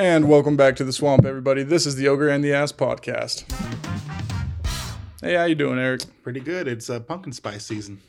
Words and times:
And 0.00 0.30
welcome 0.30 0.56
back 0.56 0.76
to 0.76 0.84
the 0.84 0.94
swamp, 0.94 1.26
everybody. 1.26 1.62
This 1.62 1.84
is 1.84 1.96
the 1.96 2.08
Ogre 2.08 2.30
and 2.30 2.42
the 2.42 2.54
Ass 2.54 2.72
podcast. 2.72 3.44
Hey, 5.20 5.34
how 5.34 5.44
you 5.44 5.54
doing, 5.54 5.78
Eric? 5.78 6.04
Pretty 6.22 6.40
good. 6.40 6.66
It's 6.66 6.88
uh, 6.88 7.00
pumpkin 7.00 7.34
spice 7.34 7.66
season. 7.66 8.00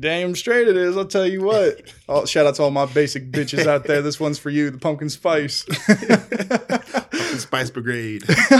Damn 0.00 0.34
straight 0.34 0.66
it 0.66 0.76
is. 0.76 0.96
I'll 0.96 1.04
tell 1.04 1.24
you 1.24 1.44
what. 1.44 1.88
Shout 2.28 2.46
out 2.46 2.56
to 2.56 2.64
all 2.64 2.72
my 2.72 2.86
basic 2.86 3.30
bitches 3.30 3.64
out 3.68 3.84
there. 3.84 4.02
This 4.02 4.18
one's 4.18 4.40
for 4.40 4.50
you, 4.50 4.70
the 4.70 4.78
pumpkin 4.78 5.08
spice. 5.08 5.64
Pumpkin 5.86 7.38
spice 7.38 7.70
brigade. 7.70 8.24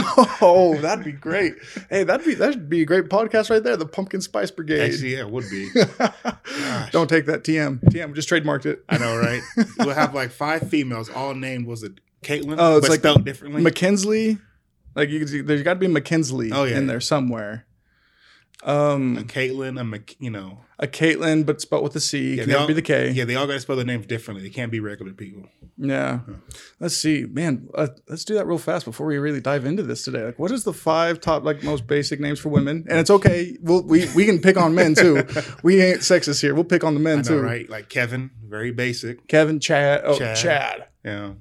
oh, 0.41 0.77
that'd 0.81 1.03
be 1.03 1.11
great. 1.11 1.55
Hey, 1.89 2.05
that'd 2.05 2.25
be 2.25 2.35
that'd 2.35 2.69
be 2.69 2.83
a 2.83 2.85
great 2.85 3.09
podcast 3.09 3.49
right 3.49 3.61
there. 3.61 3.75
The 3.75 3.85
pumpkin 3.85 4.21
spice 4.21 4.49
brigade. 4.49 4.93
Actually, 4.93 5.15
yeah, 5.15 5.19
it 5.19 5.29
would 5.29 5.49
be. 5.49 5.69
Don't 6.91 7.09
take 7.09 7.25
that 7.25 7.43
TM. 7.43 7.83
TM 7.83 8.15
just 8.15 8.29
trademarked 8.29 8.65
it. 8.65 8.85
I 8.87 8.97
know, 8.97 9.17
right? 9.17 9.41
We'll 9.77 9.89
have 9.89 10.15
like 10.15 10.31
five 10.31 10.69
females, 10.69 11.09
all 11.09 11.33
named 11.35 11.67
was 11.67 11.83
it 11.83 11.99
Caitlin? 12.27 12.55
Oh, 12.59 12.77
it's 12.77 12.89
like 12.89 12.99
spelled 12.99 13.23
differently. 13.25 13.61
Mackenzie. 13.61 14.37
Like 14.95 15.09
you, 15.09 15.19
can 15.19 15.27
see- 15.27 15.41
there's 15.41 15.63
got 15.63 15.75
to 15.75 15.79
be 15.79 15.87
Mackenzie 15.87 16.51
Oh, 16.51 16.63
yeah. 16.63 16.77
in 16.77 16.87
there 16.87 16.99
somewhere. 16.99 17.65
Um, 18.63 19.17
a 19.19 19.21
Caitlin, 19.21 19.79
a 19.79 19.83
Mc, 19.83 20.15
you 20.19 20.31
know, 20.31 20.61
a 20.79 20.87
Caitlin, 20.87 21.45
but 21.45 21.61
spelled 21.61 21.83
with 21.83 21.95
a 21.95 21.99
C. 21.99 22.31
yeah, 22.33 22.41
Can 22.43 22.49
they 22.49 22.55
all, 22.55 22.65
be 22.67 22.73
the 22.73 22.81
K. 22.81 23.11
Yeah, 23.11 23.23
they 23.25 23.35
all 23.35 23.45
got 23.45 23.53
to 23.53 23.59
spell 23.59 23.75
their 23.75 23.85
names 23.85 24.07
differently. 24.07 24.43
They 24.43 24.49
can't 24.53 24.71
be 24.71 24.79
regular 24.79 25.13
people. 25.13 25.43
Yeah. 25.77 26.21
Let's 26.79 26.97
see, 26.97 27.25
man. 27.25 27.69
Uh, 27.75 27.89
let's 28.09 28.25
do 28.25 28.33
that 28.33 28.47
real 28.47 28.57
fast 28.57 28.85
before 28.85 29.05
we 29.05 29.19
really 29.19 29.41
dive 29.41 29.63
into 29.65 29.83
this 29.83 30.03
today. 30.03 30.23
Like, 30.25 30.39
what 30.39 30.49
is 30.49 30.63
the 30.63 30.73
five 30.73 31.21
top 31.21 31.43
like 31.43 31.61
most 31.63 31.85
basic 31.85 32.19
names 32.19 32.39
for 32.39 32.49
women? 32.49 32.83
And 32.89 32.97
it's 32.97 33.11
okay. 33.11 33.55
We'll, 33.61 33.83
we 33.83 34.09
we 34.15 34.25
can 34.25 34.39
pick 34.39 34.57
on 34.57 34.73
men 34.73 34.95
too. 34.95 35.17
we 35.63 35.79
ain't 35.79 35.99
sexist 35.99 36.41
here. 36.41 36.55
We'll 36.55 36.63
pick 36.63 36.83
on 36.83 36.95
the 36.95 36.99
men 36.99 37.17
know, 37.17 37.23
too. 37.23 37.39
right? 37.39 37.69
Like 37.69 37.89
Kevin, 37.89 38.31
very 38.43 38.71
basic. 38.71 39.27
Kevin, 39.27 39.59
Chad. 39.59 40.01
Oh, 40.03 40.17
Chad. 40.17 40.35
Chad. 40.35 40.85
Yeah, 41.05 41.33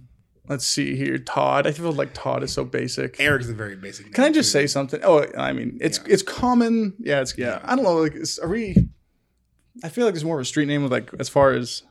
Let's 0.49 0.67
see 0.67 0.97
here. 0.97 1.19
Todd. 1.19 1.67
I 1.67 1.73
feel 1.73 1.91
like 1.93 2.15
Todd 2.15 2.43
is 2.43 2.53
so 2.53 2.65
basic. 2.65 3.19
Eric's 3.21 3.49
a 3.49 3.53
very 3.55 3.77
basic. 3.77 4.07
Name 4.07 4.13
Can 4.15 4.25
I 4.25 4.31
just 4.31 4.49
too. 4.51 4.59
say 4.61 4.67
something? 4.67 5.01
Oh, 5.03 5.27
I 5.37 5.53
mean, 5.53 5.79
it's 5.81 5.99
Yeah. 5.99 6.13
it's 6.15 6.23
common. 6.23 6.95
Yeah, 7.01 7.21
it's 7.21 7.37
yeah. 7.37 7.61
I 7.65 7.75
don't 7.75 7.85
know. 7.85 7.97
Like, 7.97 8.15
are 8.43 8.49
we? 8.49 8.89
I 9.85 9.89
feel 9.89 10.07
like 10.07 10.15
it's 10.15 10.25
more 10.25 10.37
of 10.39 10.43
a 10.43 10.45
street 10.47 10.67
name 10.67 10.83
with 10.83 10.93
like 10.93 11.11
as 11.19 11.29
far 11.29 11.53
as 11.53 11.83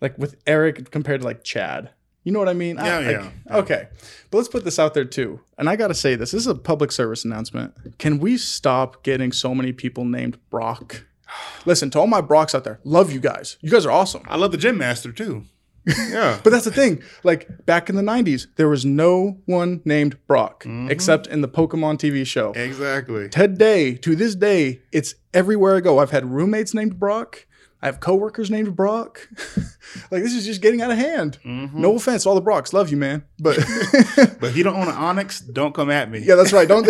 like 0.00 0.16
with 0.18 0.36
Eric 0.46 0.90
compared 0.90 1.20
to 1.20 1.26
like 1.26 1.44
Chad. 1.44 1.90
You 2.24 2.32
know 2.32 2.40
what 2.40 2.48
I 2.48 2.54
mean? 2.54 2.76
I- 2.78 2.86
Yeah, 2.86 2.96
like, 2.98 3.06
yeah, 3.24 3.30
yeah. 3.48 3.56
Okay, 3.58 3.88
but 4.30 4.38
let's 4.38 4.48
put 4.48 4.64
this 4.64 4.78
out 4.80 4.94
there 4.94 5.04
too. 5.04 5.40
And 5.58 5.68
I 5.68 5.76
got 5.76 5.88
to 5.88 5.94
say 5.94 6.16
this. 6.16 6.32
This 6.32 6.40
is 6.42 6.46
a 6.48 6.56
public 6.56 6.90
service 6.90 7.24
announcement. 7.24 7.98
Can 7.98 8.18
we 8.18 8.36
stop 8.36 9.04
getting 9.04 9.30
so 9.30 9.54
many 9.54 9.72
people 9.72 10.04
named 10.04 10.38
Brock? 10.50 11.04
Listen 11.66 11.88
to 11.90 12.00
all 12.00 12.08
my 12.08 12.20
Brocks 12.20 12.52
out 12.54 12.64
there. 12.64 12.80
Love 12.82 13.12
you 13.12 13.20
guys. 13.20 13.58
You 13.60 13.70
guys 13.70 13.86
are 13.86 13.92
awesome. 13.92 14.22
I 14.26 14.36
love 14.36 14.50
the 14.50 14.58
gym 14.58 14.76
master 14.78 15.12
too. 15.12 15.44
Yeah, 15.86 16.40
But 16.42 16.50
that's 16.50 16.64
the 16.64 16.70
thing. 16.72 17.02
Like 17.22 17.64
back 17.66 17.88
in 17.88 17.96
the 17.96 18.02
'90s, 18.02 18.48
there 18.56 18.68
was 18.68 18.84
no 18.84 19.38
one 19.46 19.82
named 19.84 20.16
Brock 20.26 20.64
Mm-hmm. 20.64 20.90
except 20.90 21.26
in 21.28 21.40
the 21.42 21.48
Pokemon 21.48 21.98
TV 21.98 22.26
show. 22.26 22.52
exactly. 22.52 23.28
Today, 23.28 23.94
to 23.96 24.16
this 24.16 24.34
day, 24.34 24.82
it's 24.92 25.14
everywhere 25.32 25.76
I 25.76 25.80
go. 25.80 25.98
I've 26.00 26.10
had 26.10 26.24
roommates 26.26 26.74
named 26.74 26.98
Brock. 26.98 27.46
I 27.82 27.86
have 27.86 28.00
coworkers 28.00 28.50
named 28.50 28.74
Brock. 28.74 29.28
like 30.10 30.22
this 30.22 30.34
is 30.34 30.44
just 30.46 30.60
getting 30.62 30.80
out 30.80 30.90
of 30.90 30.98
hand. 30.98 31.38
Mm-hmm. 31.44 31.80
No 31.80 31.94
offense, 31.96 32.26
all 32.26 32.34
the 32.34 32.40
Brocks, 32.40 32.72
love 32.72 32.90
you, 32.90 32.96
man. 32.96 33.24
But 33.38 33.56
But 34.40 34.44
if 34.50 34.56
you 34.56 34.64
don't 34.64 34.76
own 34.76 34.88
an 34.88 34.94
Onix, 34.94 35.42
don't 35.52 35.74
come 35.74 35.90
at 35.90 36.10
me. 36.10 36.18
yeah, 36.20 36.34
that's 36.34 36.52
right. 36.52 36.66
Don't 36.66 36.86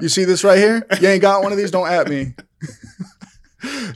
you 0.00 0.08
see 0.08 0.24
this 0.24 0.44
right 0.44 0.58
here? 0.58 0.84
You 1.00 1.08
ain't 1.08 1.22
got 1.22 1.42
one 1.42 1.52
of 1.52 1.58
these. 1.58 1.70
Don't 1.70 1.88
at 1.88 2.08
me. 2.08 2.34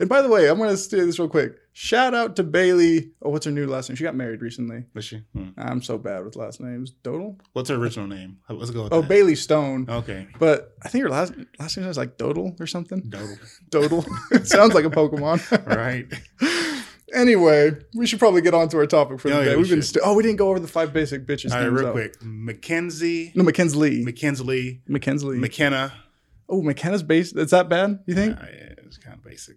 and 0.00 0.08
by 0.08 0.22
the 0.22 0.28
way, 0.28 0.48
I'm 0.48 0.58
gonna 0.58 0.76
say 0.76 1.00
this 1.00 1.18
real 1.18 1.28
quick. 1.28 1.56
Shout 1.82 2.14
out 2.14 2.36
to 2.36 2.42
Bailey. 2.42 3.12
Oh, 3.22 3.30
what's 3.30 3.46
her 3.46 3.50
new 3.50 3.66
last 3.66 3.88
name? 3.88 3.96
She 3.96 4.04
got 4.04 4.14
married 4.14 4.42
recently. 4.42 4.84
Was 4.92 5.06
she? 5.06 5.22
Hmm. 5.34 5.48
I'm 5.56 5.80
so 5.82 5.96
bad 5.96 6.26
with 6.26 6.36
last 6.36 6.60
names. 6.60 6.92
Dodal. 7.02 7.40
What's 7.54 7.70
her 7.70 7.76
original 7.76 8.06
name? 8.06 8.36
Let's 8.50 8.70
go 8.70 8.82
with 8.82 8.92
Oh, 8.92 9.00
that. 9.00 9.08
Bailey 9.08 9.34
Stone. 9.34 9.86
Okay. 9.88 10.28
But 10.38 10.74
I 10.82 10.88
think 10.90 11.04
her 11.04 11.08
last 11.08 11.32
last 11.58 11.78
name 11.78 11.88
is 11.88 11.96
like 11.96 12.18
Dodal 12.18 12.60
or 12.60 12.66
something. 12.66 13.00
Doodle. 13.08 13.38
Dodal. 13.70 14.06
it 14.30 14.46
sounds 14.46 14.74
like 14.74 14.84
a 14.84 14.90
Pokemon. 14.90 15.40
Right. 15.74 16.06
anyway, 17.14 17.70
we 17.94 18.06
should 18.06 18.18
probably 18.18 18.42
get 18.42 18.52
on 18.52 18.68
to 18.68 18.76
our 18.76 18.86
topic 18.86 19.18
for 19.18 19.30
the 19.30 19.38
Oh, 19.38 19.40
day. 19.42 19.50
yeah, 19.50 19.56
we 19.56 19.62
We've 19.62 19.70
been 19.70 19.80
st- 19.82 20.02
oh, 20.04 20.14
we 20.14 20.22
didn't 20.22 20.36
go 20.36 20.50
over 20.50 20.60
the 20.60 20.68
five 20.68 20.92
basic 20.92 21.26
bitches. 21.26 21.50
All 21.52 21.60
right, 21.60 21.66
real 21.72 21.84
though. 21.86 21.92
quick. 21.92 22.14
Mackenzie, 22.22 23.32
No, 23.34 23.42
Mackenzie. 23.42 24.04
McKinsley, 24.04 24.80
Mackenzie. 24.86 25.28
McKenna. 25.38 25.92
oh, 26.46 26.60
McKenna's 26.62 27.02
base. 27.02 27.32
Is 27.32 27.50
that 27.52 27.70
bad? 27.70 28.00
You 28.06 28.14
think? 28.14 28.36
Uh, 28.36 28.42
yeah, 28.52 28.72
it's 28.84 28.98
kind 28.98 29.16
of 29.16 29.24
basic. 29.24 29.56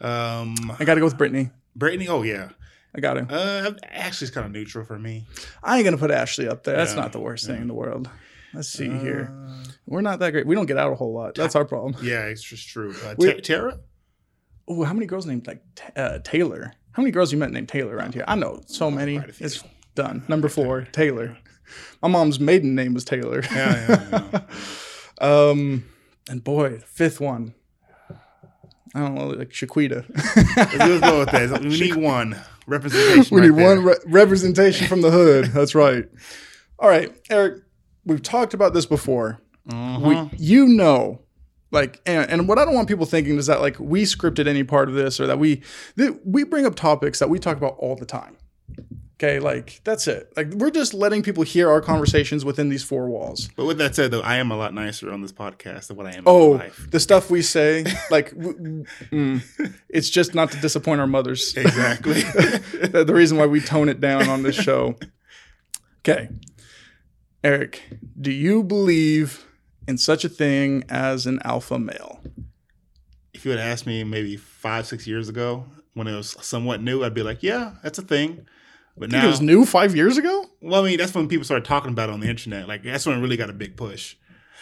Um, 0.00 0.54
I 0.78 0.84
got 0.84 0.94
to 0.94 1.00
go 1.00 1.06
with 1.06 1.18
Brittany. 1.18 1.50
Brittany. 1.76 2.08
Oh 2.08 2.22
yeah. 2.22 2.50
I 2.94 3.00
got 3.00 3.14
to. 3.14 3.20
Uh, 3.32 3.70
it's 3.92 4.30
kind 4.30 4.46
of 4.46 4.52
neutral 4.52 4.84
for 4.84 4.98
me. 4.98 5.26
I 5.62 5.76
ain't 5.76 5.84
gonna 5.84 5.96
put 5.98 6.10
Ashley 6.10 6.48
up 6.48 6.64
there. 6.64 6.76
That's 6.76 6.94
Yeah, 6.94 7.02
not 7.02 7.12
the 7.12 7.20
worst 7.20 7.46
thing 7.46 7.60
in 7.60 7.68
the 7.68 7.74
world. 7.74 8.08
Let's 8.52 8.68
see 8.68 8.88
Uh, 8.90 8.98
here. 8.98 9.32
We're 9.86 10.00
not 10.00 10.18
that 10.18 10.32
great. 10.32 10.44
We 10.46 10.56
don't 10.56 10.66
get 10.66 10.76
out 10.76 10.92
a 10.92 10.96
whole 10.96 11.12
lot. 11.14 11.36
That's 11.36 11.54
our 11.54 11.64
problem. 11.64 11.94
Yeah, 12.02 12.24
it's 12.24 12.42
just 12.42 12.66
true. 12.68 12.92
Uh, 13.04 13.14
We- 13.16 13.32
Ta- 13.34 13.38
Tara. 13.42 13.78
Oh, 14.66 14.82
how 14.84 14.92
many 14.92 15.06
girls 15.06 15.24
named 15.26 15.46
like 15.46 15.62
uh, 15.94 16.18
Taylor? 16.24 16.72
How 16.92 17.02
many 17.02 17.12
girls 17.12 17.30
you 17.30 17.38
met 17.38 17.52
named 17.52 17.68
Taylor 17.68 17.94
around 17.94 18.14
here? 18.14 18.24
I 18.26 18.34
know 18.34 18.60
so 18.66 18.90
many. 18.90 19.18
quite 19.18 19.30
a 19.30 19.32
few. 19.32 19.46
It's 19.46 19.62
done. 19.94 20.24
Number 20.28 20.48
four, 20.48 20.82
Taylor. 20.92 21.36
My 22.02 22.08
mom's 22.08 22.40
maiden 22.40 22.74
name 22.74 22.94
was 22.94 23.04
Taylor. 23.04 23.42
Yeah, 23.52 23.86
yeah, 24.10 24.28
yeah. 24.32 24.40
Um, 25.20 25.84
and 26.28 26.42
boy, 26.42 26.78
fifth 26.86 27.20
one. 27.20 27.54
I 28.94 29.00
don't 29.00 29.14
know, 29.14 29.28
like 29.28 29.50
Shaquita. 29.50 30.04
let's, 30.56 31.00
go 31.00 31.20
with 31.20 31.30
that. 31.30 31.60
We 31.62 31.80
need 31.80 31.94
one 31.96 32.36
representation. 32.66 33.34
we 33.34 33.42
need 33.42 33.50
one 33.52 33.84
re- 33.84 33.96
representation 34.06 34.86
from 34.88 35.00
the 35.02 35.10
hood. 35.10 35.46
That's 35.46 35.74
right. 35.74 36.06
All 36.78 36.88
right, 36.88 37.12
Eric. 37.30 37.62
We've 38.04 38.22
talked 38.22 38.54
about 38.54 38.74
this 38.74 38.86
before. 38.86 39.40
Mhm. 39.68 40.30
We, 40.32 40.38
you 40.38 40.66
know, 40.66 41.20
like, 41.70 42.00
and, 42.06 42.28
and 42.30 42.48
what 42.48 42.58
I 42.58 42.64
don't 42.64 42.74
want 42.74 42.88
people 42.88 43.06
thinking 43.06 43.36
is 43.36 43.46
that 43.46 43.60
like 43.60 43.78
we 43.78 44.02
scripted 44.02 44.48
any 44.48 44.64
part 44.64 44.88
of 44.88 44.94
this 44.94 45.20
or 45.20 45.26
that 45.28 45.38
we 45.38 45.62
that 45.96 46.26
we 46.26 46.42
bring 46.44 46.66
up 46.66 46.74
topics 46.74 47.18
that 47.20 47.28
we 47.30 47.38
talk 47.38 47.56
about 47.56 47.76
all 47.78 47.94
the 47.94 48.06
time. 48.06 48.36
Okay, 49.22 49.38
like 49.38 49.82
that's 49.84 50.08
it. 50.08 50.32
Like 50.34 50.48
we're 50.54 50.70
just 50.70 50.94
letting 50.94 51.22
people 51.22 51.42
hear 51.42 51.70
our 51.70 51.82
conversations 51.82 52.42
within 52.42 52.70
these 52.70 52.82
four 52.82 53.06
walls. 53.06 53.50
But 53.54 53.66
with 53.66 53.76
that 53.76 53.94
said, 53.94 54.12
though, 54.12 54.22
I 54.22 54.36
am 54.36 54.50
a 54.50 54.56
lot 54.56 54.72
nicer 54.72 55.12
on 55.12 55.20
this 55.20 55.30
podcast 55.30 55.88
than 55.88 55.98
what 55.98 56.06
I 56.06 56.12
am 56.16 56.22
Oh, 56.24 56.62
the 56.88 56.98
stuff 56.98 57.30
we 57.30 57.42
say, 57.42 57.84
like, 58.10 58.30
w- 58.30 58.84
mm, 59.10 59.42
it's 59.90 60.08
just 60.08 60.34
not 60.34 60.50
to 60.52 60.60
disappoint 60.60 61.02
our 61.02 61.06
mothers. 61.06 61.54
Exactly. 61.54 62.22
the 62.22 63.12
reason 63.12 63.36
why 63.36 63.44
we 63.44 63.60
tone 63.60 63.90
it 63.90 64.00
down 64.00 64.26
on 64.30 64.42
this 64.42 64.56
show. 64.56 64.96
Okay. 65.98 66.30
Eric, 67.44 67.82
do 68.18 68.32
you 68.32 68.62
believe 68.62 69.46
in 69.86 69.98
such 69.98 70.24
a 70.24 70.30
thing 70.30 70.82
as 70.88 71.26
an 71.26 71.40
alpha 71.44 71.78
male? 71.78 72.22
if 73.34 73.46
you 73.46 73.50
had 73.52 73.60
asked 73.60 73.86
me 73.86 74.04
maybe 74.04 74.36
five, 74.36 74.86
six 74.86 75.06
years 75.06 75.28
ago 75.30 75.64
when 75.94 76.06
it 76.06 76.14
was 76.14 76.36
somewhat 76.42 76.82
new, 76.82 77.02
I'd 77.02 77.14
be 77.14 77.22
like, 77.22 77.42
yeah, 77.42 77.72
that's 77.82 77.98
a 77.98 78.02
thing. 78.02 78.46
But 78.96 79.10
Think 79.10 79.22
now, 79.22 79.28
it 79.28 79.30
was 79.30 79.40
new 79.40 79.64
five 79.64 79.94
years 79.94 80.18
ago? 80.18 80.46
well, 80.60 80.84
I 80.84 80.88
mean, 80.88 80.98
that's 80.98 81.14
when 81.14 81.28
people 81.28 81.44
started 81.44 81.64
talking 81.64 81.90
about 81.90 82.10
it 82.10 82.12
on 82.12 82.20
the 82.20 82.28
internet. 82.28 82.68
Like 82.68 82.82
that's 82.82 83.06
when 83.06 83.18
it 83.18 83.20
really 83.20 83.36
got 83.36 83.50
a 83.50 83.54
big 83.54 83.76
push. 83.76 84.16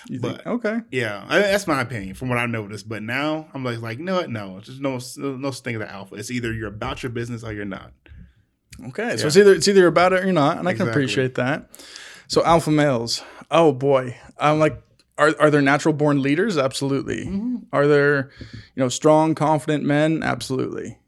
You 0.09 0.21
think, 0.21 0.39
But- 0.39 0.47
okay. 0.47 0.81
Yeah, 0.91 1.25
I, 1.29 1.41
that's 1.41 1.67
my 1.67 1.81
opinion 1.81 2.15
from 2.15 2.29
what 2.29 2.39
I 2.39 2.47
noticed. 2.47 2.89
But 2.89 3.03
now 3.03 3.49
I'm 3.53 3.65
like, 3.65 3.81
like, 3.81 3.99
you 3.99 4.05
know 4.05 4.17
what? 4.17 4.31
No, 4.31 4.61
there's 4.61 4.81
no 4.81 4.99
no 5.17 5.51
thing 5.51 5.75
of 5.75 5.81
the 5.81 5.91
alpha. 5.91 6.15
It's 6.15 6.31
either 6.31 6.53
you're 6.53 6.69
about 6.69 7.03
your 7.03 7.11
business 7.11 7.43
or 7.43 7.53
you're 7.53 7.65
not. 7.65 7.93
Okay. 8.89 9.17
So 9.17 9.27
it's 9.27 9.37
either 9.37 9.55
it's 9.55 9.67
either 9.67 9.87
about 9.87 10.13
it 10.13 10.21
or 10.21 10.25
you're 10.25 10.33
not, 10.33 10.59
and 10.59 10.69
I 10.69 10.75
can 10.75 10.89
appreciate 10.89 11.35
that. 11.35 11.71
So 12.29 12.45
alpha 12.45 12.71
males. 12.71 13.23
Oh 13.51 13.73
boy. 13.73 14.17
I'm 14.39 14.61
like 14.61 14.83
are, 15.19 15.35
are 15.41 15.51
there 15.51 15.61
natural 15.61 15.93
born 15.93 16.23
leaders? 16.23 16.57
Absolutely. 16.57 17.27
Mm-hmm. 17.27 17.57
Are 17.73 17.87
there, 17.87 18.31
you 18.41 18.49
know, 18.83 18.89
strong, 18.89 19.35
confident 19.35 19.85
men? 19.85 20.23
Absolutely. 20.23 20.99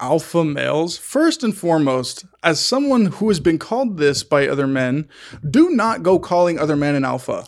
Alpha 0.00 0.44
males, 0.44 0.96
first 0.96 1.42
and 1.42 1.56
foremost, 1.56 2.24
as 2.42 2.60
someone 2.64 3.06
who 3.06 3.28
has 3.28 3.40
been 3.40 3.58
called 3.58 3.98
this 3.98 4.22
by 4.22 4.46
other 4.46 4.66
men, 4.66 5.08
do 5.48 5.70
not 5.70 6.02
go 6.02 6.18
calling 6.18 6.58
other 6.58 6.76
men 6.76 6.94
an 6.94 7.04
alpha. 7.04 7.44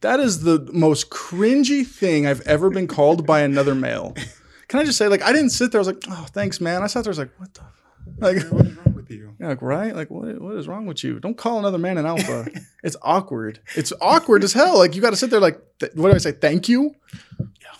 That 0.00 0.20
is 0.20 0.44
the 0.44 0.68
most 0.72 1.10
cringy 1.10 1.86
thing 1.86 2.26
I've 2.26 2.40
ever 2.42 2.70
been 2.70 2.86
called 2.86 3.26
by 3.26 3.40
another 3.40 3.74
male. 3.74 4.14
Can 4.68 4.80
I 4.80 4.84
just 4.84 4.98
say, 4.98 5.08
like, 5.08 5.22
I 5.22 5.32
didn't 5.32 5.50
sit 5.50 5.72
there, 5.72 5.80
I 5.80 5.82
was 5.84 5.88
like, 5.88 6.04
oh, 6.08 6.26
thanks, 6.30 6.60
man. 6.60 6.82
I 6.82 6.86
sat 6.86 7.04
there, 7.04 7.10
I 7.10 7.12
was 7.12 7.18
like, 7.18 7.38
what 7.38 7.54
the? 7.54 7.62
Like, 8.18 8.36
You? 9.10 9.34
yeah, 9.40 9.48
like, 9.48 9.62
right? 9.62 9.94
Like, 9.94 10.10
what, 10.10 10.40
what 10.40 10.56
is 10.56 10.68
wrong 10.68 10.86
with 10.86 11.02
you? 11.04 11.18
Don't 11.20 11.36
call 11.36 11.58
another 11.58 11.78
man 11.78 11.98
an 11.98 12.06
alpha. 12.06 12.48
it's 12.84 12.96
awkward. 13.02 13.60
It's 13.76 13.92
awkward 14.00 14.44
as 14.44 14.52
hell. 14.52 14.78
Like, 14.78 14.94
you 14.94 15.02
got 15.02 15.10
to 15.10 15.16
sit 15.16 15.30
there, 15.30 15.40
like, 15.40 15.60
th- 15.80 15.92
what 15.94 16.10
do 16.10 16.14
I 16.14 16.18
say? 16.18 16.32
Thank 16.32 16.68
you? 16.68 16.94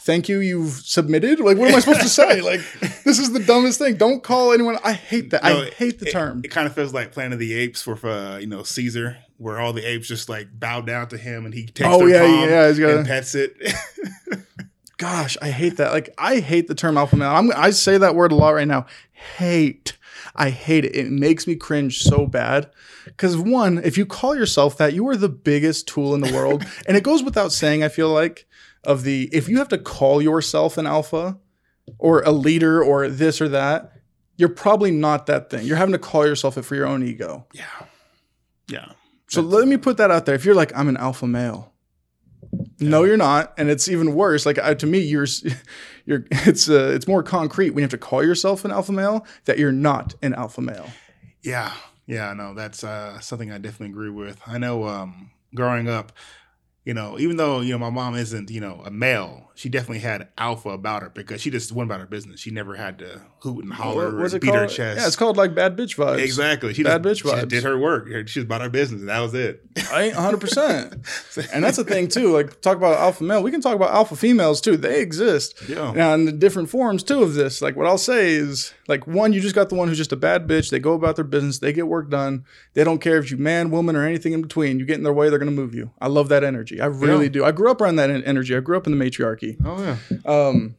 Thank 0.00 0.28
you, 0.28 0.40
you've 0.40 0.72
submitted? 0.72 1.40
Like, 1.40 1.56
what 1.58 1.68
am 1.68 1.74
I 1.76 1.80
supposed 1.80 2.00
to 2.00 2.08
say? 2.08 2.40
Like, 2.50 2.60
this 3.04 3.18
is 3.18 3.32
the 3.32 3.38
dumbest 3.40 3.78
thing. 3.78 3.96
Don't 3.96 4.22
call 4.22 4.52
anyone. 4.52 4.78
I 4.82 4.92
hate 4.94 5.30
that. 5.30 5.44
No, 5.44 5.62
I 5.62 5.70
hate 5.70 5.98
the 6.00 6.06
it- 6.08 6.12
term. 6.12 6.40
It, 6.44 6.48
kind 6.50 6.66
of 6.66 6.74
feels 6.74 6.92
like 6.92 7.12
Planet 7.12 7.34
of 7.34 7.38
the 7.38 7.54
Apes 7.54 7.82
for, 7.82 7.98
uh, 8.06 8.38
you 8.38 8.46
know, 8.46 8.62
Caesar, 8.62 9.18
where 9.36 9.60
all 9.60 9.72
the 9.72 9.84
apes 9.84 10.06
just 10.08 10.28
like 10.28 10.48
bow 10.52 10.80
down 10.80 11.08
to 11.08 11.16
him 11.16 11.44
and 11.46 11.54
he 11.54 11.66
takes 11.66 11.88
Oh, 11.88 12.00
their 12.00 12.08
yeah, 12.08 12.66
palm 12.66 12.80
yeah, 12.80 12.96
and 12.98 13.06
pets 13.06 13.34
it. 13.34 13.56
Gosh, 15.00 15.38
I 15.40 15.48
hate 15.48 15.78
that. 15.78 15.92
Like, 15.92 16.12
I 16.18 16.40
hate 16.40 16.68
the 16.68 16.74
term 16.74 16.98
alpha 16.98 17.16
male. 17.16 17.30
I'm, 17.30 17.50
I 17.56 17.70
say 17.70 17.96
that 17.96 18.14
word 18.14 18.32
a 18.32 18.34
lot 18.34 18.50
right 18.50 18.68
now. 18.68 18.84
Hate. 19.12 19.96
I 20.36 20.50
hate 20.50 20.84
it. 20.84 20.94
It 20.94 21.10
makes 21.10 21.46
me 21.46 21.56
cringe 21.56 22.00
so 22.00 22.26
bad. 22.26 22.70
Because 23.06 23.34
one, 23.34 23.78
if 23.82 23.96
you 23.96 24.04
call 24.04 24.36
yourself 24.36 24.76
that, 24.76 24.92
you 24.92 25.08
are 25.08 25.16
the 25.16 25.30
biggest 25.30 25.88
tool 25.88 26.14
in 26.14 26.20
the 26.20 26.30
world. 26.34 26.66
and 26.86 26.98
it 26.98 27.02
goes 27.02 27.22
without 27.22 27.50
saying, 27.50 27.82
I 27.82 27.88
feel 27.88 28.10
like, 28.10 28.46
of 28.84 29.04
the 29.04 29.30
if 29.32 29.48
you 29.48 29.56
have 29.56 29.68
to 29.68 29.78
call 29.78 30.20
yourself 30.20 30.76
an 30.76 30.86
alpha 30.86 31.38
or 31.98 32.20
a 32.20 32.30
leader 32.30 32.84
or 32.84 33.08
this 33.08 33.40
or 33.40 33.48
that, 33.48 33.92
you're 34.36 34.50
probably 34.50 34.90
not 34.90 35.24
that 35.28 35.48
thing. 35.48 35.64
You're 35.66 35.78
having 35.78 35.92
to 35.92 35.98
call 35.98 36.26
yourself 36.26 36.58
it 36.58 36.62
for 36.66 36.74
your 36.74 36.86
own 36.86 37.02
ego. 37.02 37.46
Yeah. 37.54 37.86
Yeah. 38.68 38.92
So 39.28 39.40
let 39.40 39.66
me 39.66 39.78
put 39.78 39.96
that 39.96 40.10
out 40.10 40.26
there. 40.26 40.34
If 40.34 40.44
you're 40.44 40.54
like, 40.54 40.76
I'm 40.76 40.88
an 40.88 40.98
alpha 40.98 41.26
male, 41.26 41.72
no, 42.80 43.04
you're 43.04 43.16
not, 43.16 43.52
and 43.56 43.70
it's 43.70 43.88
even 43.88 44.14
worse. 44.14 44.46
Like 44.46 44.58
uh, 44.58 44.74
to 44.74 44.86
me, 44.86 44.98
you're, 45.00 45.26
you're. 46.06 46.24
It's 46.30 46.68
uh, 46.68 46.92
it's 46.94 47.06
more 47.06 47.22
concrete 47.22 47.70
when 47.70 47.78
you 47.78 47.84
have 47.84 47.90
to 47.90 47.98
call 47.98 48.24
yourself 48.24 48.64
an 48.64 48.70
alpha 48.70 48.92
male 48.92 49.26
that 49.44 49.58
you're 49.58 49.72
not 49.72 50.14
an 50.22 50.34
alpha 50.34 50.60
male. 50.60 50.90
Yeah. 51.42 51.72
Yeah. 52.06 52.32
No, 52.32 52.54
that's 52.54 52.82
uh, 52.82 53.20
something 53.20 53.52
I 53.52 53.58
definitely 53.58 53.92
agree 53.92 54.10
with. 54.10 54.40
I 54.46 54.58
know 54.58 54.84
um, 54.88 55.30
growing 55.54 55.88
up, 55.88 56.12
you 56.84 56.94
know, 56.94 57.18
even 57.18 57.36
though 57.36 57.60
you 57.60 57.72
know 57.72 57.78
my 57.78 57.90
mom 57.90 58.14
isn't 58.16 58.50
you 58.50 58.60
know 58.60 58.82
a 58.84 58.90
male, 58.90 59.50
she 59.54 59.68
definitely 59.68 59.98
had 60.00 60.28
alpha 60.38 60.70
about 60.70 61.02
her 61.02 61.10
because 61.10 61.40
she 61.42 61.50
just 61.50 61.72
went 61.72 61.88
about 61.90 62.00
her 62.00 62.06
business. 62.06 62.40
She 62.40 62.50
never 62.50 62.74
had 62.74 62.98
to 63.00 63.20
hoot 63.40 63.64
and 63.64 63.72
holler 63.72 64.16
What- 64.16 64.32
or 64.34 64.38
beat 64.38 64.46
called? 64.48 64.60
her 64.60 64.66
chest. 64.66 65.00
Yeah, 65.00 65.06
it's 65.06 65.16
called 65.16 65.36
like 65.36 65.54
bad 65.54 65.76
bitch 65.76 65.96
vibes. 65.96 66.18
exactly. 66.18 66.72
She 66.74 66.82
Bad 66.82 67.02
just, 67.02 67.22
bitch 67.22 67.40
She 67.40 67.46
did 67.46 67.64
her 67.64 67.78
work. 67.78 68.08
She 68.28 68.38
was 68.40 68.44
about 68.44 68.60
her 68.62 68.70
business. 68.70 69.00
And 69.00 69.08
that 69.10 69.20
was 69.20 69.34
it. 69.34 69.62
I 69.92 70.04
ain't 70.04 70.14
100%. 70.14 71.50
and 71.54 71.64
that's 71.64 71.76
the 71.76 71.84
thing, 71.84 72.08
too. 72.08 72.32
Like, 72.32 72.60
talk 72.60 72.76
about 72.76 72.98
alpha 72.98 73.22
male. 73.24 73.42
We 73.42 73.50
can 73.50 73.60
talk 73.60 73.74
about 73.74 73.90
alpha 73.90 74.16
females, 74.16 74.60
too. 74.60 74.76
They 74.76 75.00
exist. 75.00 75.54
Yeah. 75.68 75.92
Now, 75.92 76.14
in 76.14 76.24
the 76.24 76.32
different 76.32 76.70
forms, 76.70 77.02
too, 77.02 77.22
of 77.22 77.34
this. 77.34 77.60
Like, 77.62 77.76
what 77.76 77.86
I'll 77.86 77.98
say 77.98 78.32
is, 78.32 78.72
like, 78.88 79.06
one, 79.06 79.32
you 79.32 79.40
just 79.40 79.54
got 79.54 79.68
the 79.68 79.74
one 79.74 79.88
who's 79.88 79.98
just 79.98 80.12
a 80.12 80.16
bad 80.16 80.46
bitch. 80.46 80.70
They 80.70 80.78
go 80.78 80.94
about 80.94 81.16
their 81.16 81.24
business. 81.24 81.58
They 81.58 81.72
get 81.72 81.86
work 81.88 82.10
done. 82.10 82.44
They 82.74 82.84
don't 82.84 83.00
care 83.00 83.18
if 83.18 83.30
you 83.30 83.36
man, 83.36 83.70
woman, 83.70 83.96
or 83.96 84.04
anything 84.06 84.32
in 84.32 84.42
between. 84.42 84.78
You 84.78 84.84
get 84.86 84.96
in 84.98 85.02
their 85.02 85.12
way, 85.12 85.28
they're 85.30 85.38
going 85.38 85.50
to 85.54 85.56
move 85.56 85.74
you. 85.74 85.90
I 86.00 86.08
love 86.08 86.28
that 86.28 86.44
energy. 86.44 86.69
I 86.78 86.86
really 86.86 87.24
Yeah. 87.26 87.30
do. 87.32 87.44
I 87.46 87.52
grew 87.52 87.70
up 87.70 87.80
around 87.80 87.96
that 87.96 88.10
energy. 88.10 88.54
I 88.54 88.60
grew 88.60 88.76
up 88.76 88.86
in 88.86 88.92
the 88.92 89.02
matriarchy. 89.02 89.56
Oh 89.64 89.82
yeah. 89.82 89.96
Um, 90.26 90.76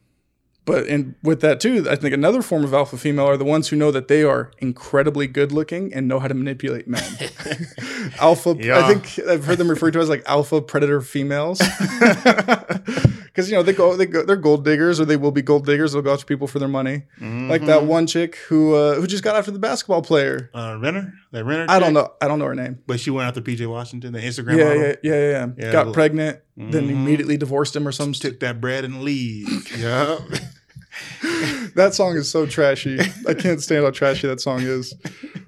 but 0.64 0.86
and 0.86 1.16
with 1.24 1.40
that 1.40 1.58
too, 1.58 1.84
I 1.90 1.96
think 1.96 2.14
another 2.14 2.40
form 2.40 2.62
of 2.62 2.72
alpha 2.72 2.96
female 2.96 3.26
are 3.26 3.36
the 3.36 3.44
ones 3.44 3.66
who 3.70 3.74
know 3.74 3.90
that 3.90 4.06
they 4.06 4.22
are 4.22 4.52
incredibly 4.58 5.26
good 5.26 5.50
looking 5.50 5.92
and 5.92 6.06
know 6.06 6.20
how 6.20 6.28
to 6.28 6.34
manipulate 6.34 6.86
men. 6.86 7.02
alpha, 8.20 8.54
Yeah. 8.56 8.78
I 8.78 8.94
think 8.94 9.28
I've 9.28 9.44
heard 9.44 9.58
them 9.58 9.68
referred 9.68 9.90
to 9.94 9.98
as 9.98 10.08
like 10.08 10.22
alpha 10.24 10.62
predator 10.62 11.00
females, 11.00 11.58
because 12.14 13.50
you 13.50 13.56
know 13.56 13.62
they 13.62 13.72
go 13.72 13.96
they 13.96 14.06
go 14.06 14.22
they're 14.24 14.36
gold 14.36 14.64
diggers 14.64 15.00
or 15.00 15.04
they 15.04 15.16
will 15.16 15.32
be 15.32 15.42
gold 15.42 15.66
diggers. 15.66 15.92
They'll 15.92 16.02
go 16.02 16.12
after 16.12 16.26
people 16.26 16.46
for 16.46 16.58
their 16.58 16.68
money, 16.68 17.02
like 17.20 17.64
that 17.66 17.84
one 17.84 18.06
chick 18.06 18.36
who 18.48 18.74
uh, 18.74 18.94
who 18.96 19.06
just 19.06 19.24
got 19.24 19.36
after 19.36 19.50
the 19.50 19.58
basketball 19.58 20.02
player. 20.02 20.50
Uh, 20.54 20.78
Renner, 20.80 21.12
that 21.32 21.44
Renner. 21.44 21.66
I 21.68 21.78
don't 21.78 21.92
know. 21.94 22.12
I 22.20 22.28
don't 22.28 22.38
know 22.38 22.44
her 22.46 22.54
name. 22.54 22.78
but 22.86 23.00
she 23.00 23.10
went 23.10 23.26
after 23.28 23.40
PJ 23.40 23.66
Washington, 23.68 24.12
the 24.12 24.20
Instagram 24.20 24.56
Yeah, 24.58 24.64
model. 24.64 24.82
yeah, 24.82 24.94
yeah, 25.02 25.12
yeah, 25.14 25.30
yeah. 25.30 25.46
Yeah, 25.58 25.72
Got 25.72 25.92
pregnant, 25.92 26.38
then 26.56 26.88
Mhm. 26.88 26.90
immediately 26.90 27.36
divorced 27.36 27.74
him 27.74 27.86
or 27.88 27.92
some. 27.92 28.14
St- 28.14 28.32
Took 28.34 28.40
that 28.40 28.60
bread 28.60 28.84
and 28.84 29.02
leave. 29.02 29.48
yeah. 29.78 30.18
that 31.74 31.92
song 31.94 32.16
is 32.16 32.30
so 32.30 32.46
trashy. 32.46 32.98
I 33.26 33.34
can't 33.34 33.62
stand 33.62 33.84
how 33.84 33.90
trashy 33.90 34.26
that 34.28 34.40
song 34.40 34.60
is. 34.60 34.94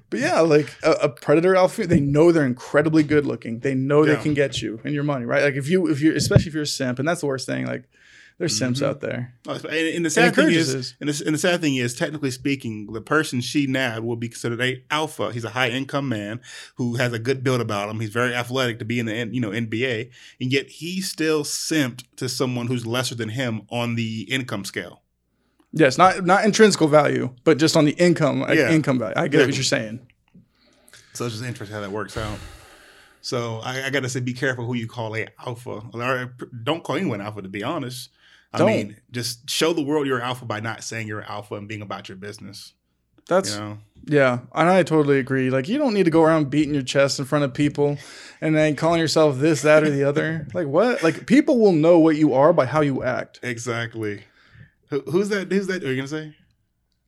But 0.09 0.19
yeah, 0.19 0.39
like 0.41 0.73
a, 0.83 0.91
a 0.91 1.09
predator 1.09 1.55
alpha, 1.55 1.85
they 1.87 1.99
know 1.99 2.31
they're 2.31 2.45
incredibly 2.45 3.03
good 3.03 3.25
looking. 3.25 3.59
They 3.59 3.75
know 3.75 4.05
Yeah. 4.05 4.15
they 4.15 4.21
can 4.23 4.33
get 4.33 4.61
you 4.61 4.79
and 4.83 4.93
your 4.93 5.03
money, 5.03 5.25
right? 5.25 5.43
Like 5.43 5.55
if 5.55 5.69
you, 5.69 5.87
if 5.87 6.01
you're, 6.01 6.15
especially 6.15 6.47
if 6.47 6.53
you're 6.53 6.63
a 6.63 6.67
simp, 6.67 6.99
and 6.99 7.07
that's 7.07 7.21
the 7.21 7.27
worst 7.27 7.45
thing. 7.45 7.65
Like 7.65 7.83
there's 8.37 8.57
simps 8.57 8.81
Mhm. 8.81 8.85
out 8.87 9.01
there. 9.01 9.33
And, 9.47 9.65
and 9.65 10.05
the 10.05 10.09
sad 10.09 10.35
thing 10.35 10.49
is, 10.51 10.93
and 10.99 11.07
the, 11.09 11.23
and 11.25 11.33
the 11.35 11.39
sad 11.39 11.61
thing 11.61 11.75
is, 11.75 11.93
technically 11.95 12.31
speaking, 12.31 12.87
the 12.91 12.99
person 13.01 13.39
she 13.41 13.65
nabbed 13.67 14.03
will 14.05 14.15
be 14.17 14.27
considered 14.27 14.61
a 14.61 14.83
alpha. 14.91 15.31
He's 15.31 15.45
a 15.45 15.51
high 15.51 15.69
income 15.69 16.09
man 16.09 16.41
who 16.75 16.95
has 16.95 17.13
a 17.13 17.19
good 17.19 17.43
build 17.43 17.61
about 17.61 17.89
him. 17.89 17.99
He's 18.01 18.09
very 18.09 18.33
athletic 18.35 18.79
to 18.79 18.85
be 18.85 18.99
in 18.99 19.05
the 19.05 19.29
you 19.31 19.39
know 19.39 19.51
NBA, 19.51 20.09
and 20.41 20.51
yet 20.51 20.67
he 20.67 21.01
still 21.01 21.43
simped 21.43 22.03
to 22.17 22.27
someone 22.27 22.67
who's 22.67 22.85
lesser 22.85 23.15
than 23.15 23.29
him 23.29 23.61
on 23.69 23.95
the 23.95 24.23
income 24.29 24.65
scale. 24.65 25.01
Yes, 25.71 25.97
not 25.97 26.25
not 26.25 26.45
intrinsic 26.45 26.81
value, 26.89 27.33
but 27.43 27.57
just 27.57 27.75
on 27.77 27.85
the 27.85 27.91
income, 27.93 28.45
Yeah. 28.49 28.71
income 28.71 28.99
value. 28.99 29.13
I 29.17 29.27
get 29.27 29.45
what 29.45 29.55
you're 29.55 29.63
saying. 29.63 29.99
So 31.13 31.25
it's 31.25 31.35
just 31.35 31.45
interesting 31.45 31.73
how 31.75 31.81
that 31.81 31.91
works 31.91 32.17
out. 32.17 32.37
So 33.21 33.59
I, 33.63 33.85
I 33.85 33.89
got 33.89 34.03
to 34.03 34.09
say, 34.09 34.19
be 34.19 34.33
careful 34.33 34.65
who 34.65 34.75
you 34.75 34.87
call 34.87 35.15
a 35.15 35.27
alpha. 35.45 35.81
Or 35.93 36.33
don't 36.63 36.83
call 36.83 36.95
anyone 36.97 37.21
alpha. 37.21 37.41
To 37.41 37.49
be 37.49 37.63
honest, 37.63 38.09
I 38.55 38.57
Don't. 38.57 38.67
mean, 38.67 38.97
just 39.11 39.49
show 39.49 39.73
the 39.73 39.81
world 39.81 40.07
you're 40.07 40.21
alpha 40.21 40.45
by 40.45 40.59
not 40.59 40.83
saying 40.83 41.07
you're 41.07 41.23
alpha 41.23 41.55
and 41.55 41.67
being 41.67 41.81
about 41.81 42.09
your 42.09 42.17
business. 42.17 42.73
That's 43.27 43.55
You 43.55 43.59
know, 43.59 43.77
Yeah, 44.05 44.39
and 44.53 44.69
I 44.69 44.83
totally 44.83 45.19
agree. 45.19 45.49
Like, 45.49 45.67
you 45.67 45.77
don't 45.77 45.93
need 45.93 46.05
to 46.05 46.11
go 46.11 46.23
around 46.23 46.49
beating 46.49 46.73
your 46.73 46.83
chest 46.83 47.19
in 47.19 47.25
front 47.25 47.43
of 47.43 47.53
people 47.53 47.97
and 48.39 48.55
then 48.55 48.75
calling 48.75 48.99
yourself 48.99 49.39
this, 49.39 49.63
that, 49.63 49.83
or 49.83 49.89
the 49.89 50.03
other. 50.03 50.47
Like, 50.53 50.67
what? 50.67 51.03
Like, 51.03 51.25
people 51.25 51.59
will 51.59 51.71
know 51.71 51.99
what 51.99 52.15
you 52.15 52.33
are 52.33 52.53
by 52.53 52.65
how 52.65 52.81
you 52.81 53.03
act. 53.03 53.39
exactly. 53.43 54.23
Who, 54.89 55.01
who's 55.01 55.29
that? 55.29 55.51
Who's 55.51 55.67
that? 55.67 55.83
Are 55.83 55.89
you 55.89 55.95
gonna 55.95 56.07
say? 56.07 56.35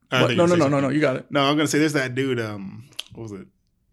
What? 0.09 0.35
No, 0.35 0.45
no, 0.45 0.55
no, 0.55 0.67
no, 0.67 0.79
no. 0.79 0.89
You 0.89 1.00
got 1.00 1.17
it. 1.17 1.25
No, 1.29 1.41
I'm 1.41 1.55
gonna 1.55 1.67
say 1.67 1.77
there's 1.79 1.93
that 1.93 2.15
dude. 2.15 2.39
Um, 2.39 2.89
what 3.13 3.23
was 3.23 3.31
it? 3.33 3.47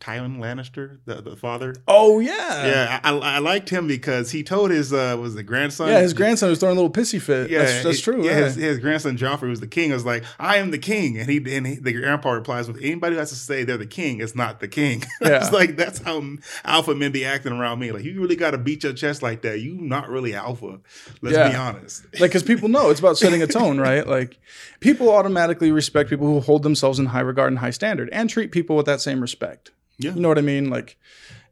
Tywin 0.04 0.36
Lannister, 0.38 0.98
the 1.06 1.22
the 1.22 1.34
father. 1.34 1.74
Oh 1.88 2.18
yeah, 2.20 2.66
Yeah, 2.66 3.00
I, 3.02 3.10
I 3.16 3.38
liked 3.38 3.70
him 3.70 3.86
because 3.86 4.30
he 4.32 4.42
told 4.42 4.70
his 4.70 4.92
uh 4.92 5.16
was 5.18 5.34
the 5.34 5.42
grandson. 5.42 5.88
yeah. 5.88 6.00
His 6.02 6.12
grandson 6.12 6.50
was 6.50 6.58
throwing 6.58 6.76
a 6.76 6.80
little 6.80 6.92
pissy 6.92 7.18
fit. 7.18 7.48
Yeah, 7.50 7.62
that's, 7.62 7.84
that's 7.84 8.00
true. 8.00 8.22
Yeah, 8.22 8.32
Yeah, 8.32 8.44
his, 8.44 8.54
his 8.56 8.78
grandson 8.80 9.16
Joffrey 9.16 9.48
was 9.48 9.60
the 9.60 9.66
king. 9.66 9.92
was 9.92 10.04
like, 10.04 10.24
"I 10.38 10.58
am 10.58 10.72
the 10.72 10.78
king," 10.78 11.16
and 11.18 11.30
he 11.30 11.38
and 11.56 11.66
he, 11.66 11.74
the 11.76 11.92
grandpa 11.94 12.32
replies 12.32 12.68
with, 12.68 12.76
"Anybody 12.82 13.14
who 13.14 13.20
has 13.20 13.30
to 13.30 13.34
say 13.36 13.64
they're 13.64 13.78
the 13.78 13.86
king 13.86 14.20
is 14.20 14.34
not 14.36 14.60
the 14.60 14.68
king." 14.68 15.02
Yeah. 15.22 15.38
it's 15.38 15.52
like 15.52 15.76
that's 15.76 16.00
how 16.00 16.22
alpha 16.66 16.94
men 16.94 17.10
be 17.12 17.24
acting 17.24 17.52
around 17.52 17.78
me. 17.78 17.90
Like, 17.92 18.04
you 18.04 18.20
really 18.20 18.36
got 18.36 18.50
to 18.50 18.58
beat 18.58 18.84
your 18.84 18.92
chest 18.92 19.22
like 19.22 19.40
that. 19.42 19.60
You 19.60 19.74
not 19.74 20.10
really 20.10 20.34
alpha. 20.34 20.80
Let's 21.22 21.34
Yeah. 21.36 21.48
be 21.48 21.54
honest. 21.56 22.04
like 22.20 22.30
because 22.30 22.42
people 22.42 22.68
know 22.68 22.90
it's 22.90 23.00
about 23.00 23.16
setting 23.16 23.42
a 23.42 23.46
tone, 23.46 23.78
right? 23.80 24.06
Like, 24.14 24.38
people 24.80 25.08
automatically 25.10 25.72
respect 25.72 26.10
people 26.10 26.26
who 26.26 26.40
hold 26.40 26.62
themselves 26.62 26.98
in 26.98 27.06
high 27.06 27.20
regard 27.20 27.50
and 27.52 27.58
high 27.58 27.70
standard, 27.70 28.10
and 28.12 28.28
treat 28.28 28.52
people 28.52 28.76
with 28.76 28.84
that 28.86 29.00
same 29.00 29.20
respect. 29.22 29.70
Yeah. 29.98 30.14
You 30.14 30.20
know 30.20 30.28
what 30.28 30.38
I 30.38 30.42
mean? 30.42 30.70
Like, 30.70 30.96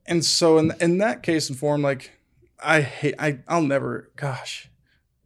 and 0.06 0.24
so 0.24 0.58
in 0.58 0.72
in 0.80 0.98
that 0.98 1.22
case 1.22 1.48
and 1.48 1.58
form, 1.58 1.82
like, 1.82 2.12
I 2.62 2.80
hate. 2.80 3.14
I 3.18 3.38
I'll 3.48 3.62
never. 3.62 4.10
Gosh. 4.16 4.68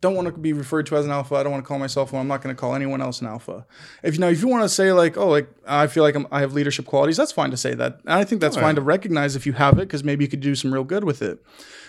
Don't 0.02 0.14
want 0.14 0.28
to 0.28 0.32
be 0.38 0.52
referred 0.52 0.84
to 0.86 0.96
as 0.96 1.06
an 1.06 1.10
alpha. 1.10 1.36
I 1.36 1.42
don't 1.42 1.50
want 1.52 1.64
to 1.64 1.66
call 1.68 1.78
myself 1.78 2.12
one. 2.12 2.20
I'm 2.20 2.28
not 2.28 2.42
going 2.42 2.54
to 2.54 2.60
call 2.60 2.74
anyone 2.74 3.00
else 3.00 3.22
an 3.22 3.26
alpha. 3.26 3.66
If 4.02 4.14
you 4.14 4.20
know, 4.20 4.28
if 4.28 4.42
you 4.42 4.46
want 4.46 4.62
to 4.62 4.68
say 4.68 4.92
like, 4.92 5.16
oh, 5.16 5.28
like 5.28 5.48
I 5.66 5.86
feel 5.86 6.02
like 6.02 6.14
I'm, 6.14 6.26
I 6.30 6.40
have 6.40 6.52
leadership 6.52 6.84
qualities, 6.84 7.16
that's 7.16 7.32
fine 7.32 7.50
to 7.50 7.56
say 7.56 7.74
that. 7.74 8.00
And 8.04 8.12
I 8.12 8.22
think 8.22 8.42
that's 8.42 8.58
Oh, 8.58 8.60
fine 8.60 8.74
to 8.74 8.82
recognize 8.82 9.36
if 9.36 9.46
you 9.46 9.54
have 9.54 9.78
it, 9.78 9.88
because 9.88 10.04
maybe 10.04 10.22
you 10.22 10.28
could 10.28 10.40
do 10.40 10.54
some 10.54 10.72
real 10.72 10.84
good 10.84 11.02
with 11.02 11.22
it. 11.22 11.42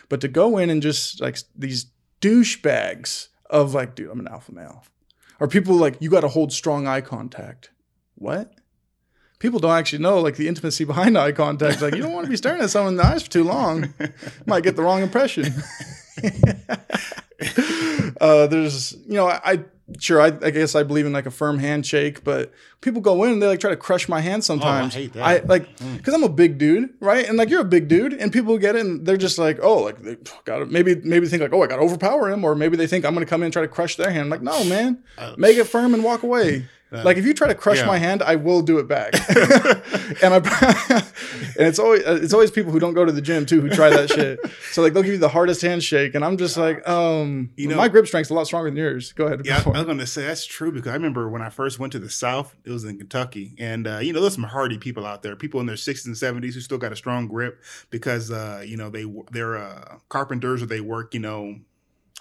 But 0.08 0.22
to 0.22 0.30
go 0.30 0.58
in 0.58 0.70
and 0.70 0.82
just 0.82 1.20
like 1.20 1.38
these 1.54 1.88
douchebags 2.22 3.28
of 3.50 3.74
like, 3.74 3.94
dude, 3.96 4.10
I'm 4.10 4.22
an 4.22 4.28
alpha 4.30 4.54
male, 4.54 4.86
or 5.40 5.48
people 5.50 5.76
like 5.76 5.98
you 6.00 6.10
got 6.10 6.22
to 6.22 6.30
hold 6.30 6.54
strong 6.54 6.88
eye 6.88 7.02
contact. 7.02 7.72
What? 8.16 8.54
People 9.40 9.60
don't 9.60 9.72
actually 9.78 10.00
know 10.00 10.20
like 10.20 10.36
the 10.36 10.48
intimacy 10.48 10.84
behind 10.84 11.18
eye 11.18 11.32
contact. 11.32 11.82
Like 11.82 11.96
you 11.96 12.02
don't 12.02 12.14
want 12.14 12.26
to 12.26 12.30
be 12.30 12.38
staring 12.38 12.62
at 12.62 12.70
someone 12.72 12.94
in 12.94 12.98
the 12.98 13.06
eyes 13.06 13.24
for 13.24 13.30
too 13.30 13.44
long. 13.44 13.94
Might 14.48 14.64
get 14.64 14.76
the 14.76 14.82
wrong 14.82 15.02
impression. 15.04 15.54
uh, 18.20 18.48
there's, 18.48 18.94
you 19.08 19.14
know, 19.14 19.28
I, 19.28 19.40
I 19.44 19.60
sure 20.00 20.20
I, 20.20 20.28
I 20.28 20.50
guess 20.50 20.76
I 20.76 20.84
believe 20.84 21.06
in 21.06 21.14
like 21.14 21.26
a 21.28 21.32
firm 21.32 21.60
handshake, 21.60 22.24
but 22.24 22.52
people 22.82 23.00
go 23.02 23.24
in 23.24 23.34
and 23.34 23.42
they 23.42 23.48
like 23.48 23.60
try 23.60 23.70
to 23.70 23.78
crush 23.78 24.10
my 24.10 24.20
hand 24.22 24.44
sometimes. 24.44 24.94
hate 24.96 25.14
that. 25.14 25.24
I 25.24 25.38
like 25.46 25.68
because 25.96 26.14
I'm 26.14 26.24
a 26.24 26.30
big 26.30 26.58
dude, 26.58 26.90
right? 27.00 27.28
And 27.28 27.38
like 27.38 27.50
you're 27.50 27.62
a 27.62 27.66
big 27.66 27.88
dude, 27.88 28.14
and 28.14 28.34
people 28.34 28.58
get 28.58 28.76
it 28.76 28.82
and 28.86 29.06
they're 29.06 29.18
just 29.18 29.38
like, 29.38 29.60
oh, 29.62 29.84
like 29.84 30.02
they 30.02 30.18
got 30.46 30.60
to 30.60 30.66
maybe 30.66 30.96
maybe 30.96 31.28
think 31.28 31.42
like, 31.42 31.54
oh, 31.54 31.62
I 31.64 31.68
got 31.68 31.78
to 31.78 31.84
overpower 31.84 32.30
him, 32.30 32.44
or 32.44 32.56
maybe 32.56 32.76
they 32.76 32.88
think 32.88 33.06
I'm 33.06 33.14
gonna 33.14 33.26
come 33.26 33.42
in 33.42 33.46
and 33.46 33.54
try 33.54 33.62
to 33.62 33.68
crush 33.68 33.96
their 33.98 34.10
hand. 34.10 34.24
I'm 34.24 34.30
like, 34.30 34.42
no, 34.42 34.64
man, 34.66 35.04
Uh, 35.18 35.36
make 35.38 35.58
it 35.58 35.66
firm 35.66 35.94
and 35.94 36.04
walk 36.04 36.24
away. 36.24 36.66
Like 36.92 37.18
if 37.18 37.26
you 37.26 37.34
try 37.34 37.48
to 37.48 37.56
crush 37.56 37.78
yeah. 37.78 37.86
my 37.86 37.98
hand, 37.98 38.22
I 38.22 38.36
will 38.36 38.62
do 38.62 38.80
it 38.80 38.88
back. 38.88 39.14
and 40.24 40.34
I 40.34 40.38
and 41.58 41.68
it's 41.68 41.80
always 41.80 42.02
it's 42.06 42.34
always 42.34 42.52
people 42.52 42.72
who 42.72 42.80
don't 42.80 42.94
go 42.94 43.06
to 43.06 43.12
the 43.12 43.22
gym 43.22 43.46
too 43.46 43.62
who 43.62 43.70
try 43.70 43.90
that 43.90 44.10
shit. 44.10 44.40
So 44.72 44.82
like 44.82 44.94
they'll 44.94 45.04
give 45.04 45.14
you 45.14 45.18
the 45.18 45.30
hardest 45.30 45.62
handshake, 45.62 46.16
and 46.16 46.24
I'm 46.24 46.38
just 46.38 46.58
like, 46.58 46.88
um, 46.88 47.52
You 47.56 47.68
know- 47.68 47.78
my 47.78 47.88
grip 47.88 48.08
strength's 48.08 48.30
a 48.30 48.34
lot 48.34 48.48
stronger 48.48 48.70
than 48.70 48.78
yours. 48.78 49.12
Go 49.14 49.26
ahead. 49.26 49.42
Yeah, 49.46 49.62
I 49.66 49.70
was 49.70 49.84
going 49.84 49.98
to 49.98 50.08
say 50.08 50.26
that's 50.26 50.46
true 50.46 50.72
because 50.72 50.90
I 50.90 50.94
remember 50.94 51.30
when 51.30 51.42
I 51.42 51.50
first 51.50 51.80
went 51.80 51.92
to 51.94 52.00
the 52.00 52.10
South, 52.10 52.56
it 52.64 52.72
was 52.72 52.84
in 52.84 52.98
Kentucky, 52.98 53.56
and 53.58 53.88
uh, 53.88 53.98
you 54.00 54.14
know 54.14 54.22
there's 54.22 54.36
some 54.36 54.44
hardy 54.44 54.78
people 54.78 55.06
out 55.06 55.24
there, 55.24 55.36
people 55.36 55.60
in 55.60 55.66
their 55.66 55.76
60s 55.76 56.06
and 56.06 56.16
70s 56.16 56.54
who 56.54 56.62
still 56.62 56.78
got 56.78 56.92
a 56.92 56.96
strong 56.96 57.28
grip 57.28 57.62
because 57.90 58.32
uh, 58.32 58.64
you 58.66 58.78
know 58.78 58.90
they 58.90 59.06
they're 59.32 59.58
uh, 59.58 59.98
carpenters 60.10 60.62
or 60.62 60.66
they 60.66 60.82
work 60.82 61.14
you 61.14 61.20
know 61.20 61.58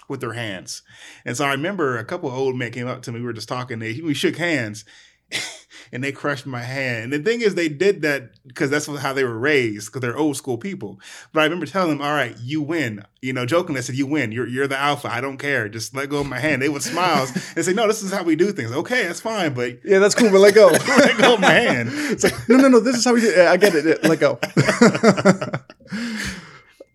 with 0.07 0.21
their 0.21 0.33
hands. 0.33 0.81
And 1.25 1.35
so 1.35 1.45
I 1.45 1.51
remember 1.51 1.97
a 1.97 2.05
couple 2.05 2.29
of 2.29 2.35
old 2.35 2.55
men 2.55 2.71
came 2.71 2.87
up 2.87 3.01
to 3.03 3.11
me. 3.11 3.19
We 3.19 3.25
were 3.25 3.33
just 3.33 3.49
talking. 3.49 3.79
They 3.79 4.01
we 4.01 4.13
shook 4.13 4.37
hands. 4.37 4.85
and 5.91 6.03
they 6.03 6.11
crushed 6.11 6.45
my 6.45 6.61
hand. 6.61 7.13
And 7.13 7.25
the 7.25 7.29
thing 7.29 7.41
is, 7.41 7.55
they 7.55 7.69
did 7.69 8.01
that 8.01 8.31
because 8.47 8.69
that's 8.69 8.85
how 8.85 9.13
they 9.13 9.23
were 9.23 9.37
raised, 9.37 9.87
because 9.87 10.01
they're 10.01 10.17
old 10.17 10.37
school 10.37 10.57
people. 10.57 10.99
But 11.33 11.41
I 11.41 11.43
remember 11.43 11.65
telling 11.65 11.89
them, 11.89 12.01
"All 12.01 12.13
right, 12.13 12.35
you 12.39 12.61
win." 12.61 13.03
You 13.21 13.33
know, 13.33 13.45
jokingly, 13.45 13.79
I 13.79 13.81
said, 13.81 13.95
"You 13.95 14.07
win. 14.07 14.31
You're 14.31 14.47
you're 14.47 14.67
the 14.67 14.77
alpha. 14.77 15.09
I 15.11 15.21
don't 15.21 15.37
care. 15.37 15.69
Just 15.69 15.95
let 15.95 16.09
go 16.09 16.21
of 16.21 16.27
my 16.27 16.39
hand." 16.39 16.61
They 16.61 16.69
would 16.69 16.83
smile 16.83 17.27
and 17.55 17.65
say, 17.65 17.73
"No, 17.73 17.87
this 17.87 18.03
is 18.03 18.11
how 18.11 18.23
we 18.23 18.35
do 18.35 18.51
things." 18.51 18.71
Okay, 18.71 19.03
that's 19.05 19.21
fine, 19.21 19.53
but 19.53 19.79
Yeah, 19.83 19.99
that's 19.99 20.15
cool, 20.15 20.31
but 20.31 20.39
let 20.39 20.55
go. 20.55 20.67
let 20.87 21.17
go 21.17 21.35
of 21.35 21.39
my 21.39 21.51
hand. 21.51 21.89
It's 21.91 22.23
like, 22.23 22.49
no, 22.49 22.57
no, 22.57 22.67
no. 22.67 22.79
This 22.79 22.95
is 22.95 23.05
how 23.05 23.13
we 23.13 23.21
do 23.21 23.29
it. 23.29 23.47
I 23.47 23.57
get 23.57 23.75
it. 23.75 24.03
Let 24.03 24.19
go. 24.19 24.39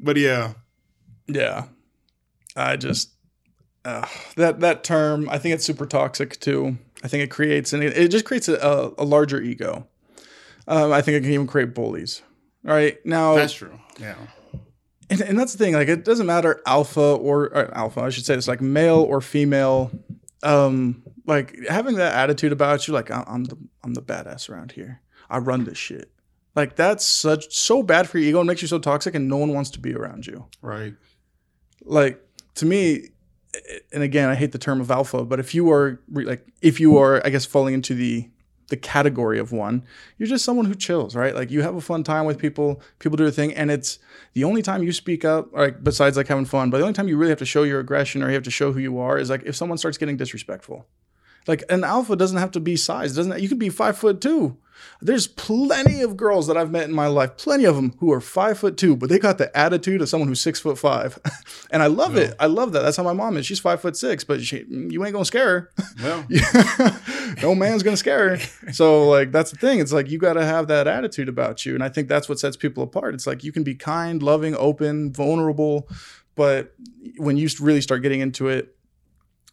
but 0.01 0.17
yeah, 0.17 0.55
yeah. 1.27 1.67
I 2.57 2.77
just 2.77 3.11
uh, 3.85 4.07
that 4.37 4.61
that 4.61 4.85
term. 4.85 5.29
I 5.29 5.39
think 5.39 5.55
it's 5.55 5.65
super 5.65 5.87
toxic 5.87 6.39
too. 6.41 6.79
I 7.03 7.09
think 7.09 7.25
it 7.25 7.31
creates 7.31 7.73
and 7.73 7.83
it, 7.83 8.09
just 8.09 8.25
creates 8.25 8.49
a, 8.49 8.93
a, 8.97 9.05
larger 9.05 9.41
ego. 9.43 9.89
Um, 10.69 10.93
I 10.93 11.03
think 11.03 11.17
it 11.17 11.23
can 11.23 11.33
even 11.33 11.49
create 11.49 11.75
bullies. 11.75 12.23
All 12.67 12.73
right 12.73 13.05
now, 13.05 13.35
that's 13.35 13.55
true. 13.55 13.77
Yeah. 13.99 14.15
And, 15.11 15.21
and 15.21 15.39
that's 15.39 15.53
the 15.53 15.59
thing. 15.59 15.75
Like, 15.75 15.89
it 15.89 16.05
doesn't 16.05 16.27
matter 16.27 16.63
alpha 16.65 17.01
or, 17.01 17.47
or 17.47 17.77
alpha. 17.77 18.03
I 18.03 18.11
should 18.11 18.25
say 18.25 18.35
it's 18.35 18.47
like 18.47 18.61
male 18.61 19.01
or 19.01 19.21
female. 19.21 19.91
Um, 20.45 21.03
like 21.27 21.57
having 21.69 21.97
that 21.97 22.15
attitude 22.15 22.53
about 22.53 22.87
you, 22.87 22.95
like 22.95 23.11
I'm 23.11 23.45
the 23.45 23.57
I'm 23.85 23.95
the 23.95 24.03
badass 24.03 24.49
around 24.49 24.73
here. 24.73 25.01
I 25.29 25.39
run 25.39 25.65
this 25.65 25.79
shit. 25.79 26.11
Like 26.55 26.77
that's 26.77 27.05
such 27.05 27.55
so 27.55 27.83
bad 27.83 28.09
for 28.09 28.19
your 28.19 28.29
ego 28.29 28.41
and 28.41 28.47
makes 28.47 28.63
you 28.63 28.69
so 28.69 28.79
toxic, 28.79 29.15
and 29.15 29.29
no 29.29 29.37
one 29.37 29.53
wants 29.53 29.71
to 29.71 29.81
be 29.81 29.95
around 29.95 30.27
you. 30.27 30.47
Right. 30.61 30.95
Like 31.85 32.21
to 32.57 32.67
me, 32.67 33.09
and 33.93 34.03
again, 34.03 34.29
I 34.29 34.35
hate 34.35 34.53
the 34.53 34.59
term 34.59 34.81
of 34.81 34.91
alpha, 34.91 35.25
but 35.25 35.41
if 35.41 35.55
you 35.55 35.71
are 35.71 36.01
like 36.11 36.47
if 36.61 36.81
you 36.81 36.97
are, 36.99 37.25
I 37.25 37.31
guess, 37.31 37.45
falling 37.45 37.75
into 37.75 37.95
the 37.95 38.29
the 38.69 38.77
category 38.77 39.39
of 39.39 39.53
one, 39.53 39.85
you're 40.17 40.29
just 40.29 40.45
someone 40.45 40.65
who 40.65 40.75
chills, 40.75 41.15
right? 41.15 41.35
Like 41.35 41.51
you 41.51 41.61
have 41.61 41.75
a 41.75 41.81
fun 41.81 42.03
time 42.03 42.25
with 42.25 42.39
people, 42.39 42.81
people 43.01 43.17
do 43.17 43.25
their 43.25 43.33
thing, 43.33 43.53
and 43.53 43.71
it's 43.71 43.99
the 44.33 44.45
only 44.45 44.63
time 44.63 44.83
you 44.83 44.93
speak 44.93 45.25
up, 45.25 45.53
like 45.53 45.85
besides 45.85 46.17
like 46.17 46.29
having 46.29 46.47
fun, 46.47 46.71
but 46.71 46.79
the 46.79 46.85
only 46.85 46.95
time 46.95 47.09
you 47.09 47.19
really 47.19 47.31
have 47.31 47.39
to 47.41 47.45
show 47.45 47.65
your 47.65 47.81
aggression 47.81 48.23
or 48.23 48.29
you 48.29 48.35
have 48.35 48.43
to 48.45 48.51
show 48.51 48.73
who 48.73 48.81
you 48.81 48.99
are 48.99 49.19
is 49.19 49.29
like 49.29 49.43
if 49.45 49.55
someone 49.55 49.77
starts 49.77 49.99
getting 49.99 50.17
disrespectful. 50.17 50.87
Like 51.47 51.65
an 51.69 51.85
alpha 51.85 52.17
doesn't 52.17 52.39
have 52.39 52.53
to 52.53 52.61
be 52.61 52.77
size, 52.77 53.17
doesn't 53.17 53.41
you 53.41 53.49
could 53.49 53.59
be 53.59 53.69
five 53.69 53.97
foot 53.97 54.21
two. 54.21 54.57
There's 55.01 55.27
plenty 55.27 56.03
of 56.03 56.17
girls 56.17 56.47
that 56.47 56.57
I've 56.57 56.71
met 56.71 56.85
in 56.85 56.95
my 56.95 57.07
life, 57.07 57.37
plenty 57.37 57.65
of 57.65 57.77
them 57.77 57.95
who 57.99 58.13
are 58.13 58.21
five 58.21 58.59
foot 58.59 58.77
two, 58.77 58.97
but 58.97 59.09
they 59.09 59.19
got 59.19 59.39
the 59.39 59.57
attitude 59.57 60.01
of 60.01 60.09
someone 60.09 60.29
who's 60.29 60.41
six 60.41 60.61
foot 60.61 60.79
five, 60.79 61.19
and 61.71 61.83
I 61.83 61.87
love 61.87 62.15
yeah. 62.17 62.23
it. 62.23 62.35
I 62.39 62.47
love 62.47 62.73
that. 62.73 62.83
That's 62.83 62.97
how 62.97 63.03
my 63.03 63.13
mom 63.13 63.37
is. 63.37 63.47
She's 63.47 63.61
five 63.61 63.81
foot 63.81 63.97
six, 63.97 64.25
but 64.25 64.43
she, 64.43 64.65
you 64.69 65.05
ain't 65.05 65.13
gonna 65.13 65.25
scare 65.25 65.49
her. 65.49 65.71
Well, 66.03 66.27
no 67.43 67.55
man's 67.55 67.83
gonna 67.83 67.97
scare 67.97 68.37
her. 68.37 68.73
So 68.73 69.09
like 69.09 69.33
that's 69.33 69.51
the 69.51 69.57
thing. 69.57 69.81
It's 69.81 69.93
like 69.93 70.11
you 70.11 70.19
got 70.19 70.35
to 70.35 70.45
have 70.45 70.69
that 70.69 70.87
attitude 70.87 71.29
about 71.29 71.67
you, 71.67 71.75
and 71.75 71.83
I 71.83 71.89
think 71.89 72.09
that's 72.09 72.29
what 72.29 72.39
sets 72.39 72.57
people 72.57 72.83
apart. 72.83 73.15
It's 73.15 73.27
like 73.27 73.45
you 73.45 73.53
can 73.53 73.65
be 73.65 73.75
kind, 73.75 74.23
loving, 74.23 74.55
open, 74.55 75.13
vulnerable, 75.13 75.89
but 76.35 76.75
when 77.17 77.37
you 77.37 77.49
really 77.61 77.81
start 77.81 78.03
getting 78.03 78.21
into 78.21 78.49
it, 78.49 78.77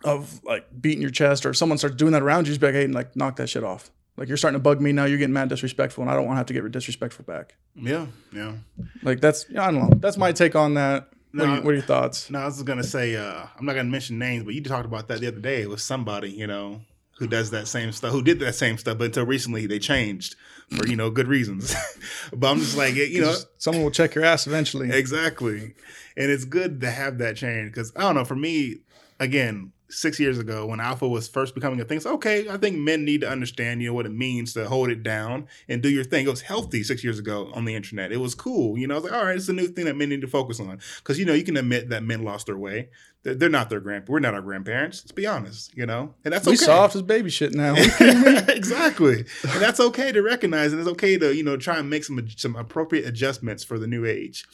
of 0.04 0.44
like 0.44 0.66
beating 0.82 1.02
your 1.02 1.12
chest, 1.12 1.46
or 1.46 1.50
if 1.50 1.58
someone 1.58 1.78
starts 1.78 1.96
doing 1.96 2.14
that 2.14 2.22
around 2.22 2.48
you, 2.48 2.52
just 2.52 2.62
be 2.62 2.68
like, 2.68 2.76
hey, 2.76 2.88
like 2.88 3.16
knock 3.16 3.36
that 3.38 3.50
shit 3.50 3.64
off. 3.64 3.92
Like 4.20 4.28
you're 4.28 4.38
starting 4.38 4.60
to 4.60 4.64
bug 4.64 4.82
me 4.82 4.92
now. 4.92 5.06
You're 5.06 5.18
getting 5.18 5.34
mad, 5.34 5.48
disrespectful, 5.48 6.02
and 6.02 6.12
I 6.12 6.16
don't 6.16 6.26
want 6.26 6.36
to 6.36 6.40
have 6.40 6.46
to 6.48 6.54
get 6.54 6.70
disrespectful 6.72 7.24
back. 7.24 7.56
Yeah, 7.76 8.08
yeah. 8.34 8.56
Like 9.02 9.22
that's 9.22 9.46
I 9.52 9.72
don't 9.72 9.76
know. 9.76 9.90
That's 9.98 10.18
my 10.18 10.34
take 10.34 10.56
on 10.56 10.74
that. 10.74 11.10
What, 11.32 11.48
are, 11.48 11.56
you, 11.56 11.62
what 11.62 11.72
are 11.72 11.74
your 11.74 11.84
thoughts? 11.84 12.30
No, 12.30 12.40
I 12.40 12.46
was 12.46 12.62
gonna 12.64 12.84
say 12.84 13.16
uh, 13.16 13.46
I'm 13.58 13.66
not 13.66 13.76
gonna 13.76 13.90
mention 13.90 14.20
names, 14.20 14.44
but 14.44 14.56
you 14.56 14.62
talked 14.62 14.86
about 14.86 15.08
that 15.08 15.22
the 15.22 15.28
other 15.28 15.40
day. 15.40 15.66
with 15.68 15.80
somebody 15.80 16.32
you 16.32 16.48
know 16.48 16.82
who 17.20 17.28
does 17.28 17.52
that 17.52 17.68
same 17.68 17.92
stuff, 17.92 18.12
who 18.12 18.22
did 18.22 18.40
that 18.40 18.56
same 18.56 18.78
stuff, 18.78 18.98
but 18.98 19.06
until 19.06 19.26
recently 19.26 19.68
they 19.68 19.80
changed 19.80 20.36
for 20.76 20.86
you 20.86 20.98
know 20.98 21.10
good 21.10 21.28
reasons. 21.28 21.76
but 22.34 22.52
I'm 22.52 22.60
just 22.60 22.76
like 22.76 22.96
you 22.96 23.22
know, 23.22 23.36
someone 23.58 23.84
will 23.84 23.92
check 23.92 24.16
your 24.16 24.26
ass 24.26 24.48
eventually. 24.48 24.92
Exactly, 24.92 25.76
and 26.18 26.30
it's 26.30 26.46
good 26.46 26.82
to 26.82 26.92
have 26.92 27.20
that 27.20 27.38
change 27.38 27.72
because 27.72 27.94
I 27.96 28.02
don't 28.02 28.16
know. 28.16 28.26
For 28.26 28.36
me, 28.36 28.80
again, 29.20 29.72
six 29.90 30.20
years 30.20 30.38
ago 30.38 30.66
when 30.66 30.80
alpha 30.80 31.08
was 31.08 31.28
first 31.28 31.56
becoming 31.56 31.80
a 31.82 31.86
thing. 31.86 32.00
So, 32.00 32.14
okay, 32.14 32.48
I 32.50 32.58
think 32.58 32.78
men 32.78 33.06
need 33.06 33.22
to 33.22 33.30
understand, 33.30 33.82
you 33.82 33.90
know, 33.90 33.94
what 33.94 34.06
it 34.06 34.12
means 34.12 34.54
to 34.54 34.68
hold 34.68 34.90
it 34.90 35.04
down 35.04 35.48
and 35.68 35.82
do 35.82 35.90
your 35.90 36.04
thing. 36.04 36.26
It 36.26 36.30
was 36.30 36.42
healthy 36.42 36.84
six 36.84 37.04
years 37.04 37.20
ago 37.20 37.52
on 37.54 37.66
the 37.66 37.76
internet. 37.76 38.12
It 38.12 38.18
was 38.18 38.36
cool. 38.36 38.78
You 38.78 38.88
know, 38.88 38.96
I 38.96 38.98
was 38.98 39.04
like, 39.06 39.14
all 39.14 39.26
right, 39.26 39.36
it's 39.36 39.50
a 39.50 39.54
new 39.54 39.68
thing 39.68 39.86
that 39.86 39.96
men 39.96 40.10
need 40.10 40.22
to 40.22 40.28
focus 40.28 40.60
on. 40.60 40.80
Because, 40.98 41.20
you 41.20 41.26
know, 41.26 41.34
you 41.34 41.44
can 41.44 41.58
admit 41.58 41.90
that 41.90 42.04
men 42.04 42.24
lost 42.24 42.46
their 42.46 42.58
way. 42.58 42.90
They're 43.24 43.50
not 43.50 43.70
their 43.70 43.82
grand. 43.82 44.08
We're 44.08 44.20
not 44.20 44.34
our 44.34 44.42
grandparents. 44.42 45.02
Let's 45.04 45.12
be 45.12 45.28
honest. 45.28 45.76
You 45.76 45.86
know, 45.86 46.14
and 46.24 46.34
that's 46.34 46.46
we 46.46 46.54
okay. 46.54 46.64
soft 46.64 46.96
as 46.96 47.02
baby 47.02 47.30
shit 47.30 47.54
now. 47.54 47.76
exactly, 48.48 49.26
and 49.44 49.62
that's 49.62 49.82
okay 49.82 50.14
to 50.14 50.22
recognize, 50.22 50.72
and 50.72 50.80
it's 50.80 50.90
okay 50.92 51.18
to 51.18 51.36
you 51.36 51.44
know 51.44 51.58
try 51.58 51.78
and 51.78 51.90
make 51.90 52.06
some 52.06 52.26
some 52.38 52.56
appropriate 52.56 53.06
adjustments 53.06 53.66
for 53.66 53.78
the 53.78 53.88
new 53.88 54.06
age. 54.06 54.46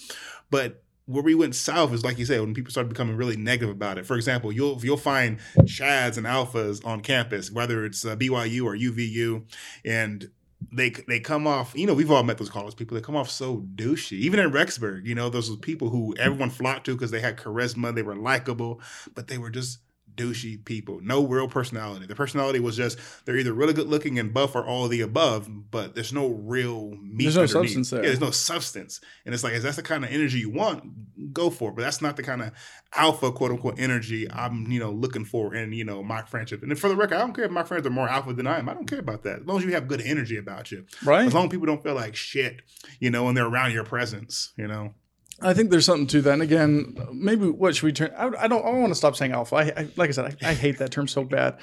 But 0.50 0.84
where 1.06 1.24
we 1.24 1.36
went 1.36 1.56
south 1.56 1.94
is 1.94 2.04
like 2.04 2.18
you 2.18 2.26
said 2.26 2.42
when 2.42 2.54
people 2.54 2.72
started 2.72 2.90
becoming 2.90 3.16
really 3.16 3.38
negative 3.38 3.70
about 3.70 3.98
it. 3.98 4.06
For 4.06 4.16
example, 4.16 4.52
you'll 4.52 4.80
you'll 4.84 4.98
find 4.98 5.40
Chads 5.60 6.18
and 6.18 6.26
Alphas 6.26 6.86
on 6.86 7.02
campus, 7.02 7.52
whether 7.52 7.86
it's 7.86 8.06
uh, 8.06 8.16
BYU 8.16 8.66
or 8.66 8.76
UVU, 8.76 9.44
and 9.84 10.30
they 10.72 10.90
they 10.90 11.20
come 11.20 11.46
off. 11.48 11.74
You 11.76 11.86
know, 11.88 11.94
we've 11.94 12.12
all 12.12 12.24
met 12.24 12.38
those 12.38 12.50
college 12.50 12.76
people. 12.76 12.96
They 12.96 13.02
come 13.02 13.16
off 13.16 13.30
so 13.30 13.58
douchey. 13.76 14.14
Even 14.14 14.40
in 14.40 14.52
Rexburg, 14.52 15.06
you 15.06 15.16
know, 15.16 15.30
those 15.30 15.50
were 15.50 15.58
people 15.58 15.90
who 15.90 16.16
everyone 16.18 16.50
flocked 16.50 16.86
to 16.86 16.94
because 16.94 17.12
they 17.12 17.20
had 17.20 17.38
charisma, 17.38 17.94
they 17.94 18.04
were 18.04 18.16
likable, 18.16 18.82
but 19.14 19.28
they 19.28 19.38
were 19.38 19.50
just 19.50 19.80
douchey 20.16 20.64
people. 20.64 21.00
No 21.02 21.26
real 21.26 21.48
personality. 21.48 22.06
The 22.06 22.16
personality 22.16 22.60
was 22.60 22.78
just 22.78 22.98
they're 23.26 23.38
either 23.38 23.54
really 23.54 23.74
good 23.74 23.88
looking 23.88 24.20
and 24.20 24.34
buff 24.34 24.56
or 24.56 24.66
all 24.66 24.88
the 24.88 25.02
above, 25.02 25.50
but 25.72 25.96
there's 25.96 26.14
no 26.14 26.28
real 26.28 26.92
meat. 27.02 27.24
There's 27.24 27.36
no 27.36 27.46
substance 27.46 27.90
there. 27.90 28.02
Yeah, 28.02 28.08
there's 28.08 28.22
no 28.22 28.32
substance. 28.32 29.02
And 29.26 29.34
it's 29.34 29.44
like, 29.44 29.54
if 29.54 29.64
that's 29.64 29.76
the 29.76 29.84
kind 29.84 30.04
of 30.04 30.12
energy 30.12 30.40
you 30.40 30.50
want, 30.50 31.34
go 31.34 31.50
for 31.50 31.72
it. 31.72 31.76
But 31.76 31.84
that's 31.84 32.02
not 32.02 32.16
the 32.16 32.24
kind 32.24 32.42
of 32.42 32.52
alpha 32.96 33.32
quote 33.32 33.52
unquote 33.52 33.80
energy 33.80 34.30
I'm, 34.32 34.72
you 34.72 34.80
know, 34.80 34.92
looking 34.92 35.26
for 35.26 35.54
in, 35.54 35.74
you 35.74 35.84
know, 35.84 36.04
my 36.04 36.22
friendship. 36.24 36.64
And 36.64 36.78
for 36.80 36.90
the 36.90 36.96
record, 36.96 37.16
I 37.16 37.20
don't 37.20 37.34
care 37.34 37.46
if 37.46 37.52
my 37.52 37.64
friends 37.64 37.86
are 37.86 37.92
more 37.92 38.08
alpha 38.08 38.34
than 38.34 38.48
I 38.48 38.60
am. 38.60 38.70
I 38.70 38.74
don't 38.74 38.88
care 38.88 39.00
about 39.00 39.24
that. 39.24 39.42
As 39.42 39.46
long 39.46 39.58
as 39.58 39.66
you 39.66 39.74
have 39.74 39.88
good 39.88 40.02
energy 40.02 40.38
about 40.38 40.72
you. 40.72 40.86
Right. 41.04 41.26
As 41.26 41.34
long 41.34 41.46
as 41.46 41.52
people 41.52 41.68
don't 41.68 41.84
feel 41.84 41.96
like 41.96 42.16
shit, 42.16 42.62
you 43.00 43.10
know, 43.10 43.26
when 43.26 43.36
they're 43.36 43.48
around 43.48 43.74
your 43.74 43.84
presence, 43.84 44.54
you 44.58 44.68
know. 44.68 44.94
I 45.42 45.54
think 45.54 45.70
there's 45.70 45.86
something 45.86 46.08
to 46.08 46.22
that. 46.22 46.34
And 46.34 46.42
again, 46.42 46.98
maybe 47.12 47.50
what 47.50 47.76
should 47.76 47.84
we 47.84 47.92
turn? 47.92 48.12
I, 48.18 48.28
I 48.28 48.48
don't. 48.48 48.66
I 48.66 48.72
don't 48.72 48.80
want 48.80 48.92
to 48.92 48.96
stop 48.96 49.18
saying 49.18 49.34
alpha. 49.34 49.56
I, 49.56 49.64
I 49.64 49.88
like 49.98 50.10
I 50.10 50.12
said, 50.14 50.38
I, 50.42 50.52
I, 50.52 50.54
hate 50.54 50.78
that 50.78 50.92
term 50.92 51.10
so 51.10 51.26
bad. 51.26 51.58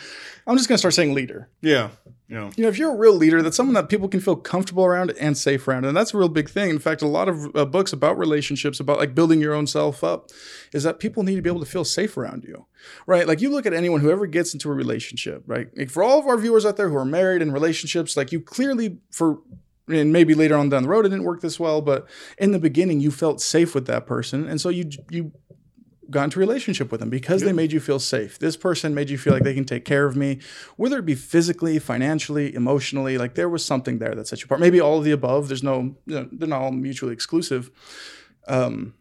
I'm 0.46 0.58
just 0.58 0.68
gonna 0.68 0.76
start 0.76 0.92
saying 0.92 1.14
leader. 1.14 1.48
Yeah, 1.62 1.88
yeah. 2.28 2.50
You 2.54 2.64
know, 2.64 2.68
if 2.68 2.76
you're 2.76 2.92
a 2.92 2.96
real 2.96 3.14
leader, 3.14 3.40
that's 3.40 3.56
someone 3.56 3.72
that 3.74 3.88
people 3.88 4.08
can 4.08 4.20
feel 4.20 4.36
comfortable 4.36 4.84
around 4.84 5.12
and 5.12 5.38
safe 5.38 5.66
around, 5.66 5.86
and 5.86 5.96
that's 5.96 6.12
a 6.12 6.18
real 6.18 6.28
big 6.28 6.50
thing. 6.50 6.68
In 6.68 6.80
fact, 6.80 7.00
a 7.00 7.06
lot 7.06 7.30
of 7.30 7.56
uh, 7.56 7.64
books 7.64 7.94
about 7.94 8.18
relationships, 8.18 8.78
about 8.78 8.98
like 8.98 9.14
building 9.14 9.40
your 9.40 9.54
own 9.54 9.66
self 9.66 10.04
up, 10.04 10.28
is 10.74 10.82
that 10.82 10.98
people 10.98 11.22
need 11.22 11.36
to 11.36 11.42
be 11.42 11.48
able 11.48 11.60
to 11.60 11.66
feel 11.66 11.84
safe 11.84 12.18
around 12.18 12.44
you, 12.44 12.66
right? 13.06 13.26
Like 13.26 13.40
you 13.40 13.48
look 13.48 13.64
at 13.64 13.72
anyone 13.72 14.02
who 14.02 14.10
ever 14.10 14.26
gets 14.26 14.52
into 14.52 14.70
a 14.70 14.74
relationship, 14.74 15.44
right? 15.46 15.68
Like 15.74 15.88
for 15.88 16.02
all 16.02 16.18
of 16.18 16.26
our 16.26 16.36
viewers 16.36 16.66
out 16.66 16.76
there 16.76 16.90
who 16.90 16.96
are 16.96 17.06
married 17.06 17.40
in 17.40 17.52
relationships, 17.52 18.18
like 18.18 18.32
you 18.32 18.40
clearly 18.40 18.98
for 19.10 19.38
and 19.94 20.12
maybe 20.12 20.34
later 20.34 20.56
on 20.56 20.68
down 20.68 20.82
the 20.82 20.88
road 20.88 21.06
it 21.06 21.10
didn't 21.10 21.24
work 21.24 21.40
this 21.40 21.58
well, 21.60 21.80
but 21.80 22.06
in 22.38 22.52
the 22.52 22.58
beginning 22.58 23.00
you 23.00 23.10
felt 23.10 23.40
safe 23.40 23.74
with 23.74 23.86
that 23.86 24.06
person, 24.06 24.48
and 24.48 24.60
so 24.60 24.68
you 24.68 24.90
you 25.10 25.32
got 26.12 26.24
into 26.24 26.38
a 26.38 26.40
relationship 26.40 26.92
with 26.92 27.00
them 27.00 27.10
because 27.10 27.42
they 27.42 27.52
made 27.52 27.72
you 27.72 27.80
feel 27.80 27.98
safe. 27.98 28.38
This 28.38 28.56
person 28.56 28.94
made 28.94 29.10
you 29.10 29.18
feel 29.18 29.32
like 29.32 29.42
they 29.42 29.54
can 29.54 29.64
take 29.64 29.84
care 29.84 30.06
of 30.06 30.14
me, 30.14 30.38
whether 30.76 30.98
it 30.98 31.06
be 31.06 31.14
physically, 31.14 31.78
financially, 31.78 32.54
emotionally. 32.54 33.18
Like 33.18 33.34
there 33.34 33.48
was 33.48 33.64
something 33.64 33.98
there 33.98 34.14
that 34.14 34.28
set 34.28 34.40
you 34.40 34.44
apart. 34.44 34.60
Maybe 34.60 34.80
all 34.80 34.98
of 34.98 35.04
the 35.04 35.10
above. 35.10 35.48
There's 35.48 35.62
no, 35.62 35.96
you 36.06 36.14
know, 36.14 36.28
they're 36.30 36.48
not 36.48 36.62
all 36.62 36.70
mutually 36.70 37.12
exclusive. 37.12 37.70
Um, 38.46 38.94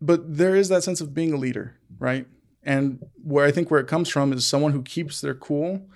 but 0.00 0.36
there 0.36 0.56
is 0.56 0.68
that 0.70 0.82
sense 0.82 1.00
of 1.00 1.14
being 1.14 1.32
a 1.32 1.36
leader, 1.36 1.76
right? 1.98 2.26
And 2.62 3.04
where 3.22 3.44
I 3.44 3.52
think 3.52 3.70
where 3.70 3.80
it 3.80 3.86
comes 3.86 4.08
from 4.08 4.32
is 4.32 4.46
someone 4.46 4.72
who 4.72 4.82
keeps 4.82 5.20
their 5.20 5.34
cool 5.34 5.86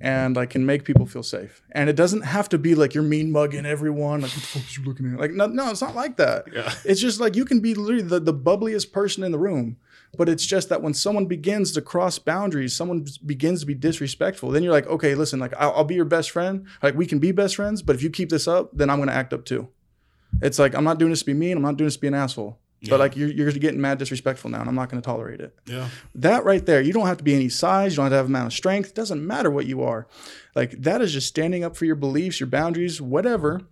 and 0.00 0.38
I 0.38 0.46
can 0.46 0.64
make 0.64 0.84
people 0.84 1.06
feel 1.06 1.22
safe. 1.22 1.62
And 1.72 1.90
it 1.90 1.96
doesn't 1.96 2.22
have 2.22 2.48
to 2.50 2.58
be 2.58 2.74
like 2.74 2.94
you're 2.94 3.02
mean 3.02 3.32
mugging 3.32 3.66
everyone. 3.66 4.20
Like 4.20 4.30
what 4.30 4.40
the 4.40 4.46
fuck 4.46 4.62
is 4.62 4.78
you 4.78 4.84
looking 4.84 5.12
at? 5.12 5.18
Like 5.18 5.32
no, 5.32 5.46
no, 5.46 5.70
it's 5.70 5.80
not 5.80 5.94
like 5.94 6.16
that. 6.16 6.44
Yeah. 6.52 6.72
It's 6.84 7.00
just 7.00 7.20
like 7.20 7.34
you 7.34 7.44
can 7.44 7.60
be 7.60 7.74
literally 7.74 8.02
the, 8.02 8.20
the 8.20 8.34
bubbliest 8.34 8.92
person 8.92 9.24
in 9.24 9.32
the 9.32 9.38
room. 9.38 9.76
But 10.16 10.28
it's 10.28 10.46
just 10.46 10.68
that 10.70 10.80
when 10.80 10.94
someone 10.94 11.26
begins 11.26 11.72
to 11.72 11.82
cross 11.82 12.18
boundaries, 12.18 12.74
someone 12.74 13.06
begins 13.26 13.60
to 13.60 13.66
be 13.66 13.74
disrespectful, 13.74 14.50
then 14.50 14.62
you're 14.62 14.72
like, 14.72 14.86
okay, 14.86 15.14
listen, 15.14 15.38
like 15.38 15.52
I'll, 15.58 15.72
I'll 15.72 15.84
be 15.84 15.96
your 15.96 16.06
best 16.06 16.30
friend. 16.30 16.66
Like 16.82 16.94
we 16.94 17.06
can 17.06 17.18
be 17.18 17.32
best 17.32 17.56
friends, 17.56 17.82
but 17.82 17.94
if 17.94 18.02
you 18.02 18.08
keep 18.08 18.30
this 18.30 18.48
up, 18.48 18.70
then 18.72 18.88
I'm 18.88 18.98
gonna 18.98 19.12
act 19.12 19.32
up 19.32 19.44
too. 19.44 19.68
It's 20.40 20.58
like 20.58 20.74
I'm 20.74 20.84
not 20.84 20.98
doing 20.98 21.10
this 21.10 21.20
to 21.20 21.26
be 21.26 21.34
mean. 21.34 21.56
I'm 21.56 21.62
not 21.62 21.76
doing 21.76 21.86
this 21.86 21.96
to 21.96 22.00
be 22.00 22.08
an 22.08 22.14
asshole. 22.14 22.58
Yeah. 22.80 22.90
But 22.90 23.00
like 23.00 23.16
you're, 23.16 23.30
you're 23.30 23.50
getting 23.52 23.80
mad 23.80 23.98
disrespectful 23.98 24.50
now, 24.50 24.60
and 24.60 24.68
I'm 24.68 24.74
not 24.76 24.88
going 24.88 25.02
to 25.02 25.06
tolerate 25.06 25.40
it. 25.40 25.52
Yeah. 25.66 25.88
That 26.14 26.44
right 26.44 26.64
there, 26.64 26.80
you 26.80 26.92
don't 26.92 27.06
have 27.06 27.18
to 27.18 27.24
be 27.24 27.34
any 27.34 27.48
size, 27.48 27.92
you 27.92 27.96
don't 27.96 28.04
have 28.04 28.12
to 28.12 28.16
have 28.18 28.26
amount 28.26 28.46
of 28.46 28.52
strength. 28.52 28.90
It 28.90 28.94
doesn't 28.94 29.26
matter 29.26 29.50
what 29.50 29.66
you 29.66 29.82
are. 29.82 30.06
Like 30.54 30.70
that 30.82 31.02
is 31.02 31.12
just 31.12 31.26
standing 31.26 31.64
up 31.64 31.76
for 31.76 31.86
your 31.86 31.96
beliefs, 31.96 32.38
your 32.40 32.46
boundaries, 32.48 33.00
whatever. 33.00 33.62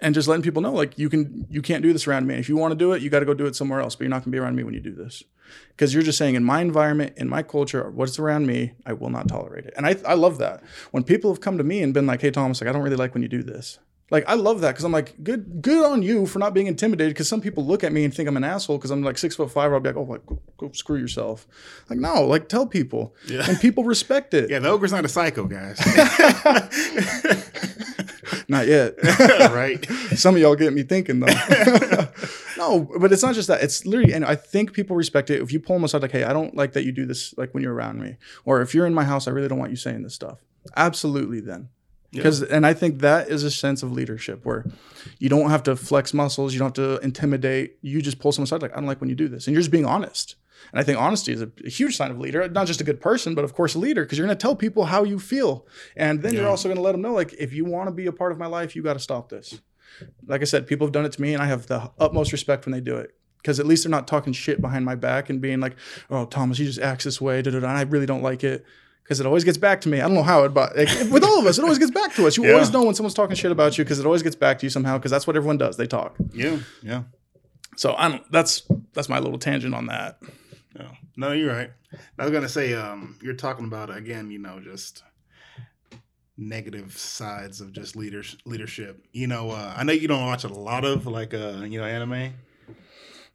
and 0.00 0.14
just 0.14 0.28
letting 0.28 0.42
people 0.42 0.62
know 0.62 0.72
like 0.72 0.96
you 0.98 1.08
can 1.10 1.46
you 1.50 1.60
can't 1.60 1.82
do 1.82 1.92
this 1.92 2.06
around 2.06 2.26
me. 2.26 2.34
If 2.36 2.48
you 2.48 2.56
want 2.56 2.72
to 2.72 2.76
do 2.76 2.92
it, 2.92 3.02
you 3.02 3.10
got 3.10 3.20
to 3.20 3.26
go 3.26 3.34
do 3.34 3.46
it 3.46 3.56
somewhere 3.56 3.80
else. 3.80 3.94
But 3.96 4.04
you're 4.04 4.10
not 4.10 4.22
gonna 4.22 4.32
be 4.32 4.38
around 4.38 4.56
me 4.56 4.62
when 4.62 4.74
you 4.74 4.80
do 4.80 4.94
this 4.94 5.24
because 5.70 5.92
you're 5.92 6.02
just 6.02 6.16
saying 6.16 6.36
in 6.36 6.44
my 6.44 6.60
environment, 6.60 7.14
in 7.16 7.28
my 7.28 7.42
culture, 7.42 7.90
what's 7.90 8.18
around 8.18 8.46
me, 8.46 8.72
I 8.86 8.92
will 8.94 9.10
not 9.10 9.28
tolerate 9.28 9.66
it. 9.66 9.74
And 9.76 9.86
I 9.86 9.96
I 10.06 10.14
love 10.14 10.38
that 10.38 10.62
when 10.92 11.02
people 11.04 11.30
have 11.32 11.40
come 11.40 11.58
to 11.58 11.64
me 11.64 11.82
and 11.82 11.92
been 11.92 12.06
like, 12.06 12.20
hey 12.22 12.30
Thomas, 12.30 12.60
like 12.60 12.68
I 12.68 12.72
don't 12.72 12.82
really 12.82 12.96
like 12.96 13.12
when 13.12 13.22
you 13.22 13.28
do 13.28 13.42
this. 13.42 13.78
Like 14.10 14.24
I 14.28 14.34
love 14.34 14.60
that 14.62 14.70
because 14.72 14.84
I'm 14.84 14.92
like 14.92 15.14
good 15.22 15.62
good 15.62 15.84
on 15.84 16.02
you 16.02 16.26
for 16.26 16.38
not 16.40 16.52
being 16.52 16.66
intimidated 16.66 17.14
because 17.14 17.28
some 17.28 17.40
people 17.40 17.64
look 17.64 17.84
at 17.84 17.92
me 17.92 18.04
and 18.04 18.12
think 18.12 18.28
I'm 18.28 18.36
an 18.36 18.42
asshole 18.44 18.76
because 18.78 18.90
I'm 18.90 19.02
like 19.02 19.16
six 19.18 19.36
foot 19.36 19.50
five. 19.52 19.72
I'll 19.72 19.78
be 19.80 19.88
like, 19.90 19.96
oh, 19.96 20.02
like 20.02 20.26
go, 20.26 20.38
go 20.58 20.72
screw 20.72 20.98
yourself. 20.98 21.46
Like 21.88 21.98
no, 22.00 22.24
like 22.26 22.48
tell 22.48 22.66
people, 22.66 23.14
Yeah. 23.28 23.44
and 23.48 23.60
people 23.60 23.84
respect 23.84 24.34
it. 24.34 24.50
Yeah, 24.50 24.58
the 24.58 24.68
ogre's 24.68 24.92
not 24.92 25.04
a 25.04 25.08
psycho, 25.08 25.44
guys. 25.46 25.78
Not 28.48 28.66
yet. 28.66 28.94
right? 29.52 29.84
Some 30.16 30.34
of 30.34 30.40
y'all 30.40 30.56
get 30.56 30.72
me 30.72 30.82
thinking 30.82 31.20
though. 31.20 32.06
no, 32.56 32.88
but 32.98 33.12
it's 33.12 33.22
not 33.22 33.34
just 33.34 33.48
that. 33.48 33.62
It's 33.62 33.86
literally, 33.86 34.12
and 34.12 34.24
I 34.24 34.34
think 34.34 34.72
people 34.72 34.96
respect 34.96 35.30
it. 35.30 35.40
If 35.40 35.52
you 35.52 35.60
pull 35.60 35.76
them 35.76 35.84
aside, 35.84 36.02
like, 36.02 36.10
hey, 36.12 36.24
I 36.24 36.32
don't 36.32 36.54
like 36.56 36.72
that 36.72 36.84
you 36.84 36.90
do 36.92 37.06
this, 37.06 37.32
like 37.36 37.54
when 37.54 37.62
you're 37.62 37.74
around 37.74 38.00
me, 38.00 38.16
or 38.44 38.60
if 38.60 38.74
you're 38.74 38.86
in 38.86 38.94
my 38.94 39.04
house, 39.04 39.28
I 39.28 39.30
really 39.30 39.48
don't 39.48 39.58
want 39.58 39.70
you 39.70 39.76
saying 39.76 40.02
this 40.02 40.14
stuff. 40.14 40.38
Absolutely, 40.76 41.40
then. 41.40 41.68
Because, 42.12 42.42
and 42.42 42.66
I 42.66 42.74
think 42.74 43.00
that 43.00 43.28
is 43.28 43.44
a 43.44 43.50
sense 43.50 43.82
of 43.82 43.92
leadership 43.92 44.44
where 44.44 44.66
you 45.18 45.28
don't 45.28 45.50
have 45.50 45.62
to 45.64 45.76
flex 45.76 46.12
muscles, 46.12 46.52
you 46.52 46.58
don't 46.58 46.76
have 46.76 46.98
to 46.98 47.04
intimidate. 47.04 47.78
You 47.82 48.02
just 48.02 48.18
pull 48.18 48.32
someone 48.32 48.44
aside, 48.44 48.62
like, 48.62 48.72
I 48.72 48.76
don't 48.76 48.86
like 48.86 49.00
when 49.00 49.08
you 49.08 49.14
do 49.14 49.28
this, 49.28 49.46
and 49.46 49.54
you're 49.54 49.60
just 49.60 49.70
being 49.70 49.86
honest. 49.86 50.36
And 50.72 50.80
I 50.80 50.82
think 50.82 50.98
honesty 50.98 51.32
is 51.32 51.40
a, 51.40 51.50
a 51.64 51.70
huge 51.70 51.96
sign 51.96 52.10
of 52.10 52.18
leader, 52.18 52.46
not 52.48 52.66
just 52.66 52.80
a 52.80 52.84
good 52.84 53.00
person, 53.00 53.34
but 53.34 53.44
of 53.44 53.54
course 53.54 53.74
a 53.74 53.78
leader, 53.78 54.04
because 54.04 54.18
you're 54.18 54.26
going 54.26 54.36
to 54.36 54.42
tell 54.42 54.56
people 54.56 54.86
how 54.86 55.04
you 55.04 55.18
feel, 55.18 55.66
and 55.96 56.22
then 56.22 56.34
you're 56.34 56.48
also 56.48 56.68
going 56.68 56.76
to 56.76 56.82
let 56.82 56.92
them 56.92 57.02
know, 57.02 57.14
like, 57.14 57.32
if 57.34 57.52
you 57.52 57.64
want 57.64 57.88
to 57.88 57.92
be 57.92 58.06
a 58.06 58.12
part 58.12 58.32
of 58.32 58.38
my 58.38 58.46
life, 58.46 58.74
you 58.74 58.82
got 58.82 58.94
to 58.94 58.98
stop 58.98 59.28
this 59.28 59.60
like 60.26 60.40
I 60.40 60.44
said, 60.44 60.66
people 60.66 60.86
have 60.86 60.92
done 60.92 61.04
it 61.04 61.12
to 61.12 61.22
me, 61.22 61.34
and 61.34 61.42
I 61.42 61.46
have 61.46 61.66
the 61.66 61.90
utmost 61.98 62.32
respect 62.32 62.66
when 62.66 62.72
they 62.72 62.80
do 62.80 62.96
it. 62.96 63.14
Because 63.38 63.58
at 63.58 63.66
least 63.66 63.84
they're 63.84 63.90
not 63.90 64.06
talking 64.06 64.34
shit 64.34 64.60
behind 64.60 64.84
my 64.84 64.94
back 64.94 65.30
and 65.30 65.40
being 65.40 65.60
like, 65.60 65.74
"Oh, 66.10 66.26
Thomas, 66.26 66.58
you 66.58 66.66
just 66.66 66.78
acts 66.78 67.04
this 67.04 67.22
way," 67.22 67.40
da, 67.40 67.50
da, 67.50 67.60
da, 67.60 67.68
and 67.68 67.78
I 67.78 67.82
really 67.82 68.04
don't 68.04 68.22
like 68.22 68.44
it. 68.44 68.66
Because 69.10 69.18
it 69.18 69.26
always 69.26 69.42
gets 69.42 69.58
back 69.58 69.80
to 69.80 69.88
me. 69.88 69.98
I 70.00 70.02
don't 70.06 70.14
know 70.14 70.22
how 70.22 70.44
it, 70.44 70.50
but 70.54 70.76
like, 70.76 70.88
with 71.10 71.24
all 71.24 71.40
of 71.40 71.44
us, 71.46 71.58
it 71.58 71.62
always 71.62 71.80
gets 71.80 71.90
back 71.90 72.14
to 72.14 72.28
us. 72.28 72.36
You 72.36 72.46
Yeah. 72.46 72.52
always 72.52 72.72
know 72.72 72.84
when 72.84 72.94
someone's 72.94 73.12
talking 73.14 73.34
shit 73.34 73.50
about 73.50 73.76
you 73.76 73.82
because 73.82 73.98
it 73.98 74.06
always 74.06 74.22
gets 74.22 74.36
back 74.36 74.60
to 74.60 74.66
you 74.66 74.70
somehow. 74.70 74.98
Because 74.98 75.10
that's 75.10 75.26
what 75.26 75.34
everyone 75.34 75.58
does. 75.58 75.76
They 75.76 75.88
talk. 75.88 76.14
Yeah, 76.32 76.58
yeah. 76.80 77.02
So 77.76 77.96
I 77.98 78.08
don't. 78.08 78.30
That's 78.30 78.62
that's 78.92 79.08
my 79.08 79.18
little 79.18 79.40
tangent 79.40 79.74
on 79.74 79.86
that. 79.86 80.20
No, 80.78 80.92
no, 81.16 81.32
you're 81.32 81.52
right. 81.52 81.72
I 82.20 82.22
was 82.22 82.30
gonna 82.30 82.48
say, 82.48 82.72
um, 82.74 83.18
you're 83.20 83.34
talking 83.34 83.64
about 83.64 83.92
again, 83.92 84.30
you 84.30 84.38
know, 84.38 84.60
just 84.60 85.02
negative 86.38 86.96
sides 86.96 87.60
of 87.60 87.72
just 87.72 87.96
leaders 87.96 88.36
leadership. 88.44 89.04
You 89.10 89.26
know, 89.26 89.50
uh, 89.50 89.74
I 89.76 89.82
know 89.82 89.92
you 89.92 90.06
don't 90.06 90.24
watch 90.24 90.44
a 90.44 90.48
lot 90.48 90.84
of 90.84 91.08
like 91.08 91.34
uh, 91.34 91.62
you 91.66 91.80
know, 91.80 91.84
anime. 91.84 92.32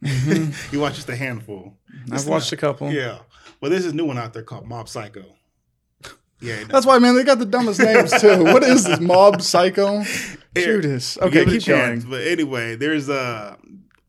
you 0.72 0.80
watch 0.80 0.94
just 0.94 1.10
a 1.10 1.16
handful. 1.16 1.74
Mm-hmm. 1.94 2.14
I've 2.14 2.26
watched 2.26 2.52
a 2.52 2.56
couple. 2.56 2.90
Yeah. 2.90 3.18
Well, 3.60 3.70
there's 3.70 3.84
this 3.84 3.92
new 3.92 4.06
one 4.06 4.16
out 4.16 4.32
there 4.32 4.42
called 4.42 4.66
Mob 4.66 4.88
Psycho. 4.88 5.24
Yeah. 6.40 6.64
That's 6.64 6.86
why, 6.86 6.98
man. 6.98 7.16
They 7.16 7.24
got 7.24 7.38
the 7.38 7.46
dumbest 7.46 7.80
names 7.80 8.20
too. 8.20 8.44
what 8.44 8.62
is 8.62 8.84
this 8.84 9.00
mob 9.00 9.42
psycho? 9.42 10.04
Judas. 10.54 11.18
Okay, 11.18 11.42
it 11.42 11.48
a 11.48 11.50
keep 11.50 11.64
going. 11.66 12.00
But 12.00 12.26
anyway, 12.26 12.76
there's 12.76 13.08
uh 13.08 13.56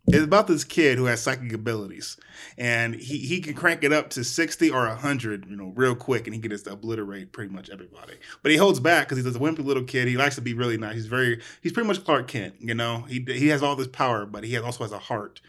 it's 0.08 0.24
about 0.24 0.48
this 0.48 0.64
kid 0.64 0.98
who 0.98 1.06
has 1.06 1.22
psychic 1.22 1.52
abilities, 1.52 2.18
and 2.58 2.96
he 2.96 3.18
he 3.18 3.42
can 3.42 3.54
crank 3.54 3.84
it 3.84 3.92
up 3.92 4.10
to 4.12 4.24
sixty 4.24 4.70
or 4.70 4.88
hundred, 4.88 5.46
you 5.50 5.58
know, 5.58 5.74
real 5.76 5.96
quick, 5.96 6.28
and 6.28 6.34
he 6.34 6.42
can 6.42 6.50
just 6.50 6.66
obliterate 6.66 7.34
pretty 7.34 7.54
much 7.54 7.70
everybody. 7.70 8.14
But 8.42 8.52
he 8.52 8.58
holds 8.58 8.80
back 8.80 9.10
because 9.10 9.24
he's 9.24 9.36
a 9.36 9.40
wimpy 9.40 9.66
little 9.66 9.84
kid. 9.84 10.08
He 10.08 10.16
likes 10.16 10.36
to 10.36 10.42
be 10.42 10.54
really 10.54 10.78
nice. 10.78 10.96
He's 10.96 11.08
very 11.08 11.42
he's 11.62 11.74
pretty 11.74 11.88
much 11.88 12.04
Clark 12.06 12.30
Kent. 12.30 12.56
You 12.60 12.74
know, 12.74 13.00
he 13.10 13.26
he 13.28 13.50
has 13.50 13.62
all 13.62 13.76
this 13.76 13.88
power, 13.88 14.26
but 14.26 14.46
he 14.46 14.54
has, 14.54 14.64
also 14.64 14.86
has 14.86 14.94
a 14.94 15.00
heart. 15.00 15.42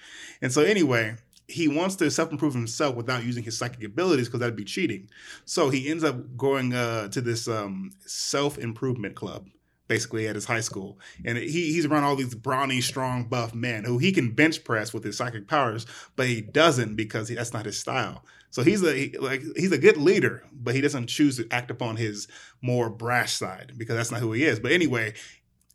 And 0.43 0.53
so 0.53 0.63
anyway. 0.63 1.17
He 1.49 1.67
wants 1.67 1.97
to 1.97 2.11
self 2.11 2.31
improve 2.31 2.55
himself 2.55 2.95
without 2.95 3.25
using 3.25 3.43
his 3.43 3.59
psychic 3.59 3.83
abilities 3.83 4.28
because 4.28 4.40
that'd 4.40 4.55
be 4.55 4.64
cheating. 4.64 5.09
So 5.45 5.71
he 5.71 5.88
ends 5.90 6.05
up 6.05 6.37
going 6.37 6.75
uh, 6.75 7.09
to 7.09 7.21
this 7.21 7.49
um, 7.49 7.90
self 8.07 8.59
improvement 8.59 9.17
club 9.17 9.49
basically 9.88 10.28
at 10.28 10.35
his 10.35 10.45
high 10.45 10.61
school. 10.61 10.99
And 11.25 11.37
he, 11.38 11.73
he's 11.73 11.87
around 11.87 12.05
all 12.05 12.14
these 12.14 12.35
brawny, 12.35 12.81
strong, 12.81 13.25
buff 13.25 13.55
men 13.55 13.85
who 13.85 13.99
he 13.99 14.12
can 14.12 14.33
bench 14.33 14.62
press 14.62 14.93
with 14.93 15.02
his 15.02 15.17
psychic 15.17 15.49
powers, 15.49 15.87
but 16.14 16.26
he 16.26 16.43
doesn't 16.43 16.95
because 16.95 17.28
he, 17.28 17.35
that's 17.35 17.55
not 17.55 17.64
his 17.64 17.81
style. 17.81 18.23
So 18.50 18.62
he's 18.62 18.83
a 18.83 18.95
he- 18.95 19.19
like 19.19 19.43
he's 19.57 19.73
a 19.73 19.78
good 19.78 19.97
leader, 19.97 20.45
but 20.52 20.75
he 20.75 20.81
doesn't 20.81 21.09
choose 21.09 21.37
to 21.38 21.49
act 21.50 21.71
upon 21.71 21.97
his 21.97 22.28
more 22.62 22.88
brash 22.88 23.33
side 23.33 23.73
because 23.76 23.97
that's 23.97 24.11
not 24.11 24.21
who 24.21 24.33
he 24.33 24.45
is. 24.45 24.61
But 24.61 24.73
anyway, 24.73 25.14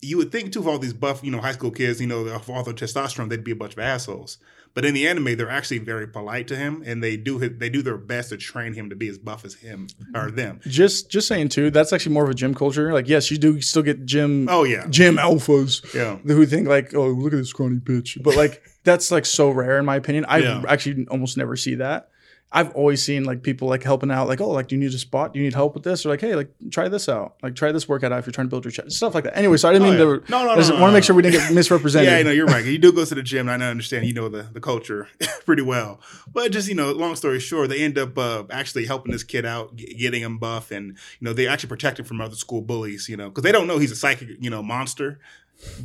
you 0.02 0.18
would 0.18 0.32
think 0.32 0.52
too 0.52 0.60
of 0.60 0.68
all 0.68 0.80
these 0.80 0.94
buff, 0.94 1.24
you 1.24 1.32
know, 1.32 1.40
high 1.40 1.52
school 1.52 1.72
kids, 1.72 2.02
you 2.02 2.08
know, 2.08 2.26
of 2.26 2.50
all 2.50 2.64
their 2.64 2.74
testosterone, 2.74 3.30
they'd 3.30 3.44
be 3.44 3.52
a 3.52 3.56
bunch 3.56 3.74
of 3.74 3.80
assholes. 3.80 4.38
But 4.76 4.86
in 4.86 4.94
the 4.96 5.08
anime, 5.08 5.36
they're 5.38 5.50
actually 5.52 5.78
very 5.80 6.08
polite 6.08 6.48
to 6.48 6.56
him, 6.56 6.82
and 6.86 7.04
they 7.04 7.16
do 7.16 7.38
his, 7.38 7.52
they 7.58 7.70
do 7.70 7.84
their 7.84 7.98
best 7.98 8.30
to 8.30 8.38
train 8.38 8.74
him 8.74 8.90
to 8.90 8.96
be 8.96 9.08
as 9.08 9.20
buff 9.20 9.46
as 9.46 9.54
him 9.54 9.88
or 10.16 10.32
them. 10.32 10.60
Just 10.66 11.12
just 11.12 11.28
saying 11.28 11.50
too. 11.50 11.70
That's 11.70 11.94
actually 11.94 12.14
more 12.14 12.24
of 12.24 12.30
a 12.32 12.34
gym 12.34 12.56
culture. 12.56 12.92
Like, 12.92 13.08
yes, 13.08 13.30
you 13.30 13.38
do 13.38 13.62
still 13.62 13.84
get 13.84 14.06
gym 14.06 14.48
Oh 14.50 14.64
yeah, 14.64 14.88
gym 14.90 15.18
alphas 15.18 15.94
yeah. 15.94 16.16
who 16.18 16.46
think 16.48 16.68
like, 16.68 16.94
oh, 16.96 17.08
look 17.10 17.34
at 17.34 17.38
this 17.38 17.50
scrawny 17.50 17.78
bitch. 17.78 18.22
But 18.24 18.36
like, 18.36 18.64
that's 18.84 19.12
like 19.12 19.26
so 19.28 19.52
rare 19.52 19.78
in 19.78 19.86
my 19.86 19.96
opinion. 19.96 20.26
I 20.28 20.40
Yeah. 20.40 20.64
actually 20.68 21.06
almost 21.10 21.38
never 21.38 21.56
see 21.56 21.76
that. 21.76 22.10
I've 22.56 22.72
always 22.76 23.02
seen 23.02 23.24
like 23.24 23.42
people 23.42 23.68
like 23.68 23.82
helping 23.82 24.12
out, 24.12 24.28
like, 24.28 24.40
oh, 24.40 24.50
like, 24.52 24.68
do 24.68 24.76
you 24.76 24.80
need 24.80 24.94
a 24.94 24.98
spot? 25.00 25.34
Do 25.34 25.40
you 25.40 25.46
need 25.46 25.56
help 25.56 25.74
with 25.74 25.84
this? 25.84 26.06
Or 26.06 26.10
like, 26.10 26.22
hey, 26.22 26.36
like, 26.36 26.52
try 26.70 26.88
this 26.88 27.10
out. 27.10 27.36
Like, 27.42 27.56
try 27.56 27.72
this 27.72 27.90
workout 27.90 28.12
out 28.12 28.20
if 28.20 28.28
you're 28.28 28.32
trying 28.32 28.46
to 28.46 28.50
build 28.52 28.64
your 28.64 28.72
chest. 28.72 28.92
Stuff 28.92 29.16
like 29.16 29.24
that. 29.24 29.36
Anyway, 29.36 29.58
so 29.58 29.70
I 29.70 29.74
didn't 29.74 29.88
Oh, 29.88 29.92
mean 29.92 30.00
yeah. 30.00 30.26
to. 30.26 30.32
No, 30.32 30.46
no, 30.46 30.52
I 30.52 30.56
just 30.58 30.70
no, 30.70 30.76
no, 30.76 30.82
want 30.82 30.90
to 30.90 30.94
no, 30.94 30.98
make 30.98 31.04
sure 31.04 31.16
we 31.16 31.24
didn't 31.24 31.40
get 31.40 31.52
misrepresented. 31.54 32.12
Yeah, 32.12 32.18
I 32.18 32.22
know 32.24 32.30
you're 32.30 32.46
right. 32.46 32.64
You 32.64 32.78
do 32.78 32.92
go 32.94 33.04
to 33.06 33.16
the 33.16 33.24
gym, 33.24 33.50
and 33.50 33.64
I 33.64 33.70
understand. 33.70 34.06
You 34.06 34.14
know 34.14 34.30
the, 34.30 34.44
the 34.44 34.62
culture 34.62 35.08
pretty 35.46 35.64
well. 35.64 36.00
But 36.32 36.52
just 36.52 36.70
you 36.70 36.76
know, 36.76 36.92
long 36.92 37.16
story 37.16 37.40
short, 37.40 37.70
they 37.70 37.82
end 37.84 37.98
up 37.98 38.16
uh, 38.18 38.44
actually 38.52 38.86
helping 38.86 39.12
this 39.12 39.24
kid 39.24 39.46
out, 39.46 39.76
g- 39.76 39.96
getting 39.96 40.22
him 40.22 40.38
buff, 40.38 40.70
and 40.70 40.90
you 40.90 40.96
know 41.22 41.34
they 41.34 41.48
actually 41.48 41.70
protect 41.70 41.98
him 42.00 42.06
from 42.06 42.22
other 42.22 42.36
school 42.36 42.62
bullies. 42.62 43.10
You 43.10 43.18
know, 43.18 43.30
because 43.30 43.44
they 43.44 43.52
don't 43.52 43.66
know 43.66 43.80
he's 43.80 43.92
a 43.92 43.96
psychic, 43.96 44.30
you 44.40 44.52
know, 44.52 44.62
monster. 44.62 45.20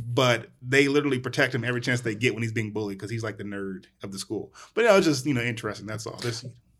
But 0.05 0.47
they 0.61 0.87
literally 0.87 1.19
protect 1.19 1.55
him 1.55 1.63
every 1.63 1.81
chance 1.81 2.01
they 2.01 2.15
get 2.15 2.33
when 2.33 2.43
he's 2.43 2.51
being 2.51 2.71
bullied 2.71 2.97
because 2.97 3.11
he's 3.11 3.23
like 3.23 3.37
the 3.37 3.43
nerd 3.43 3.85
of 4.03 4.11
the 4.11 4.19
school. 4.19 4.53
But 4.73 4.83
yeah, 4.83 4.95
was 4.95 5.05
just 5.05 5.25
you 5.25 5.33
know 5.33 5.41
interesting. 5.41 5.85
That's 5.85 6.05
all. 6.05 6.19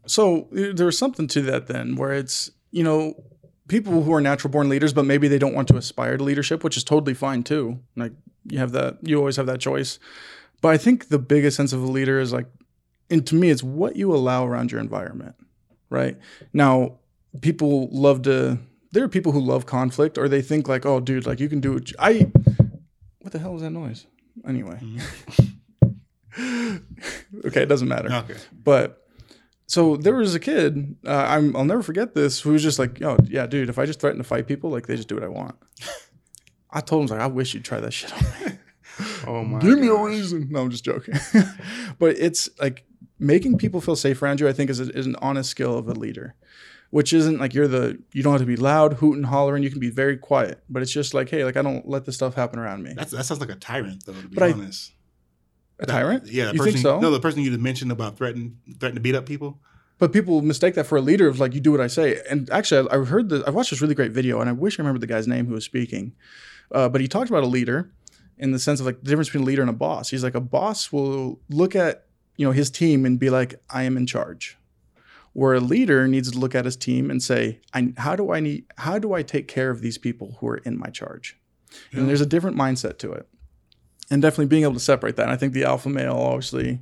So 0.05 0.49
uh, 0.57 0.73
there's 0.73 0.97
something 0.97 1.27
to 1.27 1.41
that 1.43 1.67
then, 1.67 1.95
where 1.95 2.11
it's 2.11 2.51
you 2.71 2.83
know 2.83 3.15
people 3.69 4.03
who 4.03 4.13
are 4.13 4.19
natural 4.19 4.51
born 4.51 4.67
leaders, 4.67 4.91
but 4.91 5.05
maybe 5.05 5.27
they 5.27 5.39
don't 5.39 5.53
want 5.53 5.69
to 5.69 5.77
aspire 5.77 6.17
to 6.17 6.23
leadership, 6.23 6.63
which 6.63 6.75
is 6.75 6.83
totally 6.83 7.13
fine 7.13 7.43
too. 7.43 7.79
Like 7.95 8.11
you 8.49 8.59
have 8.59 8.73
that, 8.73 8.97
you 9.01 9.17
always 9.17 9.37
have 9.37 9.45
that 9.45 9.61
choice. 9.61 9.99
But 10.61 10.69
I 10.69 10.77
think 10.77 11.07
the 11.07 11.19
biggest 11.19 11.55
sense 11.55 11.71
of 11.71 11.81
a 11.81 11.85
leader 11.85 12.19
is 12.19 12.33
like, 12.33 12.47
and 13.09 13.25
to 13.27 13.35
me, 13.35 13.49
it's 13.49 13.63
what 13.63 13.95
you 13.95 14.13
allow 14.13 14.45
around 14.45 14.71
your 14.71 14.81
environment, 14.81 15.35
right? 15.89 16.17
Now, 16.51 16.99
people 17.41 17.87
love 17.91 18.23
to. 18.23 18.59
There 18.91 19.03
are 19.03 19.09
people 19.09 19.31
who 19.31 19.39
love 19.39 19.65
conflict, 19.65 20.17
or 20.17 20.27
they 20.27 20.41
think 20.41 20.67
like, 20.67 20.85
oh, 20.85 20.99
dude, 20.99 21.25
like 21.25 21.39
you 21.39 21.47
can 21.47 21.61
do 21.61 21.75
it. 21.75 21.91
I. 21.97 22.31
What 23.19 23.33
the 23.33 23.39
hell 23.39 23.55
is 23.55 23.61
that 23.61 23.71
noise? 23.71 24.05
Anyway. 24.47 24.79
okay, 26.39 27.63
it 27.63 27.69
doesn't 27.69 27.87
matter. 27.87 28.11
okay. 28.11 28.35
But 28.63 29.05
so 29.67 29.97
there 29.97 30.15
was 30.15 30.33
a 30.33 30.39
kid, 30.39 30.95
uh, 31.05 31.25
I'm, 31.29 31.55
I'll 31.55 31.65
never 31.65 31.83
forget 31.83 32.15
this, 32.15 32.41
who 32.41 32.51
was 32.51 32.63
just 32.63 32.79
like, 32.79 33.01
oh, 33.03 33.17
yeah, 33.25 33.45
dude, 33.45 33.69
if 33.69 33.77
I 33.77 33.85
just 33.85 33.99
threaten 33.99 34.17
to 34.17 34.23
fight 34.23 34.47
people, 34.47 34.71
like, 34.71 34.87
they 34.87 34.95
just 34.95 35.07
do 35.07 35.15
what 35.15 35.23
I 35.23 35.27
want. 35.27 35.55
I 36.71 36.81
told 36.81 37.03
him, 37.03 37.17
like, 37.17 37.23
I 37.23 37.27
wish 37.27 37.53
you'd 37.53 37.65
try 37.65 37.79
that 37.79 37.91
shit 37.93 38.11
on 38.13 38.19
me. 38.45 38.57
Oh 39.25 39.45
my. 39.45 39.59
Give 39.59 39.79
me 39.79 39.87
a 39.87 39.95
reason. 39.95 40.49
No, 40.49 40.59
I'm 40.59 40.69
just 40.69 40.83
joking. 40.83 41.13
but 41.99 42.17
it's 42.17 42.49
like 42.59 42.83
making 43.17 43.57
people 43.57 43.79
feel 43.79 43.95
safe 43.95 44.21
around 44.21 44.41
you, 44.41 44.47
I 44.49 44.51
think, 44.51 44.69
is, 44.69 44.81
a, 44.81 44.89
is 44.89 45.05
an 45.05 45.15
honest 45.21 45.49
skill 45.49 45.77
of 45.77 45.87
a 45.87 45.93
leader, 45.93 46.35
which 46.91 47.13
isn't 47.13 47.39
like 47.39 47.53
you're 47.53 47.67
the, 47.67 47.99
you 48.13 48.23
don't 48.23 48.33
have 48.33 48.41
to 48.41 48.47
be 48.47 48.55
loud, 48.55 48.93
hooting 48.93 49.23
hollering. 49.23 49.63
You 49.63 49.69
can 49.69 49.79
be 49.79 49.89
very 49.91 50.17
quiet, 50.17 50.63
but 50.69 50.81
it's 50.81 50.91
just 50.91 51.13
like, 51.13 51.29
hey, 51.29 51.43
like, 51.45 51.55
I 51.57 51.61
don't 51.61 51.87
let 51.87 52.05
this 52.05 52.15
stuff 52.15 52.33
happen 52.35 52.59
around 52.59 52.83
me. 52.83 52.93
That's, 52.95 53.11
that 53.11 53.25
sounds 53.25 53.39
like 53.41 53.49
a 53.49 53.55
tyrant, 53.55 54.05
though. 54.05 54.13
To 54.13 54.27
be 54.27 54.35
But 54.35 54.43
I- 54.43 54.51
honest. 54.53 54.93
A 55.81 55.85
tyrant? 55.85 56.27
Yeah, 56.27 56.47
the 56.47 56.51
You 56.53 56.57
person, 56.57 56.73
think 56.73 56.83
so? 56.83 56.99
No, 56.99 57.09
the 57.09 57.21
person 57.21 57.41
you 57.41 57.49
just 57.51 57.61
mentioned 57.61 57.89
about 57.91 58.17
threatening 58.17 58.57
threatening 58.79 58.95
to 58.95 59.01
beat 59.01 59.15
up 59.15 59.25
people. 59.25 59.61
But 59.97 60.11
people 60.11 60.41
mistake 60.41 60.75
that 60.75 60.85
for 60.85 60.97
a 60.97 61.01
leader 61.01 61.27
of 61.29 61.39
like 61.39 61.53
you 61.53 61.61
do 61.61 61.71
what 61.71 61.79
I 61.79 61.87
say. 61.87 62.21
And 62.29 62.49
actually, 62.49 62.89
I- 62.89 62.95
I've 62.97 63.07
heard 63.07 63.29
the 63.29 63.43
I've 63.47 63.55
watched 63.55 63.69
this 63.69 63.81
really 63.81 63.95
great 63.95 64.11
video, 64.11 64.41
and 64.41 64.49
I 64.49 64.51
wish 64.53 64.77
I 64.77 64.81
remember 64.81 64.99
the 64.99 65.07
guy's 65.07 65.25
name 65.27 65.45
who 65.47 65.53
was 65.53 65.63
speaking. 65.63 66.13
Uh, 66.71 66.89
but 66.89 66.99
he 66.99 67.07
talked 67.07 67.29
about 67.29 67.43
a 67.43 67.47
leader 67.47 67.91
in 68.37 68.51
the 68.51 68.59
sense 68.59 68.79
of 68.81 68.85
like 68.85 68.99
the 69.01 69.05
difference 69.09 69.29
between 69.29 69.43
a 69.43 69.47
leader 69.47 69.61
and 69.61 69.69
a 69.69 69.73
boss. 69.73 70.09
He's 70.09 70.23
like 70.23 70.35
a 70.35 70.41
boss 70.41 70.91
will 70.91 71.39
look 71.49 71.77
at 71.77 72.05
you 72.35 72.45
know 72.45 72.51
his 72.51 72.69
team 72.69 73.05
and 73.05 73.17
be 73.17 73.29
like, 73.29 73.55
I 73.69 73.83
am 73.83 73.95
in 73.95 74.05
charge. 74.05 74.57
Where 75.33 75.53
a 75.53 75.59
leader 75.59 76.07
needs 76.07 76.31
to 76.31 76.37
look 76.39 76.55
at 76.55 76.65
his 76.65 76.75
team 76.75 77.09
and 77.11 77.21
say, 77.21 77.59
I, 77.73 77.93
how 77.97 78.15
do 78.15 78.31
I 78.31 78.39
need 78.39 78.65
how 78.77 78.97
do 78.99 79.13
I 79.13 79.21
take 79.23 79.47
care 79.47 79.69
of 79.69 79.81
these 79.81 79.97
people 79.97 80.37
who 80.39 80.47
are 80.49 80.57
in 80.57 80.77
my 80.77 80.87
charge? 80.89 81.37
Yeah. 81.91 81.99
And 81.99 82.09
there's 82.09 82.21
a 82.21 82.25
different 82.25 82.57
mindset 82.57 82.97
to 82.99 83.11
it. 83.13 83.27
And 84.11 84.21
definitely 84.21 84.47
being 84.47 84.63
able 84.63 84.73
to 84.73 84.79
separate 84.79 85.15
that. 85.17 85.23
And 85.23 85.31
I 85.31 85.35
think 85.37 85.53
the 85.53 85.65
alpha 85.65 85.87
male 85.89 86.17
obviously 86.17 86.79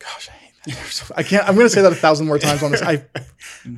gosh, 0.00 0.28
I 0.28 0.32
hate 0.32 0.54
that. 0.66 0.86
so- 0.88 1.14
I 1.16 1.22
can't 1.22 1.48
I'm 1.48 1.54
gonna 1.56 1.68
say 1.68 1.82
that 1.82 1.92
a 1.92 1.96
thousand 1.96 2.26
more 2.26 2.38
times 2.38 2.62
on 2.62 2.72
this. 2.72 2.82
I 2.82 3.06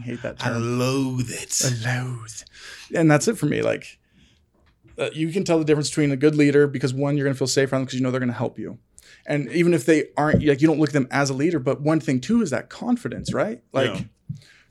hate 0.02 0.22
that 0.22 0.36
I 0.40 0.48
term. 0.48 0.78
loathe 0.78 1.30
it. 1.30 1.60
I 1.64 2.02
loathe. 2.02 2.42
And 2.94 3.10
that's 3.10 3.28
it 3.28 3.36
for 3.36 3.46
me. 3.46 3.60
Like 3.62 3.98
uh, 4.98 5.10
you 5.12 5.30
can 5.32 5.44
tell 5.44 5.58
the 5.58 5.64
difference 5.64 5.88
between 5.90 6.12
a 6.12 6.16
good 6.16 6.34
leader 6.34 6.66
because 6.66 6.92
one, 6.92 7.16
you're 7.16 7.24
going 7.24 7.34
to 7.34 7.38
feel 7.38 7.46
safe 7.46 7.72
around 7.72 7.80
them 7.80 7.84
because 7.86 7.98
you 7.98 8.02
know 8.02 8.10
they're 8.10 8.20
going 8.20 8.28
to 8.32 8.36
help 8.36 8.58
you. 8.58 8.78
And 9.26 9.50
even 9.52 9.74
if 9.74 9.86
they 9.86 10.06
aren't, 10.16 10.44
like 10.44 10.60
you 10.60 10.68
don't 10.68 10.78
look 10.78 10.90
at 10.90 10.94
them 10.94 11.08
as 11.10 11.30
a 11.30 11.34
leader, 11.34 11.58
but 11.58 11.80
one 11.80 12.00
thing 12.00 12.20
too 12.20 12.42
is 12.42 12.50
that 12.50 12.68
confidence, 12.70 13.32
right? 13.32 13.62
Like 13.72 13.94
Yeah. 13.94 14.00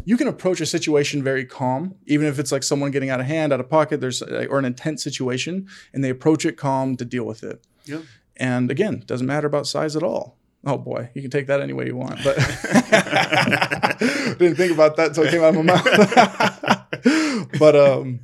you 0.06 0.18
can 0.18 0.28
approach 0.28 0.62
a 0.62 0.66
situation 0.66 1.24
very 1.24 1.46
calm, 1.46 1.96
even 2.06 2.28
if 2.28 2.40
it's 2.40 2.52
like 2.52 2.64
someone 2.64 2.92
getting 2.92 3.10
out 3.10 3.20
of 3.20 3.26
hand, 3.26 3.54
out 3.54 3.60
of 3.60 3.70
pocket, 3.70 4.02
there's 4.02 4.22
or 4.22 4.60
an 4.60 4.66
intense 4.66 5.04
situation, 5.04 5.68
and 5.94 6.04
they 6.04 6.10
approach 6.10 6.46
it 6.46 6.58
calm 6.58 6.96
to 6.98 7.06
deal 7.06 7.24
with 7.24 7.44
it. 7.44 7.64
Yeah. 7.86 8.02
And 8.38 8.72
again, 8.72 9.04
doesn't 9.06 9.28
matter 9.28 9.48
about 9.48 9.68
size 9.68 9.96
at 9.96 10.04
all. 10.04 10.38
Oh 10.66 10.78
boy, 10.78 11.10
you 11.16 11.22
can 11.22 11.32
take 11.32 11.48
that 11.48 11.60
any 11.62 11.74
way 11.74 11.88
you 11.88 11.96
want. 11.96 12.20
But 12.24 12.38
didn't 14.40 14.56
think 14.56 14.72
about 14.72 14.96
that 14.98 15.08
until 15.10 15.24
it 15.24 15.32
came 15.32 15.44
out 15.44 15.56
of 15.56 15.66
my 15.66 15.74
mouth. 15.74 17.50
but 17.60 17.76
um, 17.76 18.20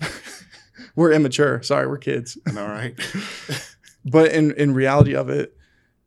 we're 0.96 1.12
immature. 1.12 1.60
Sorry, 1.62 1.86
we're 1.88 1.98
kids. 1.98 2.38
All 2.56 2.66
right. 2.68 2.94
But 4.04 4.32
in 4.32 4.52
in 4.52 4.74
reality 4.74 5.14
of 5.14 5.28
it, 5.28 5.56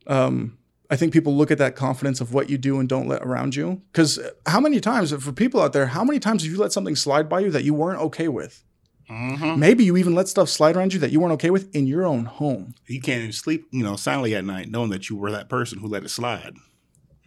um, 0.07 0.57
I 0.89 0.95
think 0.95 1.13
people 1.13 1.35
look 1.35 1.51
at 1.51 1.57
that 1.57 1.75
confidence 1.75 2.21
of 2.21 2.33
what 2.33 2.49
you 2.49 2.57
do 2.57 2.79
and 2.79 2.87
don't 2.87 3.07
let 3.07 3.21
around 3.23 3.55
you. 3.55 3.81
Because 3.91 4.19
how 4.45 4.59
many 4.59 4.79
times, 4.79 5.11
for 5.11 5.31
people 5.31 5.61
out 5.61 5.73
there, 5.73 5.87
how 5.87 6.03
many 6.03 6.19
times 6.19 6.43
have 6.43 6.51
you 6.51 6.59
let 6.59 6.71
something 6.71 6.95
slide 6.95 7.27
by 7.29 7.39
you 7.39 7.51
that 7.51 7.63
you 7.63 7.73
weren't 7.73 7.99
okay 8.01 8.27
with? 8.27 8.63
hmm 9.07 9.59
Maybe 9.59 9.83
you 9.83 9.97
even 9.97 10.15
let 10.15 10.27
stuff 10.27 10.49
slide 10.49 10.75
around 10.75 10.93
you 10.93 10.99
that 10.99 11.11
you 11.11 11.19
weren't 11.19 11.33
okay 11.33 11.49
with 11.51 11.73
in 11.75 11.87
your 11.87 12.05
own 12.05 12.25
home. 12.25 12.75
You 12.87 13.01
can't 13.01 13.21
even 13.21 13.31
sleep, 13.33 13.65
you 13.71 13.83
know, 13.83 13.95
soundly 13.95 14.35
at 14.35 14.45
night, 14.45 14.69
knowing 14.69 14.89
that 14.91 15.09
you 15.09 15.15
were 15.15 15.31
that 15.31 15.47
person 15.49 15.79
who 15.79 15.87
let 15.87 16.03
it 16.03 16.09
slide. 16.09 16.55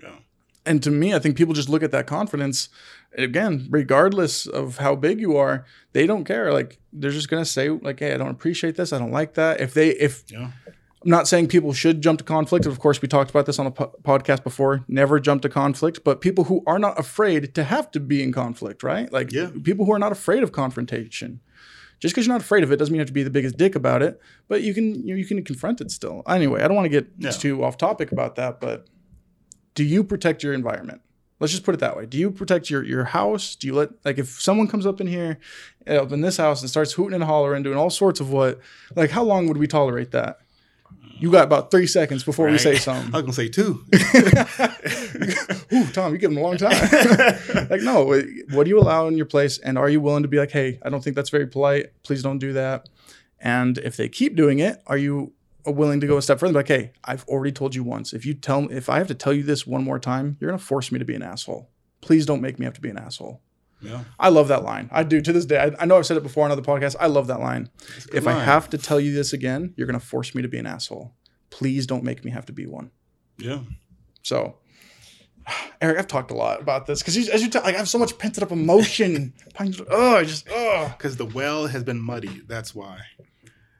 Yeah. 0.02 0.16
and 0.66 0.82
to 0.82 0.90
me, 0.90 1.14
I 1.14 1.18
think 1.18 1.36
people 1.36 1.54
just 1.54 1.68
look 1.68 1.82
at 1.82 1.90
that 1.92 2.06
confidence. 2.06 2.68
Again, 3.16 3.66
regardless 3.70 4.46
of 4.46 4.78
how 4.78 4.94
big 4.94 5.18
you 5.20 5.36
are, 5.36 5.64
they 5.92 6.06
don't 6.06 6.24
care. 6.24 6.52
Like 6.52 6.78
they're 6.92 7.10
just 7.10 7.28
gonna 7.28 7.44
say, 7.44 7.68
like, 7.70 7.98
"Hey, 8.00 8.12
I 8.12 8.16
don't 8.16 8.30
appreciate 8.30 8.76
this. 8.76 8.92
I 8.92 8.98
don't 8.98 9.10
like 9.12 9.34
that." 9.34 9.60
If 9.60 9.74
they, 9.74 9.88
if 9.90 10.24
Yeah. 10.30 10.50
I'm 11.04 11.10
not 11.10 11.28
saying 11.28 11.46
people 11.48 11.72
should 11.72 12.00
jump 12.02 12.18
to 12.18 12.24
conflict. 12.24 12.66
Of 12.66 12.80
course, 12.80 13.00
we 13.00 13.06
talked 13.08 13.30
about 13.30 13.46
this 13.46 13.58
on 13.60 13.66
a 13.66 13.70
po- 13.70 13.94
podcast 14.02 14.42
before. 14.42 14.84
Never 14.88 15.20
jump 15.20 15.42
to 15.42 15.48
conflict, 15.48 16.02
but 16.04 16.20
people 16.20 16.44
who 16.44 16.62
are 16.66 16.78
not 16.78 16.98
afraid 16.98 17.54
to 17.54 17.64
have 17.64 17.90
to 17.92 18.00
be 18.00 18.20
in 18.22 18.32
conflict, 18.32 18.82
right? 18.82 19.10
Like 19.12 19.32
Yeah. 19.32 19.50
people 19.62 19.86
who 19.86 19.92
are 19.92 19.98
not 19.98 20.10
afraid 20.12 20.42
of 20.42 20.50
confrontation. 20.52 21.40
Just 22.00 22.14
because 22.14 22.26
you're 22.26 22.34
not 22.34 22.42
afraid 22.42 22.62
of 22.62 22.70
it 22.72 22.76
doesn't 22.76 22.92
mean 22.92 22.98
you 22.98 23.02
have 23.02 23.08
to 23.08 23.12
be 23.12 23.22
the 23.22 23.30
biggest 23.30 23.56
dick 23.56 23.74
about 23.74 24.02
it, 24.02 24.20
but 24.48 24.62
you 24.62 24.74
can 24.74 25.06
you, 25.06 25.14
know, 25.14 25.18
you 25.18 25.24
can 25.24 25.42
confront 25.44 25.80
it 25.80 25.90
still. 25.90 26.22
Anyway, 26.28 26.62
I 26.62 26.68
don't 26.68 26.76
want 26.76 26.84
to 26.86 26.90
get 26.90 27.08
Yeah. 27.18 27.30
too 27.30 27.64
off 27.64 27.76
topic 27.76 28.12
about 28.12 28.34
that, 28.36 28.60
but 28.60 28.86
do 29.74 29.82
you 29.84 30.04
protect 30.04 30.42
your 30.42 30.52
environment? 30.52 31.00
Let's 31.40 31.52
just 31.52 31.62
put 31.64 31.74
it 31.74 31.78
that 31.80 31.96
way. 31.96 32.04
Do 32.06 32.18
you 32.18 32.30
protect 32.30 32.68
your 32.70 32.82
your 32.84 33.04
house? 33.04 33.54
Do 33.54 33.66
you 33.68 33.74
let 33.74 33.90
like 34.04 34.18
if 34.18 34.40
someone 34.40 34.66
comes 34.68 34.86
up 34.86 35.00
in 35.00 35.06
here, 35.06 35.38
uh, 35.88 36.02
up 36.02 36.10
in 36.12 36.20
this 36.20 36.36
house 36.36 36.60
and 36.62 36.68
starts 36.70 36.92
hooting 36.92 37.14
and 37.14 37.24
hollering, 37.24 37.62
doing 37.62 37.78
all 37.78 37.90
sorts 37.90 38.18
of 38.20 38.30
what? 38.30 38.58
Like 38.96 39.10
how 39.10 39.22
long 39.22 39.46
would 39.48 39.56
we 39.56 39.66
tolerate 39.68 40.10
that? 40.12 40.38
You 41.20 41.30
got 41.32 41.44
about 41.44 41.70
three 41.72 41.86
seconds 41.88 42.22
before 42.22 42.46
we 42.46 42.52
Right. 42.52 42.60
say 42.60 42.72
I 42.74 42.78
something. 42.78 43.12
was 43.12 43.22
gonna 43.22 43.32
say 43.32 43.48
two. 43.48 43.84
Ooh, 45.72 45.86
Tom, 45.92 46.12
you 46.12 46.18
give 46.18 46.30
them 46.30 46.38
a 46.38 46.42
long 46.42 46.56
time. 46.56 46.70
like, 47.70 47.82
no, 47.82 48.04
what 48.52 48.64
do 48.64 48.68
you 48.70 48.78
allow 48.78 49.06
in 49.08 49.16
your 49.16 49.26
place? 49.26 49.58
And 49.58 49.76
are 49.76 49.88
you 49.88 50.00
willing 50.00 50.22
to 50.22 50.28
be 50.28 50.38
like, 50.38 50.50
hey, 50.50 50.78
I 50.82 50.88
don't 50.90 51.02
think 51.02 51.16
that's 51.16 51.30
very 51.30 51.46
polite. 51.46 51.86
Please 52.02 52.22
don't 52.22 52.38
do 52.38 52.52
that. 52.54 52.88
And 53.40 53.78
if 53.78 53.96
they 53.96 54.08
keep 54.08 54.34
doing 54.36 54.58
it, 54.58 54.82
are 54.86 54.96
you 54.98 55.32
willing 55.70 56.00
to 56.00 56.06
go 56.06 56.16
a 56.16 56.22
step 56.22 56.38
further? 56.38 56.54
Like, 56.54 56.68
hey, 56.68 56.92
I've 57.04 57.24
already 57.24 57.52
told 57.52 57.74
you 57.74 57.82
once. 57.84 58.12
If 58.12 58.24
you 58.26 58.34
tell 58.34 58.62
me, 58.62 58.74
if 58.74 58.88
I 58.88 58.98
have 58.98 59.08
to 59.08 59.14
tell 59.14 59.32
you 59.32 59.42
this 59.42 59.66
one 59.66 59.84
more 59.84 59.98
time, 59.98 60.36
you're 60.40 60.50
gonna 60.50 60.58
force 60.58 60.90
me 60.92 60.98
to 60.98 61.04
be 61.04 61.14
an 61.14 61.22
asshole. 61.22 61.70
Please 62.00 62.26
don't 62.26 62.40
make 62.40 62.58
me 62.58 62.64
have 62.64 62.74
to 62.74 62.80
be 62.80 62.90
an 62.90 62.98
asshole. 62.98 63.40
yeah. 63.80 64.04
I 64.18 64.28
love 64.28 64.48
that 64.48 64.62
line. 64.64 64.88
I 64.92 65.02
do 65.02 65.20
to 65.20 65.32
this 65.32 65.44
day. 65.46 65.58
I, 65.58 65.82
I 65.82 65.86
know 65.86 65.96
I've 65.98 66.06
said 66.06 66.16
it 66.16 66.22
before 66.22 66.44
on 66.44 66.50
other 66.50 66.62
podcasts. 66.62 66.96
I 66.98 67.06
love 67.06 67.26
that 67.28 67.40
line. 67.40 67.70
If 68.12 68.26
I 68.26 68.32
have 68.32 68.70
to 68.70 68.78
tell 68.78 69.00
you 69.00 69.12
this 69.14 69.32
again, 69.32 69.74
you're 69.76 69.86
gonna 69.86 70.00
force 70.00 70.34
me 70.34 70.42
to 70.42 70.48
be 70.48 70.58
an 70.58 70.66
asshole. 70.66 71.14
Please 71.50 71.86
don't 71.86 72.04
make 72.04 72.24
me 72.24 72.30
have 72.30 72.46
to 72.46 72.52
be 72.52 72.66
one. 72.66 72.90
Yeah. 73.38 73.60
So, 74.22 74.56
Eric, 75.80 75.98
I've 75.98 76.08
talked 76.08 76.30
a 76.30 76.34
lot 76.34 76.60
about 76.60 76.86
this 76.86 77.00
because 77.00 77.16
as 77.28 77.42
you 77.42 77.50
talk, 77.50 77.64
like 77.64 77.74
I 77.74 77.78
have 77.78 77.88
so 77.88 77.98
much 77.98 78.18
pent 78.18 78.40
up 78.42 78.52
emotion. 78.52 79.32
oh, 79.90 80.16
I 80.16 80.24
just 80.24 80.46
oh, 80.50 80.92
Because 80.96 81.16
the 81.16 81.24
well 81.26 81.66
has 81.66 81.82
been 81.84 82.00
muddy. 82.00 82.42
That's 82.46 82.74
why. 82.74 82.98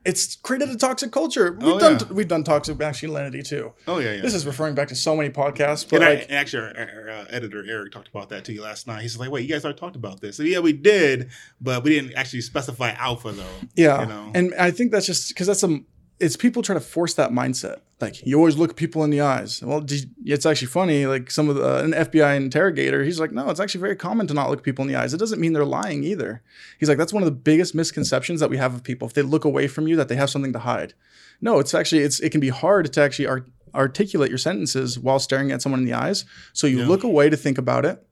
It's 0.04 0.36
created 0.36 0.68
a 0.70 0.76
toxic 0.76 1.10
culture. 1.12 1.52
We've 1.52 1.74
Oh, 1.74 1.78
done 1.78 1.98
yeah. 2.00 2.12
we've 2.12 2.28
done 2.28 2.44
toxic 2.44 2.78
masculinity 2.78 3.42
too. 3.42 3.72
Oh 3.86 3.98
yeah, 3.98 4.14
yeah. 4.14 4.22
This 4.22 4.34
is 4.34 4.46
referring 4.46 4.74
back 4.74 4.88
to 4.88 4.94
so 4.94 5.14
many 5.16 5.30
podcasts, 5.30 5.88
but 5.88 6.02
and, 6.02 6.14
like 6.18 6.22
and 6.28 6.32
actually, 6.38 6.62
our, 6.62 6.88
our, 6.90 7.10
uh, 7.10 7.24
editor 7.30 7.64
Eric 7.68 7.92
talked 7.92 8.08
about 8.08 8.28
that 8.30 8.44
to 8.46 8.52
you 8.52 8.62
last 8.62 8.86
night. 8.86 9.02
He's 9.02 9.18
like, 9.18 9.30
"Wait, 9.30 9.42
you 9.46 9.52
guys 9.52 9.64
already 9.64 9.78
talked 9.78 9.96
about 9.96 10.20
this?" 10.20 10.36
So, 10.36 10.42
yeah, 10.44 10.60
we 10.60 10.72
did, 10.72 11.30
but 11.60 11.82
we 11.82 11.90
didn't 11.90 12.14
actually 12.14 12.40
specify 12.42 12.92
alpha 12.92 13.32
though. 13.32 13.44
yeah, 13.74 14.00
you 14.02 14.06
know. 14.06 14.30
and 14.34 14.54
I 14.54 14.70
think 14.70 14.92
that's 14.92 15.06
just 15.06 15.28
because 15.28 15.46
that's 15.48 15.60
some. 15.60 15.86
It's 16.20 16.36
people 16.36 16.62
try 16.62 16.74
to 16.74 16.80
force 16.80 17.14
that 17.14 17.30
mindset. 17.30 17.78
Like 18.00 18.24
you 18.26 18.36
always 18.36 18.56
look 18.56 18.76
people 18.76 19.02
in 19.04 19.10
the 19.10 19.20
eyes. 19.20 19.62
Well, 19.62 19.84
it's 20.24 20.46
actually 20.46 20.68
funny. 20.68 21.06
Like 21.06 21.30
some 21.30 21.48
of 21.48 21.56
the 21.56 21.64
uh, 21.78 21.82
an 21.82 21.92
FBI 21.92 22.36
interrogator, 22.36 23.02
he's 23.04 23.18
like, 23.20 23.32
no, 23.32 23.50
it's 23.50 23.60
actually 23.60 23.80
very 23.80 23.96
common 23.96 24.26
to 24.28 24.34
not 24.34 24.50
look 24.50 24.62
people 24.62 24.82
in 24.84 24.88
the 24.88 24.96
eyes. 24.96 25.12
It 25.14 25.18
doesn't 25.18 25.40
mean 25.40 25.52
they're 25.52 25.64
lying 25.64 26.04
either. 26.04 26.42
He's 26.78 26.88
like, 26.88 26.98
that's 26.98 27.12
one 27.12 27.22
of 27.22 27.26
the 27.26 27.32
biggest 27.32 27.74
misconceptions 27.74 28.38
that 28.40 28.50
we 28.50 28.56
have 28.56 28.74
of 28.74 28.82
people. 28.84 29.06
If 29.08 29.14
they 29.14 29.22
look 29.22 29.44
away 29.44 29.66
from 29.68 29.88
you, 29.88 29.96
that 29.96 30.08
they 30.08 30.16
have 30.16 30.30
something 30.30 30.52
to 30.52 30.60
hide. 30.60 30.94
No, 31.40 31.58
it's 31.58 31.74
actually 31.74 32.02
it's 32.02 32.20
it 32.20 32.30
can 32.30 32.40
be 32.40 32.50
hard 32.50 32.92
to 32.92 33.00
actually 33.00 33.26
art- 33.26 33.48
articulate 33.74 34.28
your 34.30 34.38
sentences 34.38 34.98
while 34.98 35.18
staring 35.18 35.50
at 35.52 35.60
someone 35.62 35.80
in 35.80 35.86
the 35.86 35.92
eyes. 35.94 36.24
So 36.52 36.66
you 36.66 36.78
Yeah. 36.80 36.86
look 36.88 37.02
away 37.04 37.30
to 37.30 37.36
think 37.36 37.58
about 37.58 37.84
it, 37.84 38.04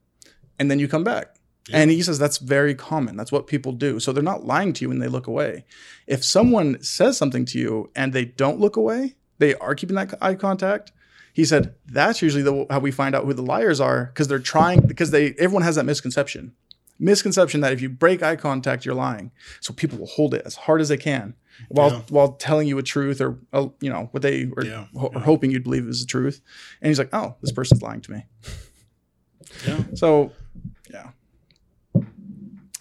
and 0.59 0.69
then 0.71 0.79
you 0.79 0.89
come 0.89 1.05
back. 1.05 1.36
Yeah. 1.69 1.79
And 1.79 1.91
he 1.91 2.01
says 2.03 2.19
that's 2.19 2.39
very 2.39 2.75
common. 2.75 3.17
That's 3.17 3.33
what 3.33 3.47
people 3.49 3.73
do. 3.73 3.99
So 3.99 4.13
they're 4.13 4.23
not 4.23 4.45
lying 4.47 4.73
to 4.75 4.83
you 4.85 4.89
when 4.89 5.01
they 5.01 5.09
look 5.09 5.27
away. 5.27 5.65
If 6.07 6.25
someone 6.25 6.81
says 6.83 7.17
something 7.17 7.45
to 7.47 7.59
you 7.59 7.91
and 7.97 8.13
they 8.13 8.25
don't 8.25 8.61
look 8.61 8.77
away, 8.77 9.17
they 9.39 9.55
are 9.57 9.75
keeping 9.75 9.97
that 9.97 10.15
eye 10.23 10.35
contact. 10.37 10.93
He 11.33 11.45
said 11.45 11.75
that's 11.87 12.23
usually 12.23 12.43
the, 12.45 12.67
how 12.71 12.79
we 12.79 12.91
find 12.93 13.15
out 13.15 13.25
who 13.25 13.35
the 13.35 13.43
liars 13.43 13.81
are 13.81 14.07
because 14.07 14.29
they're 14.29 14.39
trying 14.39 14.81
because 14.87 15.11
they 15.11 15.33
everyone 15.39 15.63
has 15.63 15.75
that 15.75 15.85
misconception. 15.85 16.53
Misconception 16.99 17.61
that 17.61 17.73
if 17.75 17.83
you 17.83 17.91
break 17.91 18.23
eye 18.23 18.37
contact, 18.37 18.87
you're 18.87 18.95
lying. 18.95 19.31
So 19.61 19.75
people 19.75 19.99
will 19.99 20.07
hold 20.07 20.33
it 20.35 20.43
as 20.47 20.55
hard 20.55 20.81
as 20.81 20.89
they 20.89 20.97
can 20.97 21.35
while 21.69 21.91
Yeah. 21.91 22.01
while 22.09 22.33
telling 22.35 22.69
you 22.69 22.79
a 22.79 22.83
truth 22.83 23.21
or 23.21 23.39
uh, 23.53 23.69
you 23.81 23.91
know 23.91 24.09
what 24.13 24.23
they 24.23 24.45
are, 24.57 24.65
Yeah, 24.65 24.87
ho- 24.95 25.13
hoping 25.17 25.51
you'd 25.51 25.65
believe 25.65 25.87
is 25.89 26.01
the 26.01 26.07
truth. 26.07 26.41
And 26.81 26.89
he's 26.89 26.99
like, 26.99 27.11
oh, 27.13 27.35
this 27.43 27.53
person's 27.53 27.83
lying 27.83 28.01
to 28.03 28.13
me. 28.13 28.25
Yeah. 29.67 29.83
So, 29.95 30.33
yeah. 30.91 31.11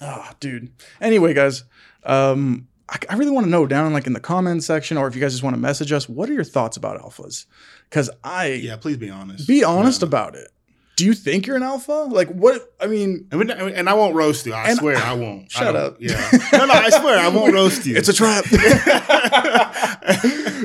Ah, 0.08 0.36
dude. 0.40 0.72
Anyway, 1.02 1.34
guys, 1.34 1.64
um, 2.04 2.68
I, 2.90 2.98
I 3.10 3.16
really 3.16 3.32
want 3.32 3.46
to 3.46 3.50
know 3.50 3.66
down 3.66 3.92
like 3.94 4.06
in 4.06 4.14
the 4.14 4.20
comments 4.20 4.66
section, 4.66 4.98
or 4.98 5.08
if 5.08 5.16
you 5.16 5.22
guys 5.22 5.32
just 5.34 5.44
want 5.44 5.56
to 5.56 5.60
message 5.62 5.92
us, 5.92 6.08
what 6.08 6.30
are 6.30 6.34
your 6.34 6.44
thoughts 6.44 6.78
about 6.78 7.02
alphas? 7.02 7.46
Because 7.90 8.10
I 8.24 8.48
Yeah, 8.48 8.76
please 8.78 8.98
be 8.98 9.10
honest. 9.10 9.48
be 9.48 9.64
honest 9.64 10.02
Yeah. 10.02 10.08
about 10.08 10.36
it. 10.36 10.50
Do 10.96 11.04
you 11.06 11.14
think 11.14 11.46
you're 11.46 11.58
an 11.58 11.64
alpha? 11.64 11.92
Like, 12.10 12.30
what? 12.30 12.74
I 12.80 12.88
mean, 12.88 13.28
And, 13.32 13.52
and 13.52 13.90
I 13.90 13.94
won't 13.96 14.16
roast 14.16 14.46
you. 14.46 14.54
I 14.54 14.74
swear 14.76 14.96
I 14.96 15.14
won't. 15.14 15.52
Shut 15.52 15.74
don't- 15.74 15.76
up. 15.76 15.98
Yeah. 16.00 16.30
No, 16.54 16.66
no, 16.66 16.74
I 16.74 16.90
swear 16.90 17.20
I 17.20 17.28
won't 17.28 17.54
roast 17.60 17.86
you. 17.86 17.98
it's 17.98 18.08
a 18.08 18.14
trap. 18.14 18.46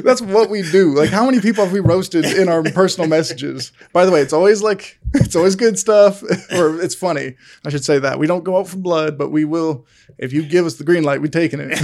That's 0.05 0.21
what 0.23 0.51
we 0.51 0.63
do. 0.71 0.95
Like, 0.95 1.11
how 1.11 1.25
many 1.27 1.41
people 1.41 1.65
have 1.65 1.73
we 1.73 1.81
roasted 1.81 2.25
in 2.25 2.49
our 2.49 2.63
personal 2.63 3.09
messages? 3.09 3.73
By 3.93 4.05
the 4.05 4.13
way, 4.13 4.21
it's 4.21 4.33
always 4.33 4.63
like 4.63 4.99
it's 5.15 5.35
always 5.37 5.57
good 5.57 5.79
stuff, 5.79 6.23
or 6.53 6.81
it's 6.81 6.95
funny. 6.95 7.37
I 7.65 7.71
should 7.71 7.85
say 7.85 7.99
that 7.99 8.19
we 8.19 8.27
don't 8.27 8.45
go 8.45 8.59
out 8.59 8.69
for 8.69 8.77
blood, 8.79 9.19
but 9.19 9.31
we 9.31 9.45
will. 9.45 9.87
If 10.19 10.33
you 10.33 10.43
give 10.47 10.65
us 10.67 10.77
the 10.77 10.85
green 10.85 11.03
light, 11.05 11.21
we're 11.21 11.27
taking 11.29 11.61
it. 11.61 11.79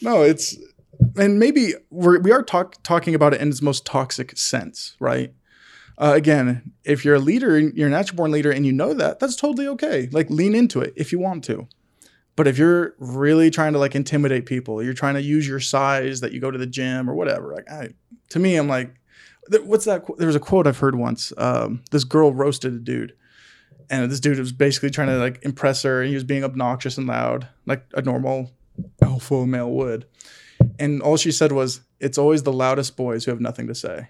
no, 0.00 0.22
it's 0.22 0.56
and 1.16 1.38
maybe 1.38 1.74
we're 1.90 2.20
we 2.20 2.32
are 2.32 2.42
talk, 2.42 2.82
talking 2.82 3.14
about 3.14 3.34
it 3.34 3.40
in 3.40 3.48
its 3.48 3.60
most 3.62 3.84
toxic 3.84 4.36
sense, 4.36 4.96
right? 5.00 5.32
Uh, 5.98 6.12
again, 6.14 6.72
if 6.84 7.04
you're 7.04 7.14
a 7.14 7.20
leader, 7.20 7.58
you're 7.58 7.88
a 7.88 7.90
natural 7.90 8.16
born 8.16 8.30
leader, 8.30 8.50
and 8.50 8.66
you 8.66 8.72
know 8.72 8.92
that, 8.92 9.18
that's 9.18 9.36
totally 9.36 9.66
okay. 9.68 10.08
Like, 10.12 10.28
lean 10.28 10.54
into 10.54 10.80
it 10.80 10.92
if 10.96 11.10
you 11.10 11.18
want 11.18 11.44
to. 11.44 11.66
But 12.36 12.46
if 12.46 12.58
you're 12.58 12.94
really 12.98 13.50
trying 13.50 13.72
to 13.72 13.78
like 13.78 13.94
intimidate 13.94 14.44
people, 14.44 14.82
you're 14.82 14.92
trying 14.92 15.14
to 15.14 15.22
use 15.22 15.48
your 15.48 15.58
size 15.60 16.20
that 16.20 16.32
you 16.32 16.40
go 16.40 16.50
to 16.50 16.58
the 16.58 16.66
gym 16.66 17.08
or 17.08 17.14
whatever. 17.14 17.54
Like, 17.54 17.70
I, 17.70 17.94
to 18.28 18.38
me, 18.38 18.56
I'm 18.56 18.68
like, 18.68 18.94
what's 19.64 19.86
that? 19.86 20.04
There 20.18 20.26
was 20.26 20.36
a 20.36 20.40
quote 20.40 20.66
I've 20.66 20.78
heard 20.78 20.96
once. 20.96 21.32
Um, 21.38 21.82
this 21.90 22.04
girl 22.04 22.32
roasted 22.32 22.74
a 22.74 22.78
dude, 22.78 23.14
and 23.88 24.10
this 24.10 24.20
dude 24.20 24.38
was 24.38 24.52
basically 24.52 24.90
trying 24.90 25.08
to 25.08 25.16
like 25.16 25.42
impress 25.44 25.82
her, 25.82 26.02
and 26.02 26.08
he 26.08 26.14
was 26.14 26.24
being 26.24 26.44
obnoxious 26.44 26.98
and 26.98 27.06
loud, 27.06 27.48
like 27.64 27.84
a 27.94 28.02
normal 28.02 28.52
alpha 29.02 29.46
male 29.46 29.70
would. 29.70 30.06
And 30.78 31.00
all 31.00 31.16
she 31.16 31.32
said 31.32 31.52
was, 31.52 31.80
"It's 32.00 32.18
always 32.18 32.42
the 32.42 32.52
loudest 32.52 32.96
boys 32.96 33.24
who 33.24 33.30
have 33.30 33.40
nothing 33.40 33.66
to 33.68 33.74
say." 33.74 34.08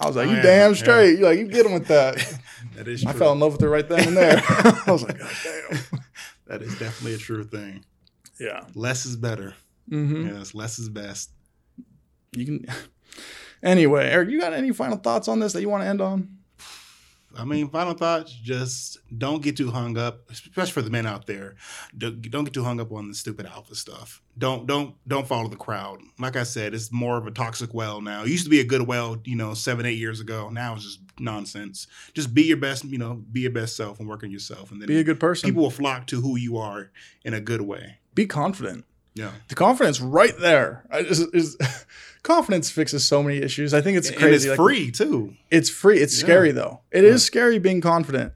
I 0.00 0.06
was 0.06 0.16
like, 0.16 0.26
Oh, 0.28 0.30
"You 0.30 0.36
yeah, 0.36 0.42
damn 0.42 0.70
yeah. 0.72 0.76
straight! 0.76 1.18
You 1.18 1.24
like 1.26 1.38
you 1.38 1.46
get 1.46 1.66
him 1.66 1.72
with 1.74 1.86
that." 1.88 2.16
that 2.76 2.88
is 2.88 3.04
I 3.04 3.12
fell 3.12 3.32
in 3.32 3.40
love 3.40 3.52
with 3.52 3.60
her 3.60 3.68
right 3.68 3.88
then 3.88 4.08
and 4.08 4.16
there. 4.16 4.42
I 4.86 4.90
was 4.90 5.02
like, 5.02 5.18
"God 5.18 5.30
damn." 5.44 5.80
that 6.46 6.62
is 6.62 6.76
definitely 6.78 7.14
a 7.14 7.18
true 7.18 7.44
thing. 7.44 7.84
Yeah. 8.40 8.64
Less 8.74 9.04
is 9.06 9.16
better. 9.16 9.54
hmm 9.88 10.26
Yes, 10.26 10.54
less 10.54 10.78
is 10.78 10.88
best. 10.88 11.30
You 12.34 12.46
can. 12.46 12.66
Anyway, 13.62 14.08
Eric, 14.08 14.30
you 14.30 14.40
got 14.40 14.54
any 14.54 14.72
final 14.72 14.96
thoughts 14.96 15.28
on 15.28 15.38
this 15.40 15.52
that 15.52 15.60
you 15.60 15.68
want 15.68 15.82
to 15.82 15.86
end 15.88 16.00
on? 16.00 16.38
I 17.36 17.44
mean, 17.44 17.68
final 17.70 17.94
thoughts: 17.94 18.32
just 18.32 18.98
don't 19.16 19.42
get 19.42 19.56
too 19.56 19.70
hung 19.70 19.96
up, 19.96 20.28
especially 20.30 20.72
for 20.72 20.82
the 20.82 20.90
men 20.90 21.06
out 21.06 21.26
there. 21.26 21.54
Don't, 21.96 22.20
don't 22.30 22.44
get 22.44 22.54
too 22.54 22.64
hung 22.64 22.80
up 22.80 22.90
on 22.92 23.08
the 23.08 23.14
stupid 23.14 23.46
alpha 23.46 23.74
stuff. 23.74 24.20
Don't 24.36 24.66
don't 24.66 24.94
don't 25.06 25.26
follow 25.26 25.48
the 25.48 25.56
crowd. 25.56 26.00
Like 26.18 26.36
I 26.36 26.42
said, 26.42 26.74
it's 26.74 26.90
more 26.92 27.16
of 27.18 27.26
a 27.26 27.30
toxic 27.30 27.72
well 27.72 28.00
now. 28.00 28.22
It 28.24 28.28
used 28.30 28.44
to 28.44 28.50
be 28.50 28.60
a 28.60 28.64
good 28.64 28.86
well, 28.86 29.18
you 29.24 29.36
know, 29.36 29.54
seven 29.54 29.86
eight 29.86 29.98
years 29.98 30.20
ago. 30.20 30.48
Now 30.50 30.74
it's 30.74 30.84
just 30.84 31.00
nonsense. 31.18 31.86
Just 32.14 32.34
be 32.34 32.42
your 32.42 32.56
best, 32.56 32.84
you 32.84 32.98
know, 32.98 33.22
be 33.30 33.40
your 33.40 33.50
best 33.52 33.76
self 33.76 34.00
and 34.00 34.08
work 34.08 34.24
on 34.24 34.30
yourself, 34.30 34.70
and 34.72 34.80
then 34.80 34.88
Be 34.88 34.98
a 34.98 35.04
good 35.04 35.20
person. 35.20 35.48
people 35.48 35.62
will 35.62 35.70
flock 35.70 36.06
to 36.08 36.20
who 36.20 36.36
you 36.36 36.56
are 36.56 36.90
in 37.24 37.34
a 37.34 37.40
good 37.40 37.60
way. 37.62 37.98
Be 38.14 38.26
confident. 38.26 38.84
Yeah, 39.14 39.32
The 39.48 39.54
confidence 39.56 40.00
right 40.00 40.34
there 40.38 40.84
is, 40.92 41.18
is 41.20 41.56
confidence 42.22 42.70
fixes 42.70 43.04
so 43.06 43.22
many 43.22 43.38
issues. 43.38 43.74
I 43.74 43.80
think 43.80 43.98
it's 43.98 44.08
and 44.08 44.16
crazy. 44.18 44.34
it's 44.34 44.46
like, 44.46 44.56
free 44.56 44.90
too. 44.92 45.34
It's 45.50 45.68
free. 45.68 45.98
It's 45.98 46.16
Yeah. 46.18 46.24
scary 46.26 46.52
though. 46.52 46.80
It 46.92 47.04
is 47.04 47.22
Yeah. 47.22 47.26
scary 47.26 47.58
being 47.58 47.80
confident. 47.80 48.32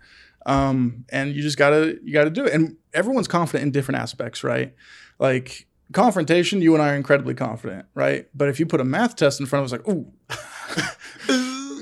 Um, 0.46 1.04
and 1.10 1.32
you 1.34 1.42
just 1.42 1.56
gotta 1.56 1.96
you 2.02 2.12
gotta 2.12 2.28
do 2.30 2.44
it. 2.44 2.52
And 2.52 2.76
everyone's 2.92 3.28
confident 3.28 3.62
in 3.64 3.70
different 3.70 4.00
aspects, 4.00 4.42
right? 4.44 4.74
Like 5.18 5.66
confrontation, 5.92 6.60
you 6.60 6.74
and 6.74 6.82
I 6.82 6.90
are 6.92 6.96
incredibly 6.96 7.34
confident, 7.34 7.86
right? 7.94 8.26
But 8.34 8.48
if 8.48 8.58
you 8.58 8.66
put 8.66 8.80
a 8.80 8.84
math 8.84 9.14
test 9.16 9.38
in 9.40 9.46
front 9.46 9.64
of 9.64 9.72
us, 9.72 9.78
like, 9.78 9.88
ooh, 9.88 10.10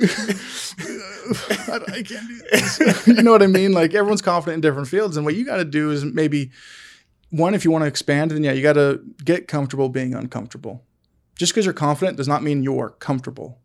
I, 1.69 1.81
I 1.89 2.03
can't 2.03 2.29
do 2.29 2.41
this. 2.51 3.07
you 3.07 3.23
know 3.23 3.33
what 3.33 3.43
I 3.43 3.47
mean? 3.47 3.73
Like 3.73 3.95
everyone's 3.95 4.23
confident 4.23 4.57
in 4.57 4.61
different 4.61 4.89
fields, 4.89 5.17
and 5.17 5.25
what 5.25 5.35
you 5.35 5.45
got 5.45 5.57
to 5.57 5.65
do 5.65 5.91
is 5.91 6.05
maybe 6.05 6.51
one, 7.33 7.55
if 7.55 7.65
you 7.65 7.71
want 7.71 7.83
to 7.83 7.89
expand, 7.89 8.31
then 8.31 8.45
yeah, 8.45 8.53
you 8.53 8.63
got 8.63 8.75
to 8.75 9.01
get 9.25 9.49
comfortable 9.49 9.89
being 9.89 10.15
uncomfortable. 10.15 10.85
Just 11.37 11.53
because 11.53 11.65
you're 11.65 11.73
confident 11.75 12.19
does 12.19 12.29
not 12.29 12.43
mean 12.43 12.63
you're 12.63 12.91
comfortable. 12.91 13.59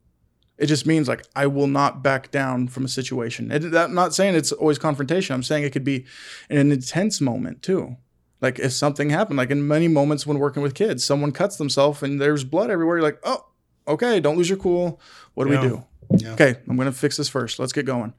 It 0.57 0.67
just 0.67 0.87
means 0.87 1.07
like 1.07 1.23
I 1.35 1.45
will 1.47 1.67
not 1.67 2.01
back 2.01 2.31
down 2.31 2.69
from 2.69 2.85
a 2.85 2.87
situation. 2.87 3.51
It, 3.51 3.75
I'm 3.75 3.93
not 3.93 4.15
saying 4.15 4.35
it's 4.35 4.51
always 4.53 4.79
confrontation. 4.79 5.33
I'm 5.35 5.43
saying 5.43 5.63
it 5.65 5.71
could 5.71 5.83
be 5.83 6.05
an 6.49 6.71
intense 6.71 7.19
moment 7.21 7.61
too. 7.61 7.97
Like 8.39 8.57
if 8.57 8.71
something 8.71 9.09
happened, 9.09 9.37
like 9.37 9.51
in 9.51 9.67
many 9.67 9.87
moments 9.87 10.25
when 10.25 10.39
working 10.39 10.63
with 10.63 10.73
kids, 10.73 11.03
someone 11.03 11.31
cuts 11.31 11.57
themselves 11.57 12.01
and 12.01 12.19
there's 12.21 12.43
blood 12.43 12.71
everywhere. 12.71 12.97
You're 12.97 13.03
like, 13.03 13.19
oh, 13.23 13.45
okay, 13.87 14.19
don't 14.19 14.37
lose 14.37 14.49
your 14.49 14.57
cool. 14.57 14.99
What 15.33 15.45
do 15.47 15.53
Yeah. 15.53 15.61
we 15.61 15.67
do? 15.67 15.83
Yeah. 16.17 16.33
Okay, 16.33 16.55
I'm 16.69 16.77
gonna 16.77 16.91
fix 16.93 17.17
this 17.17 17.27
first. 17.29 17.59
Let's 17.59 17.73
get 17.73 17.85
going, 17.85 18.13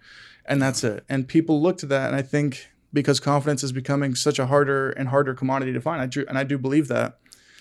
and 0.45 0.61
that's 0.61 0.85
it. 0.85 1.05
And 1.09 1.27
people 1.27 1.63
look 1.63 1.79
to 1.79 1.87
that, 1.87 2.09
and 2.09 2.15
I 2.15 2.23
think 2.23 2.69
because 2.93 3.21
confidence 3.21 3.63
is 3.63 3.73
becoming 3.73 4.15
such 4.15 4.39
a 4.39 4.47
harder 4.47 4.91
and 4.91 5.09
harder 5.09 5.35
commodity 5.35 5.73
to 5.73 5.81
find, 5.81 6.01
I 6.01 6.07
do, 6.07 6.25
and 6.29 6.39
I 6.39 6.45
do 6.45 6.59
believe 6.59 6.89
that. 6.89 7.19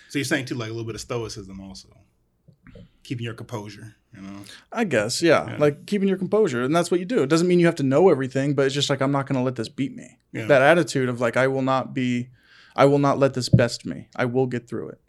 So 0.10 0.20
you're 0.20 0.26
saying 0.26 0.46
too, 0.46 0.56
like 0.56 0.70
a 0.70 0.72
little 0.72 0.86
bit 0.86 0.96
of 0.96 1.02
stoicism 1.02 1.60
also, 1.60 1.90
keeping 3.04 3.26
your 3.26 3.34
composure. 3.34 3.96
You 4.16 4.22
know. 4.22 4.40
I 4.72 4.84
guess, 4.86 5.22
yeah, 5.22 5.52
Yeah. 5.52 5.58
like 5.58 5.86
keeping 5.86 6.08
your 6.08 6.18
composure, 6.18 6.63
and 6.63 6.76
that's 6.76 6.90
what 6.90 7.00
you 7.00 7.06
do. 7.06 7.22
It 7.24 7.30
doesn't 7.30 7.48
mean 7.48 7.60
you 7.60 7.66
have 7.68 7.76
to 7.76 7.84
know 7.84 8.10
everything, 8.10 8.56
but 8.56 8.66
it's 8.66 8.74
just 8.74 8.90
like 8.90 9.02
I'm 9.02 9.12
not 9.12 9.28
going 9.28 9.36
to 9.38 9.44
let 9.44 9.56
this 9.56 9.70
beat 9.70 9.96
me. 9.96 10.18
Yeah. 10.32 10.46
That 10.46 10.62
attitude 10.62 11.08
of 11.10 11.22
like 11.22 11.38
I 11.38 11.48
will 11.48 11.62
not 11.62 11.94
be, 11.94 12.30
I 12.76 12.86
will 12.86 13.00
not 13.00 13.20
let 13.20 13.34
this 13.36 13.50
best 13.50 13.86
me. 13.86 14.08
I 14.16 14.26
will 14.26 14.48
get 14.48 14.68
through 14.68 14.90
it. 14.90 15.00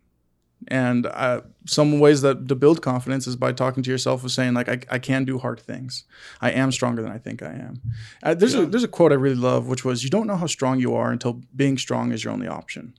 And 0.67 1.07
uh, 1.07 1.43
some 1.67 2.01
ways 2.01 2.21
that 2.23 2.49
to 2.49 2.55
build 2.57 2.83
confidence 2.83 3.27
is 3.29 3.37
by 3.37 3.53
talking 3.53 3.83
to 3.85 3.91
yourself 3.91 4.25
of 4.25 4.33
saying 4.33 4.55
like 4.55 4.69
I, 4.69 4.81
I 4.91 4.99
can 4.99 5.25
do 5.25 5.39
hard 5.39 5.61
things. 5.61 6.05
I 6.41 6.51
am 6.51 6.73
stronger 6.73 7.01
than 7.01 7.13
I 7.13 7.19
think 7.19 7.43
I 7.43 7.53
am. 7.53 7.81
Uh, 8.23 8.35
there's 8.35 8.55
a 8.57 8.67
there's 8.67 8.83
a 8.85 8.89
quote 8.89 9.13
I 9.13 9.15
really 9.15 9.37
love, 9.37 9.69
which 9.69 9.85
was 9.85 10.03
you 10.03 10.11
don't 10.11 10.27
know 10.27 10.37
how 10.37 10.47
strong 10.47 10.81
you 10.81 10.95
are 10.95 11.13
until 11.13 11.41
being 11.55 11.79
strong 11.79 12.13
is 12.13 12.25
your 12.25 12.33
only 12.33 12.49
option. 12.49 12.95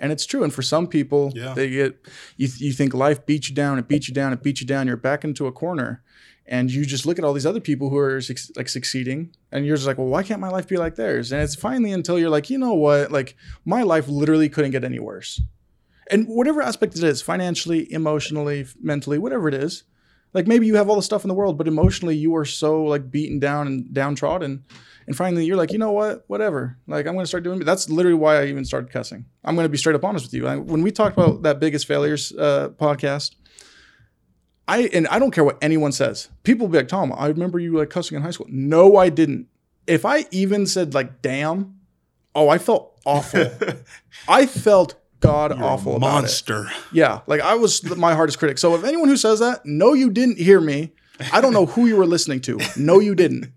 And 0.00 0.10
it's 0.10 0.26
true. 0.26 0.42
And 0.42 0.52
for 0.52 0.60
some 0.60 0.88
people, 0.88 1.32
Yeah. 1.36 1.54
they 1.54 1.70
get 1.70 2.04
you, 2.36 2.48
you 2.58 2.72
think 2.72 2.92
life 2.94 3.24
beats 3.24 3.48
you 3.48 3.54
down, 3.54 3.78
it 3.78 3.86
beats 3.86 4.08
you 4.08 4.12
down, 4.14 4.32
it 4.32 4.42
beats 4.42 4.60
you 4.60 4.66
down. 4.66 4.86
You're 4.88 4.96
back 4.96 5.22
into 5.24 5.46
a 5.46 5.52
corner, 5.52 6.02
and 6.46 6.70
you 6.70 6.84
just 6.84 7.06
look 7.06 7.16
at 7.18 7.24
all 7.24 7.32
these 7.32 7.46
other 7.46 7.60
people 7.60 7.90
who 7.90 7.96
are 7.98 8.20
like 8.56 8.68
succeeding, 8.68 9.34
and 9.52 9.64
you're 9.64 9.76
just 9.76 9.86
like, 9.86 9.96
well, 9.96 10.08
why 10.08 10.24
can't 10.24 10.40
my 10.40 10.48
life 10.50 10.66
be 10.66 10.76
like 10.76 10.96
theirs? 10.96 11.30
And 11.32 11.40
it's 11.42 11.54
finally 11.54 11.92
until 11.92 12.18
you're 12.18 12.28
like, 12.28 12.50
you 12.50 12.58
know 12.58 12.74
what, 12.74 13.12
like 13.12 13.36
my 13.64 13.82
life 13.82 14.08
literally 14.08 14.48
couldn't 14.48 14.72
get 14.72 14.82
any 14.84 14.98
worse. 14.98 15.40
And 16.10 16.26
whatever 16.28 16.60
aspect 16.60 16.96
it 16.96 17.04
is, 17.04 17.22
financially, 17.22 17.90
emotionally, 17.92 18.66
mentally, 18.80 19.18
whatever 19.18 19.48
it 19.48 19.54
is, 19.54 19.84
like 20.34 20.46
maybe 20.46 20.66
you 20.66 20.74
have 20.74 20.90
all 20.90 20.96
the 20.96 21.02
stuff 21.02 21.24
in 21.24 21.28
the 21.28 21.34
world, 21.34 21.56
but 21.56 21.68
emotionally 21.68 22.16
you 22.16 22.34
are 22.36 22.44
so 22.44 22.82
like 22.82 23.10
beaten 23.10 23.38
down 23.38 23.66
and 23.66 23.94
downtrodden. 23.94 24.64
And 25.06 25.16
finally 25.16 25.44
you're 25.44 25.56
like, 25.56 25.72
you 25.72 25.78
know 25.78 25.92
what, 25.92 26.24
whatever. 26.26 26.76
Like 26.86 27.06
I'm 27.06 27.14
gonna 27.14 27.26
start 27.26 27.44
doing. 27.44 27.60
That's 27.60 27.88
literally 27.88 28.18
why 28.18 28.40
I 28.40 28.46
even 28.46 28.64
started 28.64 28.90
cussing. 28.90 29.24
I'm 29.44 29.54
gonna 29.54 29.68
be 29.68 29.78
straight 29.78 29.94
up 29.94 30.04
honest 30.04 30.26
with 30.26 30.34
you. 30.34 30.42
Like, 30.42 30.64
when 30.64 30.82
we 30.82 30.90
talked 30.90 31.16
about 31.16 31.42
that 31.42 31.60
biggest 31.60 31.86
failures 31.86 32.32
uh, 32.32 32.70
podcast, 32.70 33.36
I 34.66 34.88
and 34.92 35.06
I 35.08 35.18
don't 35.18 35.30
care 35.30 35.44
what 35.44 35.58
anyone 35.62 35.92
says. 35.92 36.28
People 36.42 36.68
be 36.68 36.78
like, 36.78 36.88
Tom, 36.88 37.12
I 37.16 37.28
remember 37.28 37.58
you 37.58 37.78
like 37.78 37.90
cussing 37.90 38.16
in 38.16 38.22
high 38.22 38.30
school. 38.30 38.46
No, 38.48 38.96
I 38.96 39.10
didn't. 39.10 39.46
If 39.86 40.04
I 40.04 40.26
even 40.30 40.66
said 40.66 40.94
like, 40.94 41.22
damn, 41.22 41.78
oh, 42.34 42.48
I 42.48 42.58
felt 42.58 42.98
awful. 43.04 43.50
I 44.28 44.46
felt 44.46 44.94
god 45.24 45.52
awful 45.52 45.96
about 45.96 46.06
it. 46.08 46.12
monster. 46.22 46.66
Yeah, 46.92 47.20
like 47.26 47.40
I 47.40 47.54
was 47.54 47.80
th- 47.80 47.96
my 47.96 48.14
hardest 48.14 48.38
critic. 48.38 48.58
So 48.58 48.74
if 48.74 48.84
anyone 48.84 49.08
who 49.08 49.16
says 49.16 49.40
that, 49.40 49.64
no, 49.64 49.92
you 49.92 50.10
didn't 50.10 50.38
hear 50.38 50.60
me. 50.60 50.92
I 51.32 51.40
don't 51.40 51.52
know 51.52 51.66
who 51.66 51.86
you 51.86 51.96
were 51.96 52.06
listening 52.06 52.40
to. 52.42 52.58
No, 52.76 52.98
you 52.98 53.14
didn't. 53.14 53.52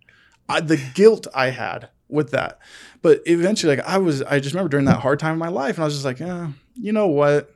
I, 0.50 0.62
the 0.62 0.78
guilt 0.94 1.28
I 1.34 1.50
had 1.50 1.90
with 2.08 2.32
that, 2.32 2.60
but 3.02 3.22
eventually, 3.26 3.76
like 3.76 3.86
I 3.86 3.98
was, 3.98 4.22
I 4.22 4.40
just 4.40 4.54
remember 4.54 4.70
during 4.70 4.86
that 4.86 5.00
hard 5.00 5.20
time 5.20 5.34
in 5.34 5.40
my 5.40 5.50
life, 5.50 5.76
and 5.76 5.84
I 5.84 5.86
was 5.86 5.94
just 5.96 6.06
like, 6.06 6.22
eh, 6.22 6.48
you 6.76 6.92
know 6.94 7.08
what? 7.08 7.54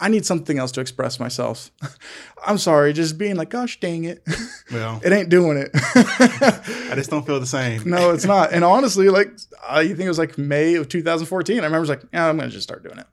I 0.00 0.08
need 0.08 0.24
something 0.24 0.58
else 0.58 0.72
to 0.72 0.80
express 0.80 1.20
myself. 1.20 1.70
I'm 2.46 2.58
sorry, 2.58 2.92
just 2.92 3.18
being 3.18 3.36
like, 3.36 3.50
gosh 3.50 3.78
dang 3.80 4.04
it, 4.04 4.22
Well, 4.72 5.00
it 5.04 5.12
ain't 5.12 5.28
doing 5.28 5.58
it. 5.58 5.70
I 5.74 6.92
just 6.94 7.10
don't 7.10 7.26
feel 7.26 7.38
the 7.38 7.46
same. 7.46 7.88
no, 7.88 8.10
it's 8.12 8.24
not. 8.24 8.52
And 8.52 8.64
honestly, 8.76 9.08
like 9.08 9.28
I 9.68 9.86
think 9.86 10.00
it 10.00 10.08
was 10.08 10.18
like 10.18 10.38
May 10.38 10.74
of 10.76 10.88
2014. 10.88 11.60
I 11.60 11.64
remember 11.64 11.86
like, 11.86 12.02
yeah, 12.12 12.28
I'm 12.28 12.36
gonna 12.38 12.50
just 12.50 12.62
start 12.62 12.82
doing 12.82 12.98
it. 12.98 13.06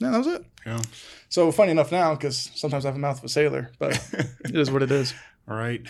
Yeah, 0.00 0.10
that 0.10 0.18
was 0.18 0.26
it. 0.26 0.44
Yeah. 0.66 0.80
So 1.28 1.52
funny 1.52 1.72
enough 1.72 1.92
now, 1.92 2.14
because 2.14 2.50
sometimes 2.54 2.84
I 2.84 2.88
have 2.88 2.96
a 2.96 2.98
mouth 3.00 3.18
of 3.18 3.24
a 3.24 3.28
sailor, 3.28 3.70
but 3.78 3.92
it 4.44 4.56
is 4.56 4.70
what 4.70 4.82
it 4.82 4.90
is. 4.90 5.14
All 5.48 5.56
right. 5.56 5.82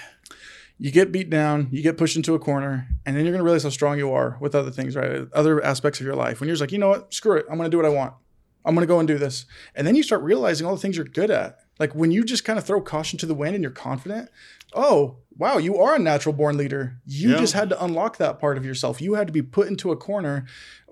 You 0.78 0.90
get 0.90 1.12
beat 1.12 1.30
down, 1.30 1.68
you 1.70 1.82
get 1.82 1.96
pushed 1.96 2.16
into 2.16 2.34
a 2.34 2.38
corner, 2.40 2.88
and 3.06 3.16
then 3.16 3.24
you're 3.24 3.32
gonna 3.32 3.44
realize 3.44 3.62
how 3.62 3.68
strong 3.70 3.98
you 3.98 4.12
are 4.12 4.36
with 4.40 4.54
other 4.54 4.70
things, 4.72 4.96
right? 4.96 5.26
Other 5.32 5.62
aspects 5.64 6.00
of 6.00 6.06
your 6.06 6.16
life. 6.16 6.40
When 6.40 6.48
you're 6.48 6.54
just 6.54 6.60
like, 6.60 6.72
you 6.72 6.78
know 6.78 6.88
what, 6.88 7.14
screw 7.14 7.36
it, 7.36 7.46
I'm 7.48 7.56
gonna 7.56 7.68
do 7.68 7.76
what 7.76 7.86
I 7.86 7.90
want. 7.90 8.14
I'm 8.64 8.74
gonna 8.74 8.86
go 8.86 8.98
and 8.98 9.08
do 9.08 9.18
this. 9.18 9.46
And 9.74 9.86
then 9.86 9.94
you 9.94 10.02
start 10.02 10.22
realizing 10.22 10.66
all 10.66 10.74
the 10.74 10.80
things 10.80 10.96
you're 10.96 11.04
good 11.06 11.30
at. 11.30 11.58
Like 11.78 11.94
when 11.94 12.10
you 12.10 12.24
just 12.24 12.44
kind 12.44 12.58
of 12.58 12.64
throw 12.64 12.80
caution 12.80 13.18
to 13.20 13.26
the 13.26 13.34
wind 13.34 13.54
and 13.54 13.62
you're 13.62 13.70
confident, 13.72 14.28
oh, 14.74 15.16
wow, 15.36 15.58
you 15.58 15.76
are 15.78 15.96
a 15.96 15.98
natural 15.98 16.32
born 16.34 16.56
leader. 16.56 16.98
You 17.06 17.30
Yeah. 17.32 17.38
just 17.38 17.54
had 17.54 17.68
to 17.70 17.84
unlock 17.84 18.18
that 18.18 18.38
part 18.38 18.56
of 18.56 18.64
yourself. 18.64 19.00
You 19.00 19.14
had 19.14 19.26
to 19.26 19.32
be 19.32 19.42
put 19.42 19.68
into 19.68 19.90
a 19.90 19.96
corner, 19.96 20.44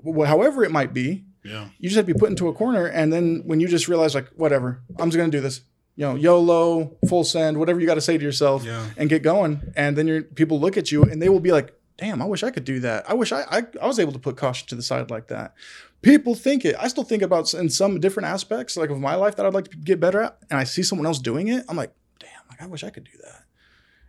however 0.05 0.65
it 0.65 0.71
might 0.73 0.93
be, 0.95 1.25
Yeah. 1.45 1.69
you 1.79 1.89
just 1.89 1.97
have 1.97 2.07
to 2.07 2.13
be 2.15 2.19
put 2.19 2.31
into 2.31 2.49
a 2.49 2.53
corner 2.53 2.87
and 2.87 3.13
then 3.13 3.43
when 3.47 3.61
you 3.61 3.69
just 3.69 3.89
realize 3.89 4.15
like 4.15 4.29
whatever 4.37 4.83
i'm 4.99 5.09
just 5.09 5.17
going 5.17 5.31
to 5.31 5.37
do 5.37 5.41
this 5.41 5.63
you 5.97 6.05
know 6.05 6.15
yolo 6.15 6.97
full 7.09 7.25
send 7.25 7.59
whatever 7.59 7.81
you 7.81 7.87
got 7.87 7.95
to 7.95 8.01
say 8.03 8.19
to 8.19 8.23
yourself 8.25 8.63
Yeah. 8.65 8.85
and 8.99 9.09
get 9.09 9.23
going 9.23 9.73
and 9.75 9.97
then 9.97 10.07
your 10.07 10.23
people 10.23 10.61
look 10.61 10.77
at 10.77 10.93
you 10.93 11.03
and 11.05 11.21
they 11.23 11.31
will 11.31 11.41
be 11.41 11.51
like 11.51 11.73
damn 11.97 12.21
i 12.21 12.27
wish 12.27 12.43
i 12.43 12.51
could 12.51 12.65
do 12.67 12.81
that 12.81 13.09
i 13.09 13.15
wish 13.15 13.33
I, 13.33 13.43
I 13.51 13.63
i 13.81 13.87
was 13.87 13.99
able 13.99 14.13
to 14.13 14.19
put 14.19 14.37
caution 14.37 14.69
to 14.69 14.75
the 14.75 14.83
side 14.83 15.11
like 15.11 15.29
that 15.29 15.55
people 16.03 16.35
think 16.35 16.65
it 16.65 16.75
i 16.79 16.89
still 16.89 17.05
think 17.05 17.23
about 17.23 17.53
in 17.55 17.69
some 17.69 18.01
different 18.01 18.27
aspects 18.27 18.77
like 18.77 18.91
of 18.91 18.99
my 18.99 19.15
life 19.15 19.37
that 19.37 19.47
i'd 19.47 19.55
like 19.55 19.69
to 19.69 19.77
get 19.77 20.01
better 20.01 20.23
at 20.23 20.39
and 20.51 20.59
i 20.59 20.65
see 20.65 20.83
someone 20.83 21.07
else 21.07 21.19
doing 21.19 21.49
it 21.49 21.65
i'm 21.69 21.77
like 21.77 21.93
damn 22.19 22.31
like 22.49 22.63
i 22.63 22.67
wish 22.67 22.85
i 22.85 22.91
could 22.91 23.05
do 23.05 23.19
that 23.23 23.45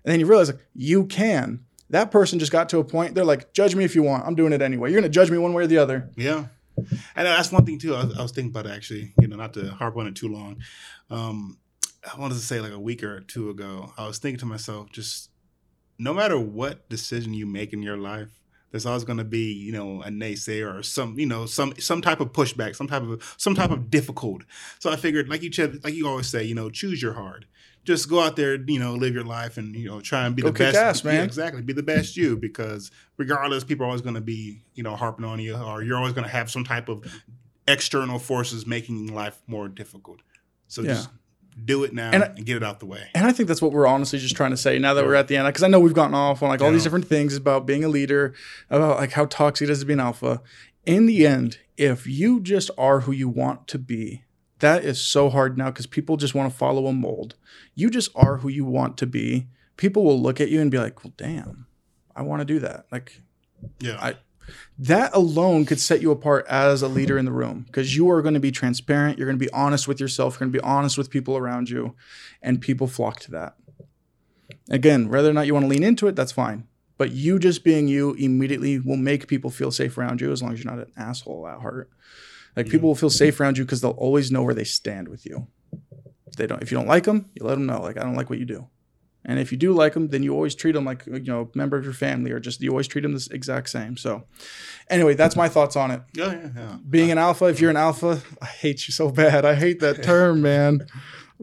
and 0.04 0.12
then 0.12 0.20
you 0.20 0.26
realize 0.26 0.50
like 0.50 0.66
you 0.74 1.06
can 1.06 1.64
that 1.90 2.10
person 2.12 2.40
just 2.40 2.52
got 2.52 2.70
to 2.70 2.80
a 2.80 2.84
point 2.84 3.16
they're 3.16 3.26
like 3.26 3.54
judge 3.54 3.76
me 3.76 3.84
if 3.84 3.96
you 3.96 4.04
want 4.04 4.26
i'm 4.26 4.36
doing 4.36 4.54
it 4.54 4.62
anyway 4.62 4.92
you're 4.92 5.02
to 5.02 5.10
judge 5.10 5.30
me 5.30 5.38
one 5.38 5.54
way 5.54 5.64
or 5.64 5.68
the 5.68 5.78
other 5.78 6.10
Yeah. 6.16 6.46
And 7.16 7.28
that's 7.28 7.52
one 7.52 7.66
thing 7.66 7.80
too. 7.80 7.96
I 7.96 8.06
was, 8.06 8.18
I 8.18 8.22
was 8.22 8.32
thinking 8.32 8.52
about 8.52 8.66
actually, 8.66 9.14
you 9.20 9.28
know, 9.28 9.36
not 9.36 9.54
to 9.54 9.70
harp 9.72 9.98
on 9.98 10.08
it 10.08 10.16
too 10.16 10.30
long. 10.30 10.58
Um, 11.10 11.58
I 12.12 12.20
wanted 12.20 12.36
to 12.36 12.40
say 12.40 12.60
like 12.60 12.72
a 12.72 12.80
week 12.80 13.04
or 13.04 13.22
two 13.22 13.50
ago, 13.50 13.94
I 13.98 14.08
was 14.08 14.18
thinking 14.18 14.40
to 14.40 14.46
myself, 14.46 14.90
just 14.92 15.30
no 16.00 16.14
matter 16.14 16.40
what 16.40 16.90
decision 16.90 17.34
you 17.34 17.46
make 17.46 17.74
in 17.74 17.84
your 17.84 17.98
life, 17.98 18.41
there's 18.72 18.86
always 18.86 19.04
going 19.04 19.18
to 19.18 19.24
be, 19.24 19.54
you 19.54 19.72
know, 19.72 20.02
a 20.02 20.10
naysayer 20.10 20.80
or 20.80 20.84
some, 20.84 21.20
you 21.20 21.26
know, 21.26 21.46
some 21.46 21.74
some 21.80 22.02
type 22.02 22.20
of 22.20 22.32
pushback, 22.32 22.76
some 22.76 22.88
type 22.88 23.04
of 23.04 23.36
some 23.38 23.54
type 23.56 23.72
of 23.72 23.90
difficult. 23.92 24.44
So 24.80 24.90
I 24.92 24.96
figured, 24.96 25.30
like 25.30 25.44
you 25.44 25.52
said, 25.52 25.84
like 25.84 25.94
you 25.94 26.08
always 26.08 26.28
say, 26.28 26.44
you 26.44 26.56
know, 26.56 26.70
choose 26.70 27.02
your 27.02 27.14
hard. 27.14 27.46
Just 27.84 28.10
go 28.10 28.20
out 28.20 28.36
there, 28.36 28.56
you 28.62 28.80
know, 28.80 28.94
live 28.94 29.16
your 29.16 29.24
life, 29.24 29.58
and 29.58 29.76
you 29.76 29.88
know, 29.88 30.02
try 30.02 30.26
and 30.26 30.36
be 30.36 30.44
Go 30.44 30.50
the 30.50 30.60
best. 30.60 30.78
ass, 30.78 31.04
Yeah, 31.04 31.12
man. 31.12 31.24
exactly, 31.24 31.62
be 31.64 31.74
the 31.74 31.82
best 31.84 32.16
you. 32.16 32.38
Because 32.38 32.92
regardless, 33.18 33.64
people 33.64 33.86
are 33.86 33.88
always 33.88 34.02
going 34.02 34.16
to 34.16 34.22
be, 34.22 34.62
you 34.76 34.84
know, 34.84 34.96
harping 34.96 35.26
on 35.26 35.40
you, 35.40 35.56
or 35.56 35.82
you're 35.82 35.98
always 35.98 36.14
going 36.14 36.26
to 36.26 36.32
have 36.32 36.52
some 36.52 36.64
type 36.64 36.90
of 36.90 37.04
external 37.68 38.20
forces 38.20 38.68
making 38.68 39.14
life 39.14 39.42
more 39.48 39.68
difficult. 39.68 40.20
So 40.68 40.84
Yeah. 40.84 40.94
just 40.94 41.10
do 41.64 41.84
it 41.84 41.94
now 41.94 42.12
And 42.12 42.24
and, 42.24 42.46
get 42.46 42.58
it 42.58 42.64
out 42.64 42.80
the 42.80 42.86
way. 42.86 43.10
And 43.14 43.26
I 43.26 43.32
think 43.32 43.48
that's 43.48 43.62
what 43.62 43.72
we're 43.72 43.88
honestly 43.88 44.20
just 44.20 44.36
trying 44.36 44.52
to 44.52 44.58
say 44.58 44.80
now 44.80 44.94
that 44.94 45.06
we're 45.06 45.16
at 45.16 45.28
the 45.28 45.38
end. 45.38 45.48
Because 45.48 45.64
I 45.64 45.68
know 45.68 45.80
we've 45.80 45.94
gotten 45.94 46.16
off 46.16 46.42
on 46.42 46.50
like 46.50 46.62
all 46.62 46.72
these 46.72 46.84
different 46.84 47.08
things 47.08 47.36
about 47.36 47.66
being 47.66 47.84
a 47.84 47.88
leader, 47.90 48.34
about 48.70 48.98
like 48.98 49.12
how 49.12 49.26
toxic 49.26 49.68
it 49.68 49.72
is 49.72 49.80
to 49.82 49.86
be 49.86 49.94
an 49.94 50.00
alpha. 50.00 50.42
In 50.86 51.06
the 51.06 51.28
end, 51.28 51.60
if 51.78 52.08
you 52.08 52.40
just 52.40 52.72
are 52.78 53.02
who 53.02 53.12
you 53.12 53.30
want 53.30 53.68
to 53.68 53.78
be, 53.78 54.24
that 54.60 54.84
is 54.84 55.00
so 55.00 55.30
hard 55.30 55.58
now 55.58 55.70
because 55.72 55.86
people 55.88 56.18
just 56.18 56.34
want 56.36 56.52
to 56.52 56.58
follow 56.58 56.88
a 56.88 56.94
mold. 56.94 57.36
You 57.76 57.90
just 57.90 58.12
are 58.16 58.38
who 58.38 58.50
you 58.50 58.66
want 58.66 58.98
to 58.98 59.06
be. 59.08 59.48
People 59.78 60.04
will 60.04 60.20
look 60.22 60.40
at 60.42 60.50
you 60.50 60.62
and 60.62 60.70
be 60.72 60.78
like, 60.78 61.04
well, 61.04 61.14
damn. 61.18 61.66
I 62.16 62.22
want 62.24 62.42
to 62.42 62.46
do 62.46 62.60
that. 62.60 62.86
Like 62.92 63.22
Yeah. 63.80 63.98
I- 64.00 64.18
that 64.78 65.14
alone 65.14 65.66
could 65.66 65.80
set 65.80 66.02
you 66.02 66.12
apart 66.12 66.46
as 66.48 66.82
a 66.82 66.88
leader 66.88 67.18
in 67.18 67.26
the 67.26 67.32
room 67.32 67.64
because 67.68 67.96
you 67.96 68.10
are 68.10 68.22
going 68.22 68.34
to 68.34 68.40
be 68.40 68.52
transparent. 68.52 69.18
You're 69.18 69.28
going 69.28 69.40
to 69.40 69.46
be 69.46 69.52
honest 69.52 69.88
with 69.88 70.00
yourself. 70.00 70.36
You're 70.36 70.48
going 70.48 70.54
to 70.54 70.60
be 70.60 70.64
honest 70.64 70.98
with 70.98 71.10
people 71.10 71.38
around 71.38 71.70
you, 71.70 71.96
and 72.42 72.62
people 72.62 72.88
flock 72.88 73.20
to 73.22 73.32
that. 73.32 73.56
Again, 74.70 75.10
whether 75.10 75.30
or 75.30 75.34
not 75.34 75.46
you 75.46 75.54
want 75.54 75.66
to 75.66 75.70
lean 75.70 75.84
into 75.84 76.08
it, 76.08 76.16
that's 76.16 76.32
fine. 76.32 76.68
But 76.98 77.12
you 77.12 77.40
just 77.40 77.64
being 77.64 77.88
you 77.88 78.14
immediately 78.14 78.80
will 78.80 78.98
make 78.98 79.28
people 79.28 79.50
feel 79.50 79.72
safe 79.72 79.98
around 79.98 80.22
you 80.22 80.32
as 80.32 80.42
long 80.42 80.54
as 80.54 80.64
you're 80.64 80.74
not 80.74 80.86
an 80.86 80.94
asshole 80.96 81.48
at 81.48 81.60
heart. 81.60 81.90
Like 82.56 82.70
people 82.70 82.90
will 82.90 82.96
feel 82.96 83.10
safe 83.10 83.40
around 83.40 83.58
you 83.58 83.66
because 83.66 83.82
they'll 83.82 83.92
always 83.92 84.32
know 84.32 84.44
where 84.44 84.54
they 84.54 84.64
stand 84.64 85.08
with 85.08 85.26
you. 85.26 85.48
If 86.28 86.36
they 86.36 86.48
don't, 86.48 86.62
if 86.62 86.72
you 86.72 86.78
don't 86.78 86.88
like 86.88 87.06
them, 87.06 87.30
you 87.34 87.46
let 87.46 87.56
them 87.56 87.66
know. 87.66 87.82
Like 87.82 87.98
I 87.98 88.04
don't 88.04 88.16
like 88.16 88.30
what 88.30 88.40
you 88.40 88.46
do. 88.46 88.68
And 89.24 89.38
if 89.40 89.52
you 89.52 89.58
do 89.58 89.72
like 89.74 89.94
them, 89.94 90.08
then 90.08 90.24
you 90.24 90.34
always 90.34 90.56
treat 90.56 90.72
them 90.72 90.84
like 90.86 91.06
you 91.06 91.20
know 91.20 91.50
a 91.54 91.58
member 91.58 91.78
of 91.78 91.84
your 91.84 91.94
family, 91.94 92.32
or 92.32 92.40
just 92.40 92.62
you 92.62 92.70
always 92.72 92.88
treat 92.88 93.02
them 93.02 93.14
the 93.14 93.28
exact 93.32 93.70
same. 93.70 93.96
So, 93.98 94.24
anyway, 94.90 95.14
that's 95.14 95.36
my 95.36 95.48
thoughts 95.48 95.76
on 95.76 95.92
it. 95.92 96.02
yeah, 96.14 96.32
yeah, 96.34 96.50
yeah. 96.56 96.78
Being 96.90 97.12
an 97.12 97.18
alpha, 97.20 97.46
if 97.46 97.60
you're 97.62 97.70
an 97.70 97.78
alpha, 97.78 98.22
I 98.42 98.46
hate 98.48 98.88
you 98.88 98.94
so 98.94 99.12
bad. 99.12 99.46
I 99.46 99.54
hate 99.56 99.80
that 99.82 100.02
term, 100.04 100.42
man. 100.42 100.88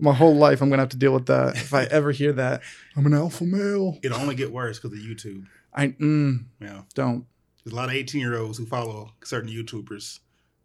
My 0.01 0.13
whole 0.13 0.35
life, 0.37 0.61
I'm 0.61 0.71
gonna 0.71 0.83
have 0.83 0.89
to 0.91 0.97
deal 0.97 1.13
with 1.13 1.27
that. 1.27 1.57
If 1.57 1.73
I 1.75 1.85
ever 1.85 2.11
hear 2.13 2.33
that, 2.33 2.63
I'm 2.97 3.07
an 3.07 3.15
alpha 3.15 3.45
male. 3.45 3.99
It'll 4.03 4.19
only 4.21 4.35
get 4.35 4.53
worse 4.53 4.79
because 4.81 4.99
of 4.99 5.05
YouTube. 5.05 5.47
I 5.73 5.89
mm, 5.89 6.45
Yeah. 6.61 6.83
don't. 6.95 7.27
There's 7.65 7.73
a 7.73 7.77
lot 7.77 7.89
of 7.91 7.95
18 7.95 8.21
year 8.21 8.37
olds 8.39 8.59
who 8.59 8.67
follow 8.67 9.13
certain 9.25 9.51
YouTubers. 9.51 10.21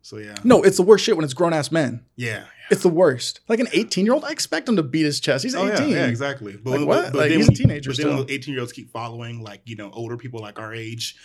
So 0.06 0.18
yeah. 0.18 0.36
No, 0.44 0.62
it's 0.62 0.78
the 0.78 0.84
worst 0.84 1.04
shit 1.06 1.16
when 1.16 1.24
it's 1.24 1.34
grown 1.34 1.54
ass 1.54 1.72
men. 1.72 2.04
Yeah. 2.18 2.44
It's 2.70 2.84
the 2.84 2.90
worst. 2.90 3.40
Like 3.48 3.60
an 3.60 3.68
18 3.72 4.06
year 4.06 4.14
old, 4.14 4.24
I 4.26 4.32
expect 4.32 4.68
him 4.70 4.76
to 4.76 4.84
beat 4.84 5.06
his 5.06 5.20
chest. 5.20 5.44
He's 5.44 5.56
Oh 5.56 5.66
18. 5.68 5.90
yeah, 5.90 5.96
yeah, 5.96 6.06
exactly. 6.08 6.58
But, 6.58 6.82
Like, 6.82 6.88
what? 6.88 7.16
Like, 7.16 7.30
then 7.30 7.40
he's 7.40 7.48
a 7.50 7.54
teenager 7.54 7.90
But 7.92 7.98
then 7.98 8.06
still. 8.08 8.18
those 8.18 8.30
18 8.30 8.54
year 8.54 8.62
olds 8.62 8.74
keep 8.74 8.92
following, 8.92 9.42
like 9.42 9.62
you 9.66 9.76
know, 9.78 9.90
older 9.94 10.18
people 10.18 10.42
like 10.42 10.60
our 10.60 10.74
age, 10.74 11.16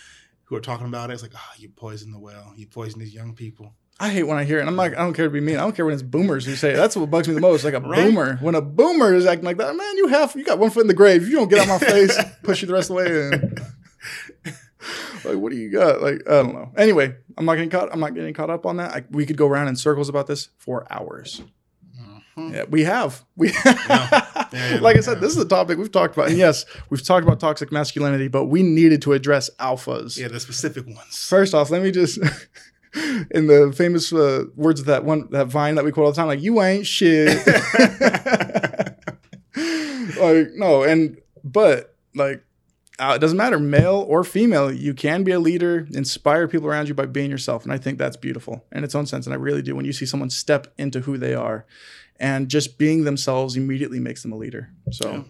who 0.45 0.55
are 0.55 0.61
talking 0.61 0.87
about 0.87 1.09
it, 1.09 1.13
it's 1.13 1.21
like, 1.21 1.33
oh, 1.35 1.51
you 1.57 1.69
poison 1.69 2.11
the 2.11 2.17
well. 2.19 2.53
You 2.55 2.65
poison 2.67 2.99
these 2.99 3.13
young 3.13 3.35
people. 3.35 3.75
I 3.99 4.09
hate 4.09 4.23
when 4.23 4.37
I 4.37 4.45
hear 4.45 4.59
it. 4.59 4.65
I'm 4.65 4.77
like, 4.77 4.93
I 4.93 4.99
don't 5.03 5.13
care 5.13 5.25
to 5.25 5.29
be 5.31 5.41
mean. 5.41 5.57
I 5.57 5.59
don't 5.59 5.75
care 5.75 5.83
when 5.85 5.93
it's 5.93 6.01
boomers 6.01 6.45
who 6.45 6.55
say 6.55 6.71
it. 6.71 6.77
That's 6.77 6.95
what 6.95 7.11
bugs 7.11 7.27
me 7.27 7.33
the 7.33 7.41
most. 7.41 7.65
Like 7.65 7.73
a 7.73 7.81
Right? 7.81 8.05
boomer. 8.05 8.37
When 8.37 8.55
a 8.55 8.61
boomer 8.61 9.13
is 9.13 9.25
acting 9.25 9.43
like 9.45 9.57
that, 9.57 9.75
man, 9.75 9.97
you 9.97 10.07
have 10.07 10.33
you 10.37 10.45
got 10.45 10.57
one 10.57 10.69
foot 10.69 10.81
in 10.81 10.87
the 10.87 10.93
grave. 10.93 11.23
If 11.23 11.27
you 11.29 11.35
don't 11.35 11.49
get 11.49 11.59
out 11.59 11.67
my 11.67 11.77
face, 11.85 12.17
push 12.43 12.61
you 12.61 12.67
the 12.67 12.73
rest 12.73 12.89
of 12.89 12.95
the 12.95 13.03
way 13.03 13.27
in. 14.45 14.53
like, 15.25 15.37
what 15.37 15.51
do 15.51 15.57
you 15.57 15.69
got? 15.69 16.01
Like, 16.01 16.21
I 16.27 16.41
don't 16.41 16.53
know. 16.53 16.71
Anyway, 16.77 17.15
I'm 17.37 17.45
not 17.45 17.55
getting 17.55 17.69
caught. 17.69 17.89
I'm 17.91 17.99
not 17.99 18.13
getting 18.13 18.33
caught 18.33 18.49
up 18.49 18.65
on 18.65 18.77
that. 18.77 18.91
I, 18.91 19.03
we 19.09 19.25
could 19.25 19.37
go 19.37 19.47
around 19.47 19.67
in 19.67 19.75
circles 19.75 20.09
about 20.09 20.27
this 20.27 20.49
for 20.57 20.85
hours. 20.91 21.41
Mhm. 22.37 22.53
Yeah, 22.53 22.63
we 22.69 22.83
have. 22.85 23.25
We 23.35 23.49
Yeah, 23.65 24.45
yeah, 24.53 24.79
like 24.81 24.95
I 24.97 25.01
said, 25.01 25.19
this 25.21 25.31
is 25.31 25.37
a 25.37 25.47
topic 25.47 25.77
we've 25.77 25.91
talked 25.91 26.15
about. 26.15 26.29
And 26.29 26.37
yes, 26.37 26.65
we've 26.89 27.03
talked 27.03 27.23
about 27.25 27.39
toxic 27.39 27.71
masculinity, 27.71 28.27
but 28.29 28.45
we 28.45 28.63
needed 28.63 29.01
to 29.03 29.13
address 29.13 29.49
alphas. 29.59 30.17
Yeah, 30.17 30.29
the 30.29 30.39
specific 30.39 30.87
ones. 30.87 31.25
First 31.27 31.53
off, 31.53 31.69
let 31.69 31.83
me 31.83 31.91
just 31.91 32.17
in 33.31 33.47
the 33.47 33.73
famous 33.75 34.11
uh, 34.13 34.45
words 34.55 34.79
of 34.79 34.85
that 34.87 35.03
one 35.03 35.27
that 35.31 35.47
vine 35.47 35.75
that 35.75 35.85
we 35.85 35.91
quote 35.91 36.05
all 36.05 36.11
the 36.11 36.15
time, 36.15 36.27
like 36.27 36.41
"you 36.41 36.61
ain't 36.61 36.87
shit." 36.87 37.27
like 40.19 40.47
no, 40.55 40.83
and 40.83 41.19
but 41.43 41.95
like 42.15 42.43
uh, 42.99 43.13
it 43.15 43.19
doesn't 43.19 43.37
matter, 43.37 43.59
male 43.59 44.05
or 44.07 44.23
female, 44.23 44.71
you 44.71 44.93
can 44.93 45.23
be 45.23 45.31
a 45.31 45.39
leader, 45.39 45.87
inspire 45.91 46.47
people 46.47 46.67
around 46.67 46.87
you 46.87 46.93
by 46.93 47.05
being 47.05 47.31
yourself, 47.31 47.63
and 47.63 47.71
I 47.71 47.77
think 47.77 47.97
that's 47.97 48.17
beautiful 48.17 48.65
in 48.71 48.83
its 48.83 48.95
own 48.95 49.05
sense. 49.05 49.25
And 49.25 49.33
I 49.33 49.37
really 49.37 49.61
do 49.61 49.75
when 49.75 49.85
you 49.85 49.93
see 49.93 50.05
someone 50.05 50.29
step 50.29 50.73
into 50.77 51.01
who 51.01 51.17
they 51.17 51.33
are, 51.33 51.65
and 52.19 52.49
just 52.49 52.77
being 52.77 53.05
themselves 53.05 53.55
immediately 53.55 53.99
makes 53.99 54.21
them 54.21 54.31
a 54.31 54.37
leader. 54.37 54.71
So. 54.91 55.25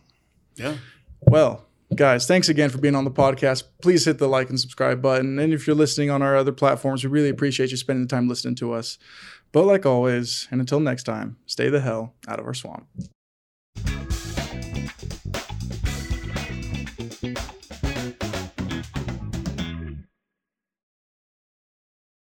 Yeah. 0.56 0.76
Well, 1.22 1.66
guys, 1.96 2.28
thanks 2.28 2.50
again 2.50 2.70
for 2.70 2.78
being 2.80 2.96
on 2.96 3.06
the 3.06 3.12
podcast. 3.12 3.64
Please 3.82 4.06
hit 4.06 4.18
the 4.18 4.28
like 4.28 4.50
and 4.50 4.60
subscribe 4.60 5.02
button. 5.02 5.40
And 5.40 5.54
if 5.54 5.66
you're 5.66 5.76
listening 5.76 6.10
on 6.10 6.22
our 6.22 6.36
other 6.36 6.52
platforms, 6.52 7.04
we 7.04 7.10
really 7.10 7.30
appreciate 7.30 7.72
you 7.72 7.78
spending 7.78 8.06
the 8.06 8.14
time 8.14 8.28
listening 8.28 8.56
to 8.56 8.74
us. 8.74 8.98
But 9.52 9.66
like 9.66 9.86
always, 9.86 10.48
and 10.52 10.60
until 10.60 10.80
next 10.80 11.04
time, 11.04 11.38
stay 11.46 11.70
the 11.70 11.82
hell 11.82 12.14
out 12.28 12.40
of 12.40 12.46
our 12.46 12.54
swamp. 12.54 12.88